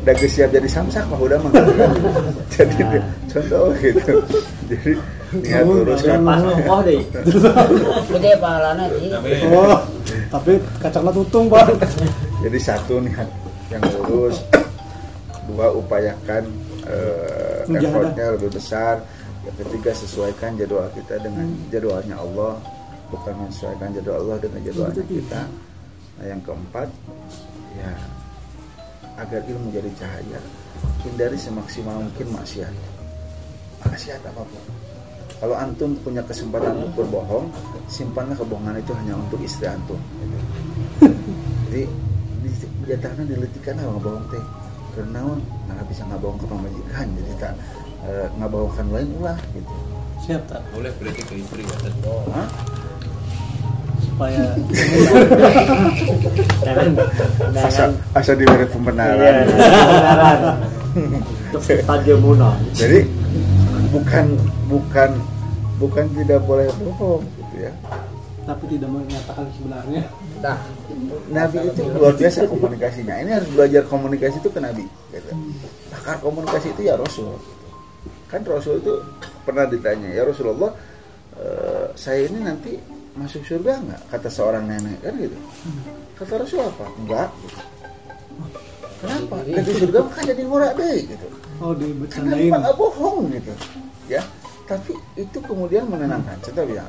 udah 0.00 0.14
siap 0.16 0.50
jadi 0.50 0.68
samsak 0.68 1.04
pahuda 1.12 1.36
mah. 1.38 1.52
Jadi 2.56 2.82
dia 2.82 3.02
contoh 3.30 3.70
gitu. 3.78 4.14
Jadi 4.66 4.92
niat 5.38 5.62
lurus 5.64 6.02
kan. 6.02 6.18
Pas 6.24 6.42
oh 6.42 6.80
deh 6.82 6.98
Gede 8.16 8.30
pahalana 8.40 8.84
sih. 8.96 9.12
Oh, 9.54 9.78
tapi 10.32 10.58
kacangnya 10.82 11.12
tutung 11.14 11.46
pak. 11.46 11.68
jadi 12.42 12.58
satu 12.58 12.98
niat 13.04 13.28
yang 13.70 13.82
lurus. 14.02 14.40
Dua 15.46 15.66
upayakan 15.74 16.42
eh, 16.86 17.78
effortnya 17.78 18.26
lebih 18.34 18.50
besar 18.54 19.02
yang 19.50 19.66
ketiga 19.66 19.90
sesuaikan 19.90 20.54
jadwal 20.54 20.86
kita 20.94 21.18
dengan 21.18 21.50
jadwalnya 21.74 22.14
Allah. 22.22 22.54
Bukan 23.10 23.34
menyesuaikan 23.34 23.90
jadwal 23.90 24.22
Allah 24.22 24.38
dengan 24.38 24.62
jadwalnya 24.62 25.02
kita. 25.10 25.40
Nah 26.22 26.24
yang 26.30 26.38
keempat 26.46 26.86
ya 27.74 27.90
agar 29.18 29.42
ilmu 29.42 29.74
jadi 29.74 29.90
cahaya 29.98 30.38
hindari 31.02 31.34
semaksimal 31.34 31.98
mungkin 31.98 32.30
maksiat. 32.30 32.70
Maksiat 33.90 34.22
apa 34.22 34.42
pun. 34.46 34.64
Kalau 35.42 35.56
antum 35.58 35.98
punya 36.06 36.22
kesempatan 36.22 36.86
untuk 36.86 37.02
berbohong 37.02 37.50
simpanlah 37.90 38.38
kebohongan 38.38 38.78
itu 38.78 38.94
hanya 39.02 39.18
untuk 39.18 39.42
istri 39.42 39.66
antum. 39.66 39.98
Jadi 41.66 41.90
di 42.46 42.50
jatahnya 42.86 43.26
diletikan 43.26 43.74
lah 43.82 43.98
ngabohong 43.98 44.26
teh. 44.30 44.44
Karena 44.94 45.26
nggak 45.80 45.86
bisa 45.90 46.02
ngabohong 46.06 46.38
ke 46.38 46.46
pamajikan 46.50 47.06
jadi 47.14 47.32
tak 47.38 47.54
eh, 48.06 48.26
ngabohongkan 48.38 48.86
lain 48.92 49.08
ulah 49.20 49.38
gitu 49.52 49.72
Siap 50.20 50.42
tak? 50.52 50.60
boleh 50.76 50.92
berarti 51.00 51.22
ke 51.24 51.34
istri 51.40 51.64
ya 51.64 51.76
Hah? 52.30 52.48
Supaya 54.00 54.40
Jangan, 56.64 56.88
asa 57.56 57.84
asa 58.12 58.32
diberi 58.36 58.64
Iya, 58.64 58.72
pembenaran. 58.72 59.46
Untuk 61.50 61.62
tajamuno. 61.64 62.50
jadi 62.76 63.08
bukan 63.90 64.26
bukan 64.68 65.10
bukan 65.80 66.04
tidak 66.14 66.40
boleh 66.44 66.68
bohong 66.78 67.24
gitu 67.40 67.56
ya 67.68 67.72
tapi 68.50 68.64
tidak 68.66 68.90
menyatakan 68.90 69.46
sebenarnya. 69.54 70.02
Dah. 70.42 70.58
Nabi 71.30 71.70
itu 71.70 71.82
luar 71.94 72.14
biasa 72.18 72.50
komunikasinya. 72.50 73.14
Ini 73.22 73.30
harus 73.38 73.48
belajar 73.52 73.82
komunikasi 73.86 74.42
itu 74.42 74.50
ke 74.50 74.58
Nabi. 74.58 74.84
Gitu. 75.14 75.30
Pakar 75.92 76.18
komunikasi 76.18 76.74
itu 76.74 76.82
ya 76.88 76.98
Rasul. 76.98 77.38
Kan 78.30 78.46
Rasul 78.46 78.78
itu 78.78 78.94
pernah 79.42 79.66
ditanya, 79.66 80.08
ya 80.14 80.22
Rasulullah, 80.22 80.70
eh, 81.34 81.90
saya 81.98 82.30
ini 82.30 82.46
nanti 82.46 82.78
masuk 83.18 83.42
surga 83.42 83.82
nggak? 83.82 84.00
Kata 84.06 84.28
seorang 84.30 84.70
nenek 84.70 85.02
kan 85.02 85.18
gitu. 85.18 85.34
Kata 86.14 86.32
Rasul 86.46 86.62
apa? 86.62 86.86
Enggak. 86.94 87.28
Gitu. 87.42 87.58
Kenapa? 89.00 89.36
Nanti 89.42 89.72
surga 89.82 89.98
kan 90.14 90.22
jadi 90.22 90.42
ngurah 90.46 90.72
deh 90.78 90.96
gitu. 91.10 91.26
Oh, 91.60 91.74
Karena 91.74 91.82
dibercandain. 91.82 92.40
memang 92.46 92.60
nggak 92.62 92.76
bohong 92.78 93.18
gitu, 93.34 93.52
ya. 94.06 94.22
Tapi 94.70 94.94
itu 95.18 95.38
kemudian 95.42 95.90
menenangkan. 95.90 96.38
Contoh 96.40 96.64
bilang, 96.70 96.88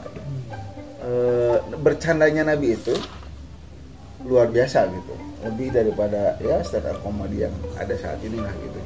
eh, 1.01 1.57
bercandanya 1.81 2.53
Nabi 2.53 2.77
itu 2.77 2.93
luar 4.21 4.53
biasa 4.53 4.85
gitu, 4.93 5.13
lebih 5.41 5.73
daripada 5.73 6.37
ya 6.37 6.61
stand 6.61 6.85
up 6.85 7.01
comedy 7.01 7.41
yang 7.49 7.55
ada 7.73 7.97
saat 7.97 8.21
ini 8.21 8.37
lah 8.37 8.53
gitu. 8.53 8.79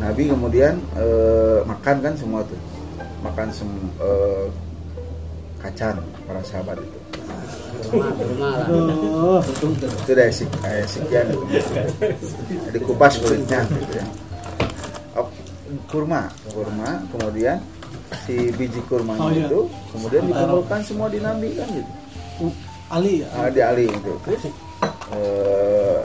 Nabi 0.00 0.32
kemudian 0.32 0.74
eh, 0.96 1.60
makan 1.68 1.96
kan 2.00 2.14
semua 2.16 2.40
tuh, 2.48 2.56
makan 3.20 3.48
sem 3.52 3.68
eh, 4.00 4.46
kacang 5.60 6.00
para 6.24 6.40
sahabat 6.40 6.80
itu. 6.80 6.98
Aduh, 8.40 9.40
itu 9.44 10.12
dari 10.12 10.32
sik, 10.32 10.48
eh, 10.64 10.84
sekian 10.88 11.28
itu. 11.28 11.44
Jadi 12.68 12.78
kupas 12.80 13.20
kulitnya 13.20 13.60
gitu 13.68 13.94
ya. 14.00 14.06
Oh, 15.14 15.28
kurma 15.86 16.26
kurma 16.50 17.02
kemudian 17.12 17.58
si 18.26 18.50
biji 18.54 18.78
kurmanya 18.90 19.22
Oh, 19.22 19.30
iya. 19.30 19.46
itu 19.46 19.60
kemudian 19.94 20.22
dikumpulkan 20.26 20.80
semua 20.82 21.06
di 21.06 21.18
nabi 21.22 21.54
kan 21.54 21.66
gitu 21.70 21.92
Ali 22.90 23.22
ya 23.22 23.28
Ah, 23.34 23.46
di 23.50 23.60
Ali 23.62 23.86
itu 23.86 24.12
terus 24.26 24.42
eh 25.14 25.98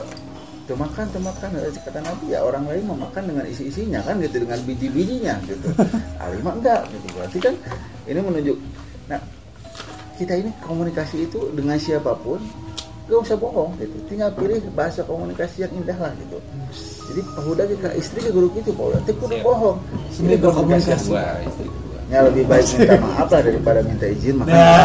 makan 0.74 1.06
tuh 1.14 1.22
makan. 1.22 1.54
Kata 1.86 2.02
Nabi 2.02 2.34
ya 2.34 2.42
orang 2.42 2.66
lain 2.66 2.90
mau 2.90 2.98
makan 2.98 3.30
dengan 3.30 3.46
isi 3.46 3.70
isinya 3.70 4.02
kan 4.02 4.18
gitu 4.18 4.42
dengan 4.42 4.58
biji 4.66 4.90
bijinya 4.90 5.38
gitu. 5.46 5.70
Ali 6.24 6.42
mah 6.42 6.58
enggak 6.58 6.90
gitu. 6.90 7.06
Berarti 7.14 7.38
kan 7.38 7.54
ini 8.10 8.20
menunjuk 8.26 8.58
nah 9.06 9.22
kita 10.18 10.34
ini 10.42 10.50
komunikasi 10.66 11.30
itu 11.30 11.54
dengan 11.54 11.78
siapa 11.78 12.18
pun 12.18 12.42
gak 13.06 13.22
usah 13.22 13.38
bohong 13.38 13.78
gitu. 13.78 13.94
Tinggal 14.10 14.34
pilih 14.34 14.58
bahasa 14.74 15.06
komunikasi 15.06 15.70
yang 15.70 15.72
indah 15.78 15.98
lah 16.02 16.10
gitu. 16.18 16.42
Jadi 17.14 17.22
pahuda 17.38 17.64
ke 17.70 17.90
istri 18.02 18.20
ke 18.26 18.34
guru 18.34 18.50
gitu 18.58 18.74
pahuda 18.74 18.98
itu 19.06 19.14
kudu 19.22 19.36
bohong. 19.46 19.78
Ini 20.18 20.36
berkomunikasi. 20.42 21.14
Ya 22.06 22.22
lebih 22.22 22.46
baik 22.46 22.66
minta 22.78 23.02
maaf 23.02 23.28
lah 23.34 23.42
daripada 23.42 23.82
minta 23.82 24.06
izin 24.06 24.38
Nah. 24.38 24.46
makanya 24.46 24.78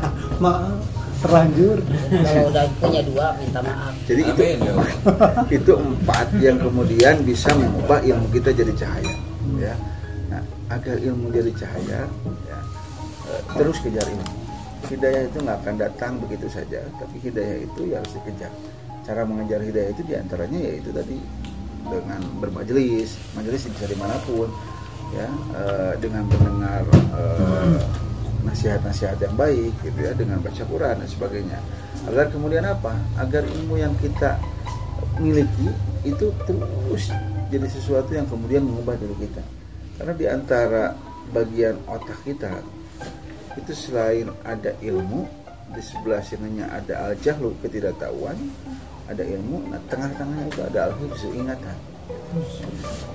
maaf 0.44 0.93
terlanjur. 1.24 1.78
Kalau 2.12 2.44
udah 2.52 2.64
punya 2.76 3.00
dua 3.08 3.26
minta 3.40 3.60
maaf. 3.64 3.92
jadi 4.04 4.22
itu 4.28 4.42
Amin, 4.44 4.58
ya 4.60 4.74
itu 5.56 5.72
empat 5.72 6.28
yang 6.36 6.56
kemudian 6.60 7.14
bisa 7.24 7.48
mengubah 7.56 8.04
ilmu 8.04 8.26
kita 8.28 8.52
jadi 8.52 8.72
cahaya 8.76 9.14
ya. 9.56 9.74
Nah 10.28 10.42
agar 10.68 10.96
ilmu 11.00 11.32
jadi 11.32 11.52
cahaya 11.56 12.00
ya, 12.44 12.58
eh, 13.32 13.42
terus 13.56 13.80
kejar 13.80 14.04
ilmu. 14.04 14.28
Hidayah 14.84 15.22
itu 15.32 15.38
nggak 15.40 15.58
akan 15.64 15.74
datang 15.80 16.12
begitu 16.20 16.46
saja 16.52 16.84
tapi 17.00 17.16
hidayah 17.24 17.64
itu 17.64 17.80
ya 17.88 18.04
harus 18.04 18.12
dikejar. 18.20 18.52
Cara 19.04 19.24
mengejar 19.24 19.60
hidayah 19.64 19.90
itu 19.96 20.02
di 20.04 20.14
antaranya 20.16 20.58
yaitu 20.60 20.92
tadi 20.92 21.16
dengan 21.84 22.20
bermajelis 22.40 23.20
majelis 23.36 23.68
bisa 23.68 23.84
di 23.84 23.96
mana 23.96 24.16
pun 24.24 24.48
ya 25.12 25.28
eh, 25.56 25.92
dengan 26.00 26.24
mendengar 26.28 26.84
eh, 27.16 27.80
nasihat-nasihat 28.44 29.18
yang 29.18 29.34
baik 29.34 29.72
gitu 29.80 29.98
ya 29.98 30.12
dengan 30.12 30.38
baca 30.44 30.62
Quran 30.62 30.94
dan 31.00 31.08
sebagainya. 31.08 31.58
Agar 32.08 32.28
kemudian 32.28 32.64
apa? 32.68 32.92
Agar 33.16 33.48
ilmu 33.48 33.80
yang 33.80 33.96
kita 33.98 34.36
miliki 35.18 35.72
itu 36.04 36.28
terus 36.44 37.08
jadi 37.48 37.66
sesuatu 37.68 38.12
yang 38.12 38.28
kemudian 38.28 38.62
mengubah 38.64 39.00
diri 39.00 39.16
kita. 39.24 39.42
Karena 39.96 40.12
di 40.14 40.26
antara 40.28 40.84
bagian 41.32 41.80
otak 41.88 42.20
kita 42.26 42.60
itu 43.56 43.72
selain 43.72 44.28
ada 44.44 44.74
ilmu 44.82 45.24
di 45.72 45.80
sebelah 45.80 46.20
sininya 46.20 46.68
ada 46.74 47.08
al 47.08 47.14
jahlu 47.18 47.54
ketidaktahuan 47.62 48.36
ada 49.08 49.22
ilmu 49.24 49.70
nah 49.70 49.80
tengah-tengahnya 49.88 50.44
itu 50.50 50.60
ada 50.64 50.78
al 50.90 50.92
hifzu 51.00 51.28
ingatan. 51.32 51.76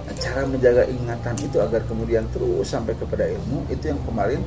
Nah, 0.08 0.16
cara 0.18 0.42
menjaga 0.50 0.84
ingatan 0.90 1.36
itu 1.46 1.58
agar 1.62 1.82
kemudian 1.86 2.26
terus 2.34 2.66
sampai 2.66 2.98
kepada 2.98 3.30
ilmu 3.30 3.70
itu 3.70 3.94
yang 3.94 4.00
kemarin 4.08 4.42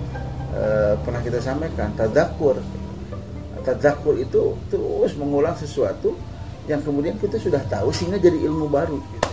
eh, 0.52 0.94
pernah 1.02 1.20
kita 1.24 1.38
sampaikan 1.40 1.92
tadakur 1.96 2.60
tadakur 3.62 4.18
itu 4.18 4.58
terus 4.68 5.14
mengulang 5.16 5.54
sesuatu 5.54 6.12
yang 6.66 6.82
kemudian 6.82 7.14
kita 7.18 7.38
sudah 7.38 7.62
tahu 7.70 7.90
sehingga 7.94 8.18
jadi 8.18 8.38
ilmu 8.46 8.70
baru 8.70 8.98
gitu. 8.98 9.30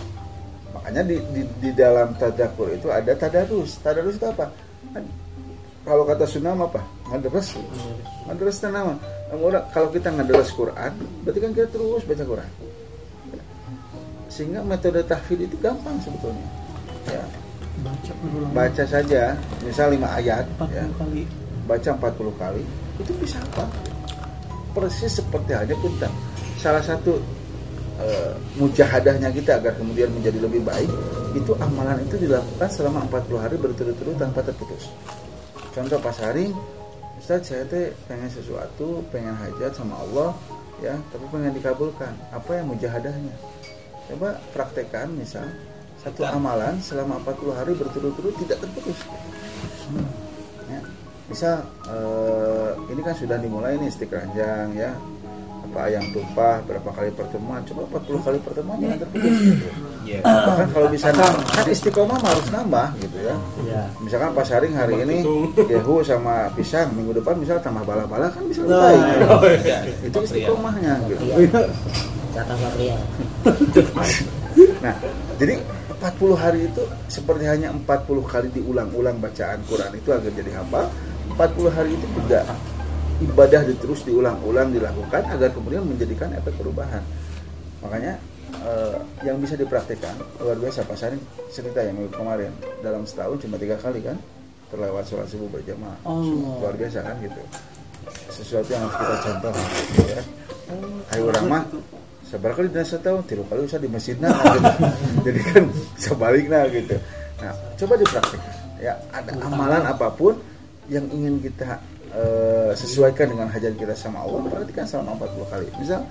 makanya 0.74 1.02
di, 1.06 1.16
di, 1.34 1.42
di 1.62 1.70
dalam 1.74 2.14
tadakur 2.18 2.70
itu 2.74 2.90
ada 2.90 3.14
tadarus. 3.14 3.78
Tadarus 3.82 4.18
itu 4.18 4.26
apa? 4.26 4.50
Kan 4.94 5.04
kalau 5.86 6.02
kata 6.06 6.26
Sunnah 6.26 6.54
apa? 6.54 6.82
Ngaderes 7.10 7.58
ngaderes 8.26 8.58
nama. 8.66 8.94
Kalau 9.70 9.88
kita 9.94 10.10
ngaderes 10.10 10.50
Quran 10.54 10.92
berarti 11.22 11.38
kan 11.38 11.50
kita 11.54 11.68
terus 11.70 12.02
baca 12.02 12.24
Quran. 12.26 12.50
Sehingga 14.30 14.62
metode 14.62 15.02
tahfidz 15.06 15.46
itu 15.46 15.56
gampang 15.58 15.98
sebetulnya. 16.02 16.46
Ya 17.10 17.22
baca 17.80 18.12
berulang 18.20 18.52
baca 18.52 18.84
saja 18.84 19.34
misal 19.64 19.92
5 19.92 20.00
ayat 20.00 20.44
empat 20.56 20.68
ya. 20.70 20.84
kali. 20.96 21.22
Baca 21.68 21.90
40 21.96 22.42
kali. 22.42 22.64
Itu 22.98 23.12
bisa 23.20 23.38
apa? 23.40 23.64
Persis 24.70 25.18
seperti 25.18 25.50
halnya 25.54 25.74
punten 25.78 26.12
salah 26.60 26.84
satu 26.84 27.16
eh, 28.04 28.36
mujahadahnya 28.60 29.32
kita 29.32 29.56
agar 29.56 29.72
kemudian 29.80 30.12
menjadi 30.12 30.44
lebih 30.44 30.60
baik 30.60 30.92
itu 31.32 31.56
amalan 31.56 31.96
itu 32.04 32.20
dilakukan 32.20 32.68
selama 32.68 33.08
40 33.08 33.40
hari 33.40 33.56
berturut-turut 33.56 34.16
tanpa 34.20 34.44
terputus. 34.44 34.92
Contoh 35.72 35.96
pas 36.04 36.12
hari 36.20 36.52
Ustaz 37.16 37.48
saya 37.48 37.64
teh 37.64 37.96
pengen 38.04 38.28
sesuatu 38.28 39.00
pengen 39.08 39.32
hajat 39.40 39.72
sama 39.72 39.96
Allah 40.04 40.36
ya 40.84 41.00
tapi 41.08 41.24
pengen 41.32 41.56
dikabulkan. 41.56 42.12
Apa 42.28 42.60
yang 42.60 42.68
mujahadahnya? 42.68 43.32
Coba 44.12 44.36
praktekkan 44.52 45.16
misal 45.16 45.48
satu 46.00 46.22
amalan 46.24 46.80
selama 46.80 47.20
40 47.22 47.52
hari 47.52 47.72
berturut-turut 47.76 48.34
tidak 48.40 48.58
terputus 48.58 48.98
ya. 50.66 50.80
misal 51.28 51.56
eh, 51.86 52.70
ini 52.88 53.00
kan 53.00 53.14
sudah 53.14 53.36
dimulai 53.36 53.76
nih 53.76 53.90
stik 53.92 54.08
ranjang 54.08 54.72
ya 54.72 54.96
apa 55.70 55.86
ayam 55.86 56.02
tumpah 56.10 56.58
berapa 56.66 56.90
kali 56.90 57.14
pertemuan 57.14 57.62
coba 57.62 58.00
40 58.02 58.26
kali 58.26 58.38
pertemuan 58.42 58.76
jangan 58.80 58.98
terputus 58.98 59.34
gitu. 59.38 59.68
Iya. 60.00 60.20
bahkan 60.24 60.68
kalau 60.72 60.88
bisa 60.90 61.08
nambah 61.12 61.44
kan 61.46 61.66
istiqomah 61.68 62.16
mah 62.18 62.30
harus 62.32 62.48
nambah 62.50 62.86
gitu 62.98 63.16
ya 63.20 63.34
ya 63.68 63.82
misalkan 64.00 64.30
pas 64.34 64.48
hari 64.48 64.72
hari 64.72 64.94
ini 65.04 65.16
gehu 65.54 66.00
sama 66.02 66.48
pisang 66.56 66.90
minggu 66.96 67.14
depan 67.14 67.38
misal 67.38 67.60
tambah 67.60 67.84
bala-bala 67.84 68.32
kan 68.32 68.42
bisa 68.48 68.64
lebih 68.64 68.72
Nah, 68.72 68.82
baik 68.82 69.02
gitu. 69.04 69.26
Oh, 69.30 69.40
iya. 69.62 69.78
itu 70.02 70.18
istiqomahnya 70.24 70.92
gitu 71.06 71.22
Kata 72.34 72.54
Fabria. 72.56 72.96
Nah, 74.80 74.96
jadi 75.36 75.60
40 75.92 76.34
hari 76.34 76.66
itu 76.66 76.82
seperti 77.06 77.44
hanya 77.46 77.70
40 77.70 77.86
kali 78.24 78.48
diulang-ulang 78.50 79.20
bacaan 79.20 79.60
Quran 79.68 79.92
itu 79.94 80.08
agar 80.10 80.32
jadi 80.32 80.50
hafal. 80.56 80.88
40 81.36 81.76
hari 81.76 81.90
itu 81.94 82.06
juga 82.16 82.48
ibadah 83.20 83.60
terus 83.78 84.00
diulang-ulang 84.08 84.72
dilakukan 84.72 85.22
agar 85.28 85.52
kemudian 85.52 85.84
menjadikan 85.84 86.32
efek 86.34 86.56
perubahan. 86.56 87.04
Makanya 87.84 88.16
eh, 88.58 88.96
yang 89.24 89.38
bisa 89.38 89.54
dipraktikkan 89.54 90.16
luar 90.40 90.58
biasa 90.58 90.84
Pak 90.88 90.96
Sari 90.98 91.18
cerita 91.52 91.84
yang 91.84 91.96
kemarin 92.10 92.50
dalam 92.80 93.06
setahun 93.06 93.44
cuma 93.44 93.56
tiga 93.60 93.78
kali 93.78 94.02
kan 94.02 94.16
terlewat 94.70 95.04
sholat 95.06 95.26
subuh 95.26 95.50
berjamaah 95.50 95.98
Allah. 96.06 96.54
luar 96.62 96.74
biasa 96.78 97.02
kan 97.02 97.18
gitu 97.20 97.42
sesuatu 98.30 98.70
yang 98.70 98.86
harus 98.86 98.96
kita 98.96 99.16
contoh 99.26 99.52
gitu 99.52 100.02
ya 100.06 100.22
ayo 101.14 101.22
orang 101.34 101.44
mah 101.50 101.62
seberapa 102.30 102.62
kali 102.62 102.68
dina 102.70 102.86
setahun 102.86 103.26
tiga 103.26 103.42
kali 103.50 103.66
usah 103.66 103.82
di 103.82 103.90
masjid 103.90 104.14
nah 104.22 104.30
gitu. 104.30 104.70
jadi 105.26 105.40
kan 105.50 105.64
sebaliknya 105.98 106.60
gitu. 106.70 106.96
Nah 107.42 107.52
coba 107.74 107.94
dipraktikkan 107.98 108.54
ya 108.78 108.94
ada 109.10 109.34
amalan 109.42 109.82
apa 109.82 110.08
pun 110.14 110.38
yang 110.86 111.10
ingin 111.10 111.42
kita 111.42 111.82
eh, 112.14 112.70
sesuaikan 112.78 113.34
dengan 113.34 113.50
hajat 113.50 113.74
kita 113.74 113.98
sama 113.98 114.22
Allah 114.22 114.46
perhatikan 114.46 114.86
selama 114.86 115.18
40 115.26 115.52
kali. 115.52 115.66
Misal 115.82 116.06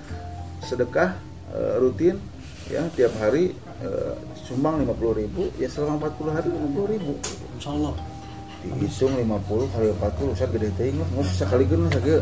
sedekah 0.67 1.15
eh, 1.55 1.75
rutin 1.79 2.19
ya 2.67 2.83
tiap 2.99 3.15
hari 3.23 3.55
eh, 3.79 4.13
sumbang 4.43 4.83
50 4.83 5.19
ribu 5.23 5.47
ya 5.55 5.71
selama 5.71 6.11
40 6.11 6.35
hari 6.35 6.47
50 6.51 6.93
ribu. 6.99 7.11
Insya 7.55 7.71
Allah. 7.71 7.95
Dihitung 8.59 9.15
50 9.15 9.71
kali 9.71 9.87
40 9.95 10.35
saya 10.35 10.49
gede 10.51 10.67
teh 10.75 10.91
nggak 10.91 11.07
nggak 11.15 11.23
usah 11.31 11.47
kali 11.47 11.63
gini 11.63 11.87
saya 11.95 12.19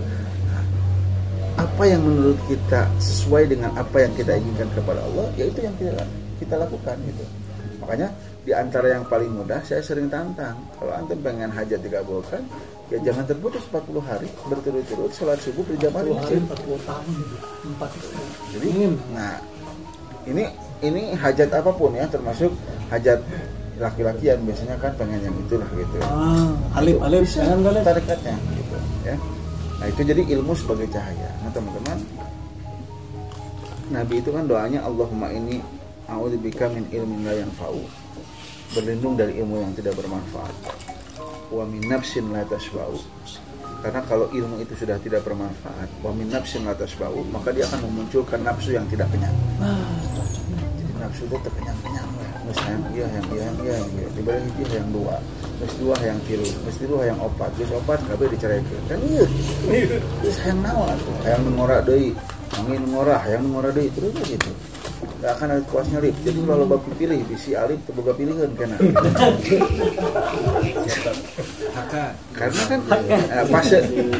apa 1.58 1.84
yang 1.90 2.06
menurut 2.06 2.38
kita 2.46 2.86
sesuai 3.02 3.50
dengan 3.50 3.74
apa 3.74 4.06
yang 4.06 4.14
kita 4.14 4.38
inginkan 4.38 4.70
kepada 4.78 5.02
Allah 5.02 5.26
ya 5.34 5.50
itu 5.50 5.60
yang 5.66 5.74
kita 5.82 6.06
kita 6.38 6.54
lakukan 6.54 6.96
gitu. 7.10 7.26
Makanya 7.82 8.14
di 8.46 8.52
antara 8.54 8.94
yang 8.94 9.04
paling 9.10 9.34
mudah 9.34 9.60
saya 9.66 9.82
sering 9.82 10.08
tantang 10.08 10.56
kalau 10.78 10.94
antum 10.94 11.18
pengen 11.20 11.50
hajat 11.50 11.82
dikabulkan 11.84 12.46
ya 12.88 12.98
jangan 13.04 13.28
terputus 13.28 13.60
40 13.68 14.00
hari 14.00 14.30
berturut-turut 14.48 15.12
sholat 15.12 15.36
subuh 15.44 15.66
berjamaah 15.68 16.08
di 16.08 16.12
40 16.16 16.16
masjid. 16.16 16.40
40 16.48 16.88
tahun 16.88 17.06
empat 17.76 17.90
jadi 18.56 18.66
Ingin. 18.72 18.94
nah 19.12 19.36
ini 20.24 20.44
ini 20.80 21.04
hajat 21.12 21.50
apa 21.52 21.76
pun 21.76 21.92
ya 21.92 22.08
termasuk 22.08 22.56
hajat 22.88 23.20
laki-laki 23.78 24.32
yang 24.32 24.40
biasanya 24.48 24.80
kan 24.80 24.96
pengen 24.96 25.20
yang 25.22 25.36
itulah 25.38 25.68
gitu. 25.76 25.98
Ah 26.08 26.80
alif 26.80 26.98
alif 27.04 27.28
bisa 27.28 27.44
jangan 27.44 27.60
galip 27.68 27.84
tarikatnya 27.84 28.36
gitu 28.56 28.78
ya 29.04 29.16
nah 29.78 29.86
itu 29.86 30.02
jadi 30.02 30.22
ilmu 30.38 30.54
sebagai 30.58 30.90
cahaya. 30.90 31.30
Nah 31.46 31.52
teman-teman 31.54 31.98
Nabi 33.88 34.20
itu 34.20 34.30
kan 34.36 34.44
doanya 34.50 34.84
Allahumma 34.84 35.32
ini 35.32 35.64
a'udzubika 36.12 36.68
min 36.74 36.84
ilmin 36.92 37.24
la 37.24 37.34
yanfa'u. 37.40 37.82
Berlindung 38.76 39.16
dari 39.16 39.40
ilmu 39.40 39.64
yang 39.64 39.72
tidak 39.78 39.96
bermanfaat. 39.96 40.56
Wa 41.48 41.64
min 41.64 41.88
nafsin 41.88 42.28
la 42.36 42.44
tasba'u 42.44 43.00
karena 43.78 44.02
kalau 44.10 44.26
ilmu 44.34 44.58
itu 44.60 44.74
sudah 44.74 44.98
tidak 45.00 45.22
bermanfaat 45.22 45.90
wa 46.02 46.10
min 46.10 46.28
nafsin 46.34 46.66
la 46.66 46.74
tasba'u 46.74 47.22
maka 47.30 47.54
dia 47.54 47.70
akan 47.70 47.86
memunculkan 47.86 48.42
nafsu 48.42 48.74
yang 48.74 48.86
tidak 48.90 49.06
kenyang 49.14 49.38
nafsu 51.08 51.24
itu 51.24 51.38
terkenyang-kenyang 51.40 52.10
ya. 52.20 52.30
Terus 52.44 52.60
yang 52.68 52.84
iya 52.92 53.08
yang 53.08 53.26
iya 53.32 53.42
yang 53.48 53.58
iya 53.64 53.74
yang 53.80 53.90
iya 53.96 54.08
dibalik 54.12 54.44
hiji 54.60 54.76
yang 54.76 54.90
dua. 54.92 55.16
Terus 55.58 55.74
dua 55.80 55.96
yang 56.04 56.20
tilu 56.28 56.48
terus 56.48 56.76
tilu 56.76 56.96
yang 57.00 57.20
opat. 57.24 57.50
Terus 57.56 57.72
opat 57.80 58.00
kabeh 58.12 58.28
diceraikan. 58.36 58.82
Kan 58.92 59.00
iya. 59.08 59.26
Terus 60.20 60.38
yang 60.44 60.60
naon 60.60 60.92
atuh? 60.92 61.16
Yang 61.24 61.42
ngorak 61.56 61.82
deui. 61.88 62.12
Angin 62.60 62.84
ngorah 62.92 63.22
yang 63.24 63.44
ngorah 63.48 63.72
deui. 63.72 63.90
Terus 63.96 64.12
gitu. 64.28 64.52
Nggak 65.18 65.32
akan 65.34 65.48
ada 65.50 65.64
puasnya 65.66 65.98
lip 65.98 66.14
jadi 66.22 66.40
kalau 66.46 66.62
lo 66.62 66.66
baku 66.70 66.94
pilih 66.94 67.18
bisi 67.26 67.58
alip 67.58 67.82
terbuka 67.90 68.14
pilihan 68.14 68.54
kena 68.54 68.78
karena 72.38 72.62
kan 72.70 72.80
eh, 73.10 73.46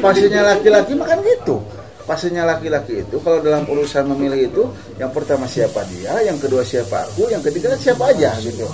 fasenya 0.02 0.42
laki-laki 0.42 0.92
makan 0.98 1.18
gitu 1.22 1.62
fasenya 2.08 2.48
laki-laki 2.48 3.04
itu 3.04 3.20
kalau 3.20 3.44
dalam 3.44 3.68
urusan 3.68 4.08
memilih 4.16 4.48
itu 4.48 4.64
yang 4.96 5.12
pertama 5.12 5.44
siapa 5.44 5.84
dia 5.92 6.24
yang 6.24 6.40
kedua 6.40 6.64
siapa 6.64 7.04
aku 7.04 7.28
yang 7.28 7.44
ketiga 7.44 7.76
siapa 7.76 8.08
aja 8.08 8.32
gitu 8.40 8.64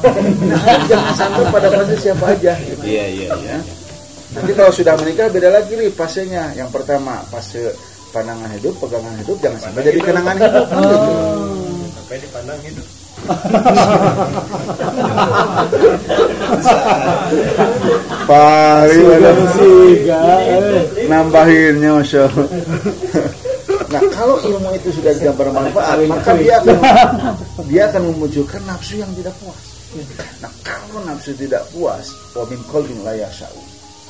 nah, 0.46 0.78
jangan 0.86 1.14
sampai 1.18 1.42
pada 1.50 1.68
fase 1.74 1.98
siapa 1.98 2.30
aja 2.30 2.54
gitu. 2.62 2.82
Iya 2.84 3.04
iya 3.10 3.28
ya. 3.42 3.58
Nanti 4.34 4.50
kalau 4.52 4.72
sudah 4.74 4.98
menikah 4.98 5.30
beda 5.30 5.46
lagi 5.50 5.76
nih 5.78 5.90
fasenya. 5.94 6.54
Yang 6.58 6.70
pertama 6.74 7.22
fase 7.30 7.70
pandangan 8.10 8.50
hidup, 8.58 8.74
pegangan 8.82 9.14
hidup, 9.22 9.38
jangan 9.38 9.60
sampai 9.62 9.82
jadi 9.86 9.98
kenangan 10.02 10.36
hidup. 10.38 10.66
kan 10.68 10.82
gitu. 10.82 11.12
Sampai 11.94 12.18
dipandang 12.20 12.60
hidup. 12.62 12.86
Pari 18.24 19.00
eh. 19.04 21.08
nambahinnya 21.08 22.00
masya 22.00 22.24
Allah. 22.24 22.48
Nah 23.92 24.02
kalau 24.10 24.36
ilmu 24.42 24.74
itu 24.74 24.90
sudah 24.90 25.12
tidak 25.14 25.36
bermanfaat, 25.38 26.02
maka 26.08 26.34
dia 26.40 26.58
akan 26.58 26.76
dia 27.70 27.82
akan 27.92 28.02
memunculkan 28.10 28.62
nafsu 28.66 28.98
yang 28.98 29.12
tidak 29.14 29.36
puas. 29.38 29.62
Nah 30.42 30.50
kalau 30.66 30.98
nafsu 31.06 31.30
tidak 31.36 31.62
puas, 31.70 32.10
wamin 32.34 32.58
kolbin 32.66 32.98
layasau. 33.06 33.54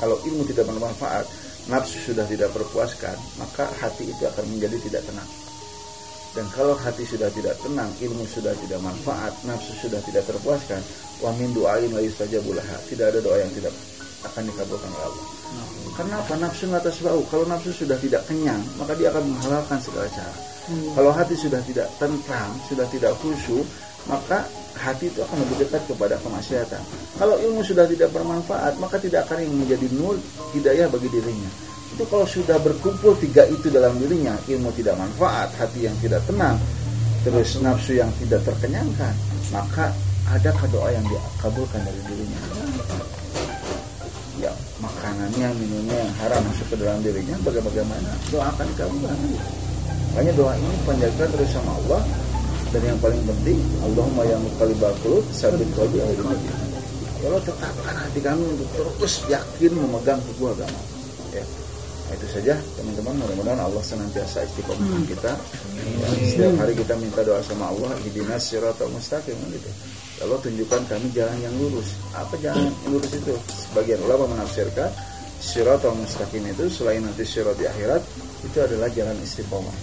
Kalau 0.00 0.16
ilmu 0.24 0.46
tidak 0.48 0.70
bermanfaat, 0.70 1.26
nafsu 1.68 2.00
sudah 2.00 2.24
tidak 2.30 2.48
berpuaskan, 2.54 3.18
maka 3.36 3.68
hati 3.82 4.08
itu 4.08 4.22
akan 4.24 4.44
menjadi 4.48 4.78
tidak 4.88 5.02
tenang. 5.04 5.28
Dan 6.34 6.50
kalau 6.50 6.74
hati 6.74 7.06
sudah 7.06 7.30
tidak 7.30 7.54
tenang, 7.62 7.86
ilmu 8.02 8.26
sudah 8.26 8.50
tidak 8.58 8.82
manfaat, 8.82 9.30
nafsu 9.46 9.70
sudah 9.86 10.02
tidak 10.02 10.26
terpuaskan, 10.26 10.82
wamin 11.22 11.54
doain 11.54 11.94
la 11.94 12.02
yustajabulaha. 12.02 12.74
Tidak 12.90 13.06
ada 13.06 13.22
doa 13.22 13.38
yang 13.38 13.54
tidak 13.54 13.70
akan 14.32 14.42
dikabulkan 14.48 14.90
oleh 14.90 15.06
Allah. 15.06 15.26
Karena 15.94 16.14
apa? 16.18 16.34
Nafsu 16.40 16.66
atas 16.74 16.98
bau. 17.04 17.22
Kalau 17.30 17.44
nafsu 17.46 17.70
sudah 17.70 17.94
tidak 18.00 18.26
kenyang, 18.26 18.60
maka 18.80 18.98
dia 18.98 19.14
akan 19.14 19.22
menghalalkan 19.30 19.78
segala 19.78 20.10
cara. 20.10 20.34
Kalau 20.96 21.12
hati 21.12 21.36
sudah 21.36 21.60
tidak 21.68 21.86
tentram, 22.00 22.50
sudah 22.66 22.88
tidak 22.88 23.12
khusyuk, 23.20 23.68
maka 24.08 24.48
hati 24.80 25.12
itu 25.12 25.20
akan 25.20 25.36
lebih 25.44 25.68
dekat 25.68 25.84
kepada 25.86 26.16
kemaksiatan. 26.24 26.82
Kalau 27.20 27.36
ilmu 27.36 27.60
sudah 27.60 27.84
tidak 27.84 28.10
bermanfaat, 28.10 28.80
maka 28.80 28.96
tidak 28.96 29.28
akan 29.28 29.44
yang 29.44 29.54
menjadi 29.54 29.86
nur 29.92 30.16
hidayah 30.56 30.88
bagi 30.88 31.08
dirinya. 31.12 31.50
Itu 31.94 32.08
kalau 32.08 32.26
sudah 32.26 32.58
berkumpul 32.58 33.14
tiga 33.20 33.46
itu 33.46 33.70
dalam 33.70 33.94
dirinya, 34.00 34.34
ilmu 34.48 34.72
tidak 34.74 34.98
manfaat, 34.98 35.52
hati 35.60 35.86
yang 35.86 35.94
tidak 36.00 36.24
tenang, 36.26 36.58
terus 37.22 37.60
nafsu 37.60 38.00
yang 38.00 38.10
tidak 38.18 38.42
terkenyangkan, 38.42 39.14
maka 39.52 39.92
ada 40.32 40.50
doa 40.72 40.88
yang 40.88 41.04
dikabulkan 41.04 41.84
dari 41.84 42.00
dirinya 42.08 42.40
ya 42.40 43.03
makanannya 44.84 45.48
minumnya 45.56 45.96
yang 46.04 46.12
haram 46.20 46.40
masuk 46.44 46.66
ke 46.68 46.76
dalam 46.76 47.00
dirinya 47.00 47.36
bagaimana? 47.40 48.10
Doa 48.28 48.52
akan 48.52 48.66
dikabulkan 48.76 49.16
makanya 50.14 50.32
doa 50.38 50.54
ini 50.54 50.76
panjatkan 50.86 51.28
terus 51.34 51.50
sama 51.50 51.72
Allah. 51.74 52.02
Dan 52.70 52.82
yang 52.90 52.98
paling 52.98 53.22
penting 53.22 53.58
Allahumma 53.86 54.22
yang 54.26 54.42
muqallibal 54.42 54.94
qulub 55.02 55.22
sabit 55.30 55.66
qalbi 55.78 56.02
Allah 56.02 57.40
tetapkan 57.42 57.94
hati 57.98 58.20
kami 58.22 58.44
untuk 58.46 58.68
terus 58.74 59.26
yakin 59.30 59.72
memegang 59.74 60.20
teguh 60.22 60.50
agama. 60.54 60.80
Ya. 61.32 61.42
Nah, 62.04 62.14
itu 62.20 62.26
saja 62.30 62.54
teman-teman. 62.76 63.14
Mudah-mudahan 63.16 63.60
Allah 63.62 63.82
senantiasa 63.82 64.44
istiqomah 64.44 65.02
kita. 65.08 65.32
Ya, 65.34 66.08
setiap 66.30 66.52
hari 66.60 66.74
kita 66.76 66.94
minta 67.00 67.24
doa 67.24 67.40
sama 67.42 67.72
Allah 67.72 67.96
ihdinas 68.04 68.42
siratal 68.44 68.90
mustaqim 68.92 69.38
gitu 69.50 69.70
Allah 70.22 70.38
tunjukkan 70.38 70.82
kami 70.86 71.10
jalan 71.10 71.38
yang 71.42 71.54
lurus. 71.58 71.98
Apa 72.14 72.38
jalan 72.38 72.70
yang 72.70 72.94
lurus 72.94 73.10
itu? 73.10 73.34
Sebagian 73.50 73.98
ulama 74.06 74.30
menafsirkan 74.30 74.86
siratal 75.42 75.98
mustaqim 75.98 76.46
itu 76.46 76.70
selain 76.70 77.02
nanti 77.02 77.26
sirat 77.26 77.58
di 77.58 77.66
akhirat 77.66 78.02
itu 78.46 78.58
adalah 78.62 78.86
jalan 78.94 79.18
istiqomah. 79.18 79.74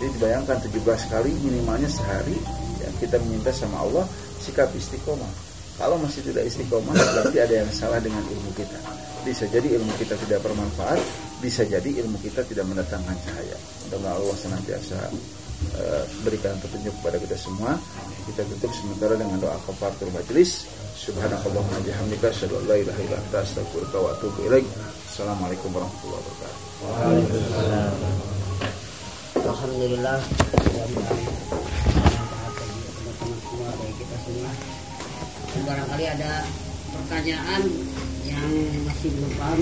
Jadi 0.00 0.12
dibayangkan 0.16 0.56
17 0.64 1.12
kali 1.12 1.32
minimalnya 1.44 1.88
sehari 1.88 2.36
ya, 2.80 2.88
kita 3.00 3.20
meminta 3.24 3.52
sama 3.52 3.84
Allah 3.84 4.04
sikap 4.40 4.72
istiqomah. 4.72 5.28
Kalau 5.76 6.00
masih 6.00 6.24
tidak 6.24 6.48
istiqomah 6.48 6.96
berarti 6.96 7.36
ada 7.36 7.54
yang 7.64 7.70
salah 7.72 8.00
dengan 8.00 8.24
ilmu 8.24 8.50
kita. 8.56 8.80
Bisa 9.28 9.44
jadi 9.50 9.76
ilmu 9.76 9.92
kita 10.00 10.16
tidak 10.24 10.40
bermanfaat 10.40 11.00
bisa 11.40 11.68
jadi 11.68 12.00
ilmu 12.00 12.16
kita 12.24 12.40
tidak 12.48 12.64
mendatangkan 12.64 13.12
cahaya. 13.28 13.56
Mudah 13.92 14.12
Allah 14.16 14.36
senantiasa 14.40 14.96
uh, 15.76 16.04
berikan 16.22 16.54
petunjuk 16.60 16.94
kepada 17.02 17.16
kita 17.20 17.36
semua. 17.38 17.78
Kita 18.26 18.42
tutup 18.46 18.72
sementara 18.74 19.14
dengan 19.14 19.38
doa 19.38 19.56
kafaratul 19.64 20.10
majelis 20.10 20.66
subhanakallahumma 20.98 21.78
bihamdika 21.86 22.32
asyhadu 22.32 22.58
an 22.58 22.64
la 22.66 22.76
ilaha 22.82 23.00
illa 23.06 23.16
anta 23.20 23.38
astaghfiruka 23.44 23.96
wa 24.00 24.10
atubu 24.16 24.50
ilaik. 24.50 24.66
Assalamualaikum 25.06 25.70
warahmatullahi 25.70 26.22
wabarakatuh. 26.22 26.64
Alhamdulillah 29.46 30.18
bermanfaat 30.66 32.52
bagi 32.56 32.82
teman-teman 32.90 33.38
semua 33.46 33.70
kita 33.96 34.16
semua 34.26 34.50
barangkali 35.56 36.04
ada 36.04 36.32
pertanyaan 36.92 37.62
yang 38.28 38.50
masih 38.84 39.08
belum 39.14 39.32
paham 39.40 39.60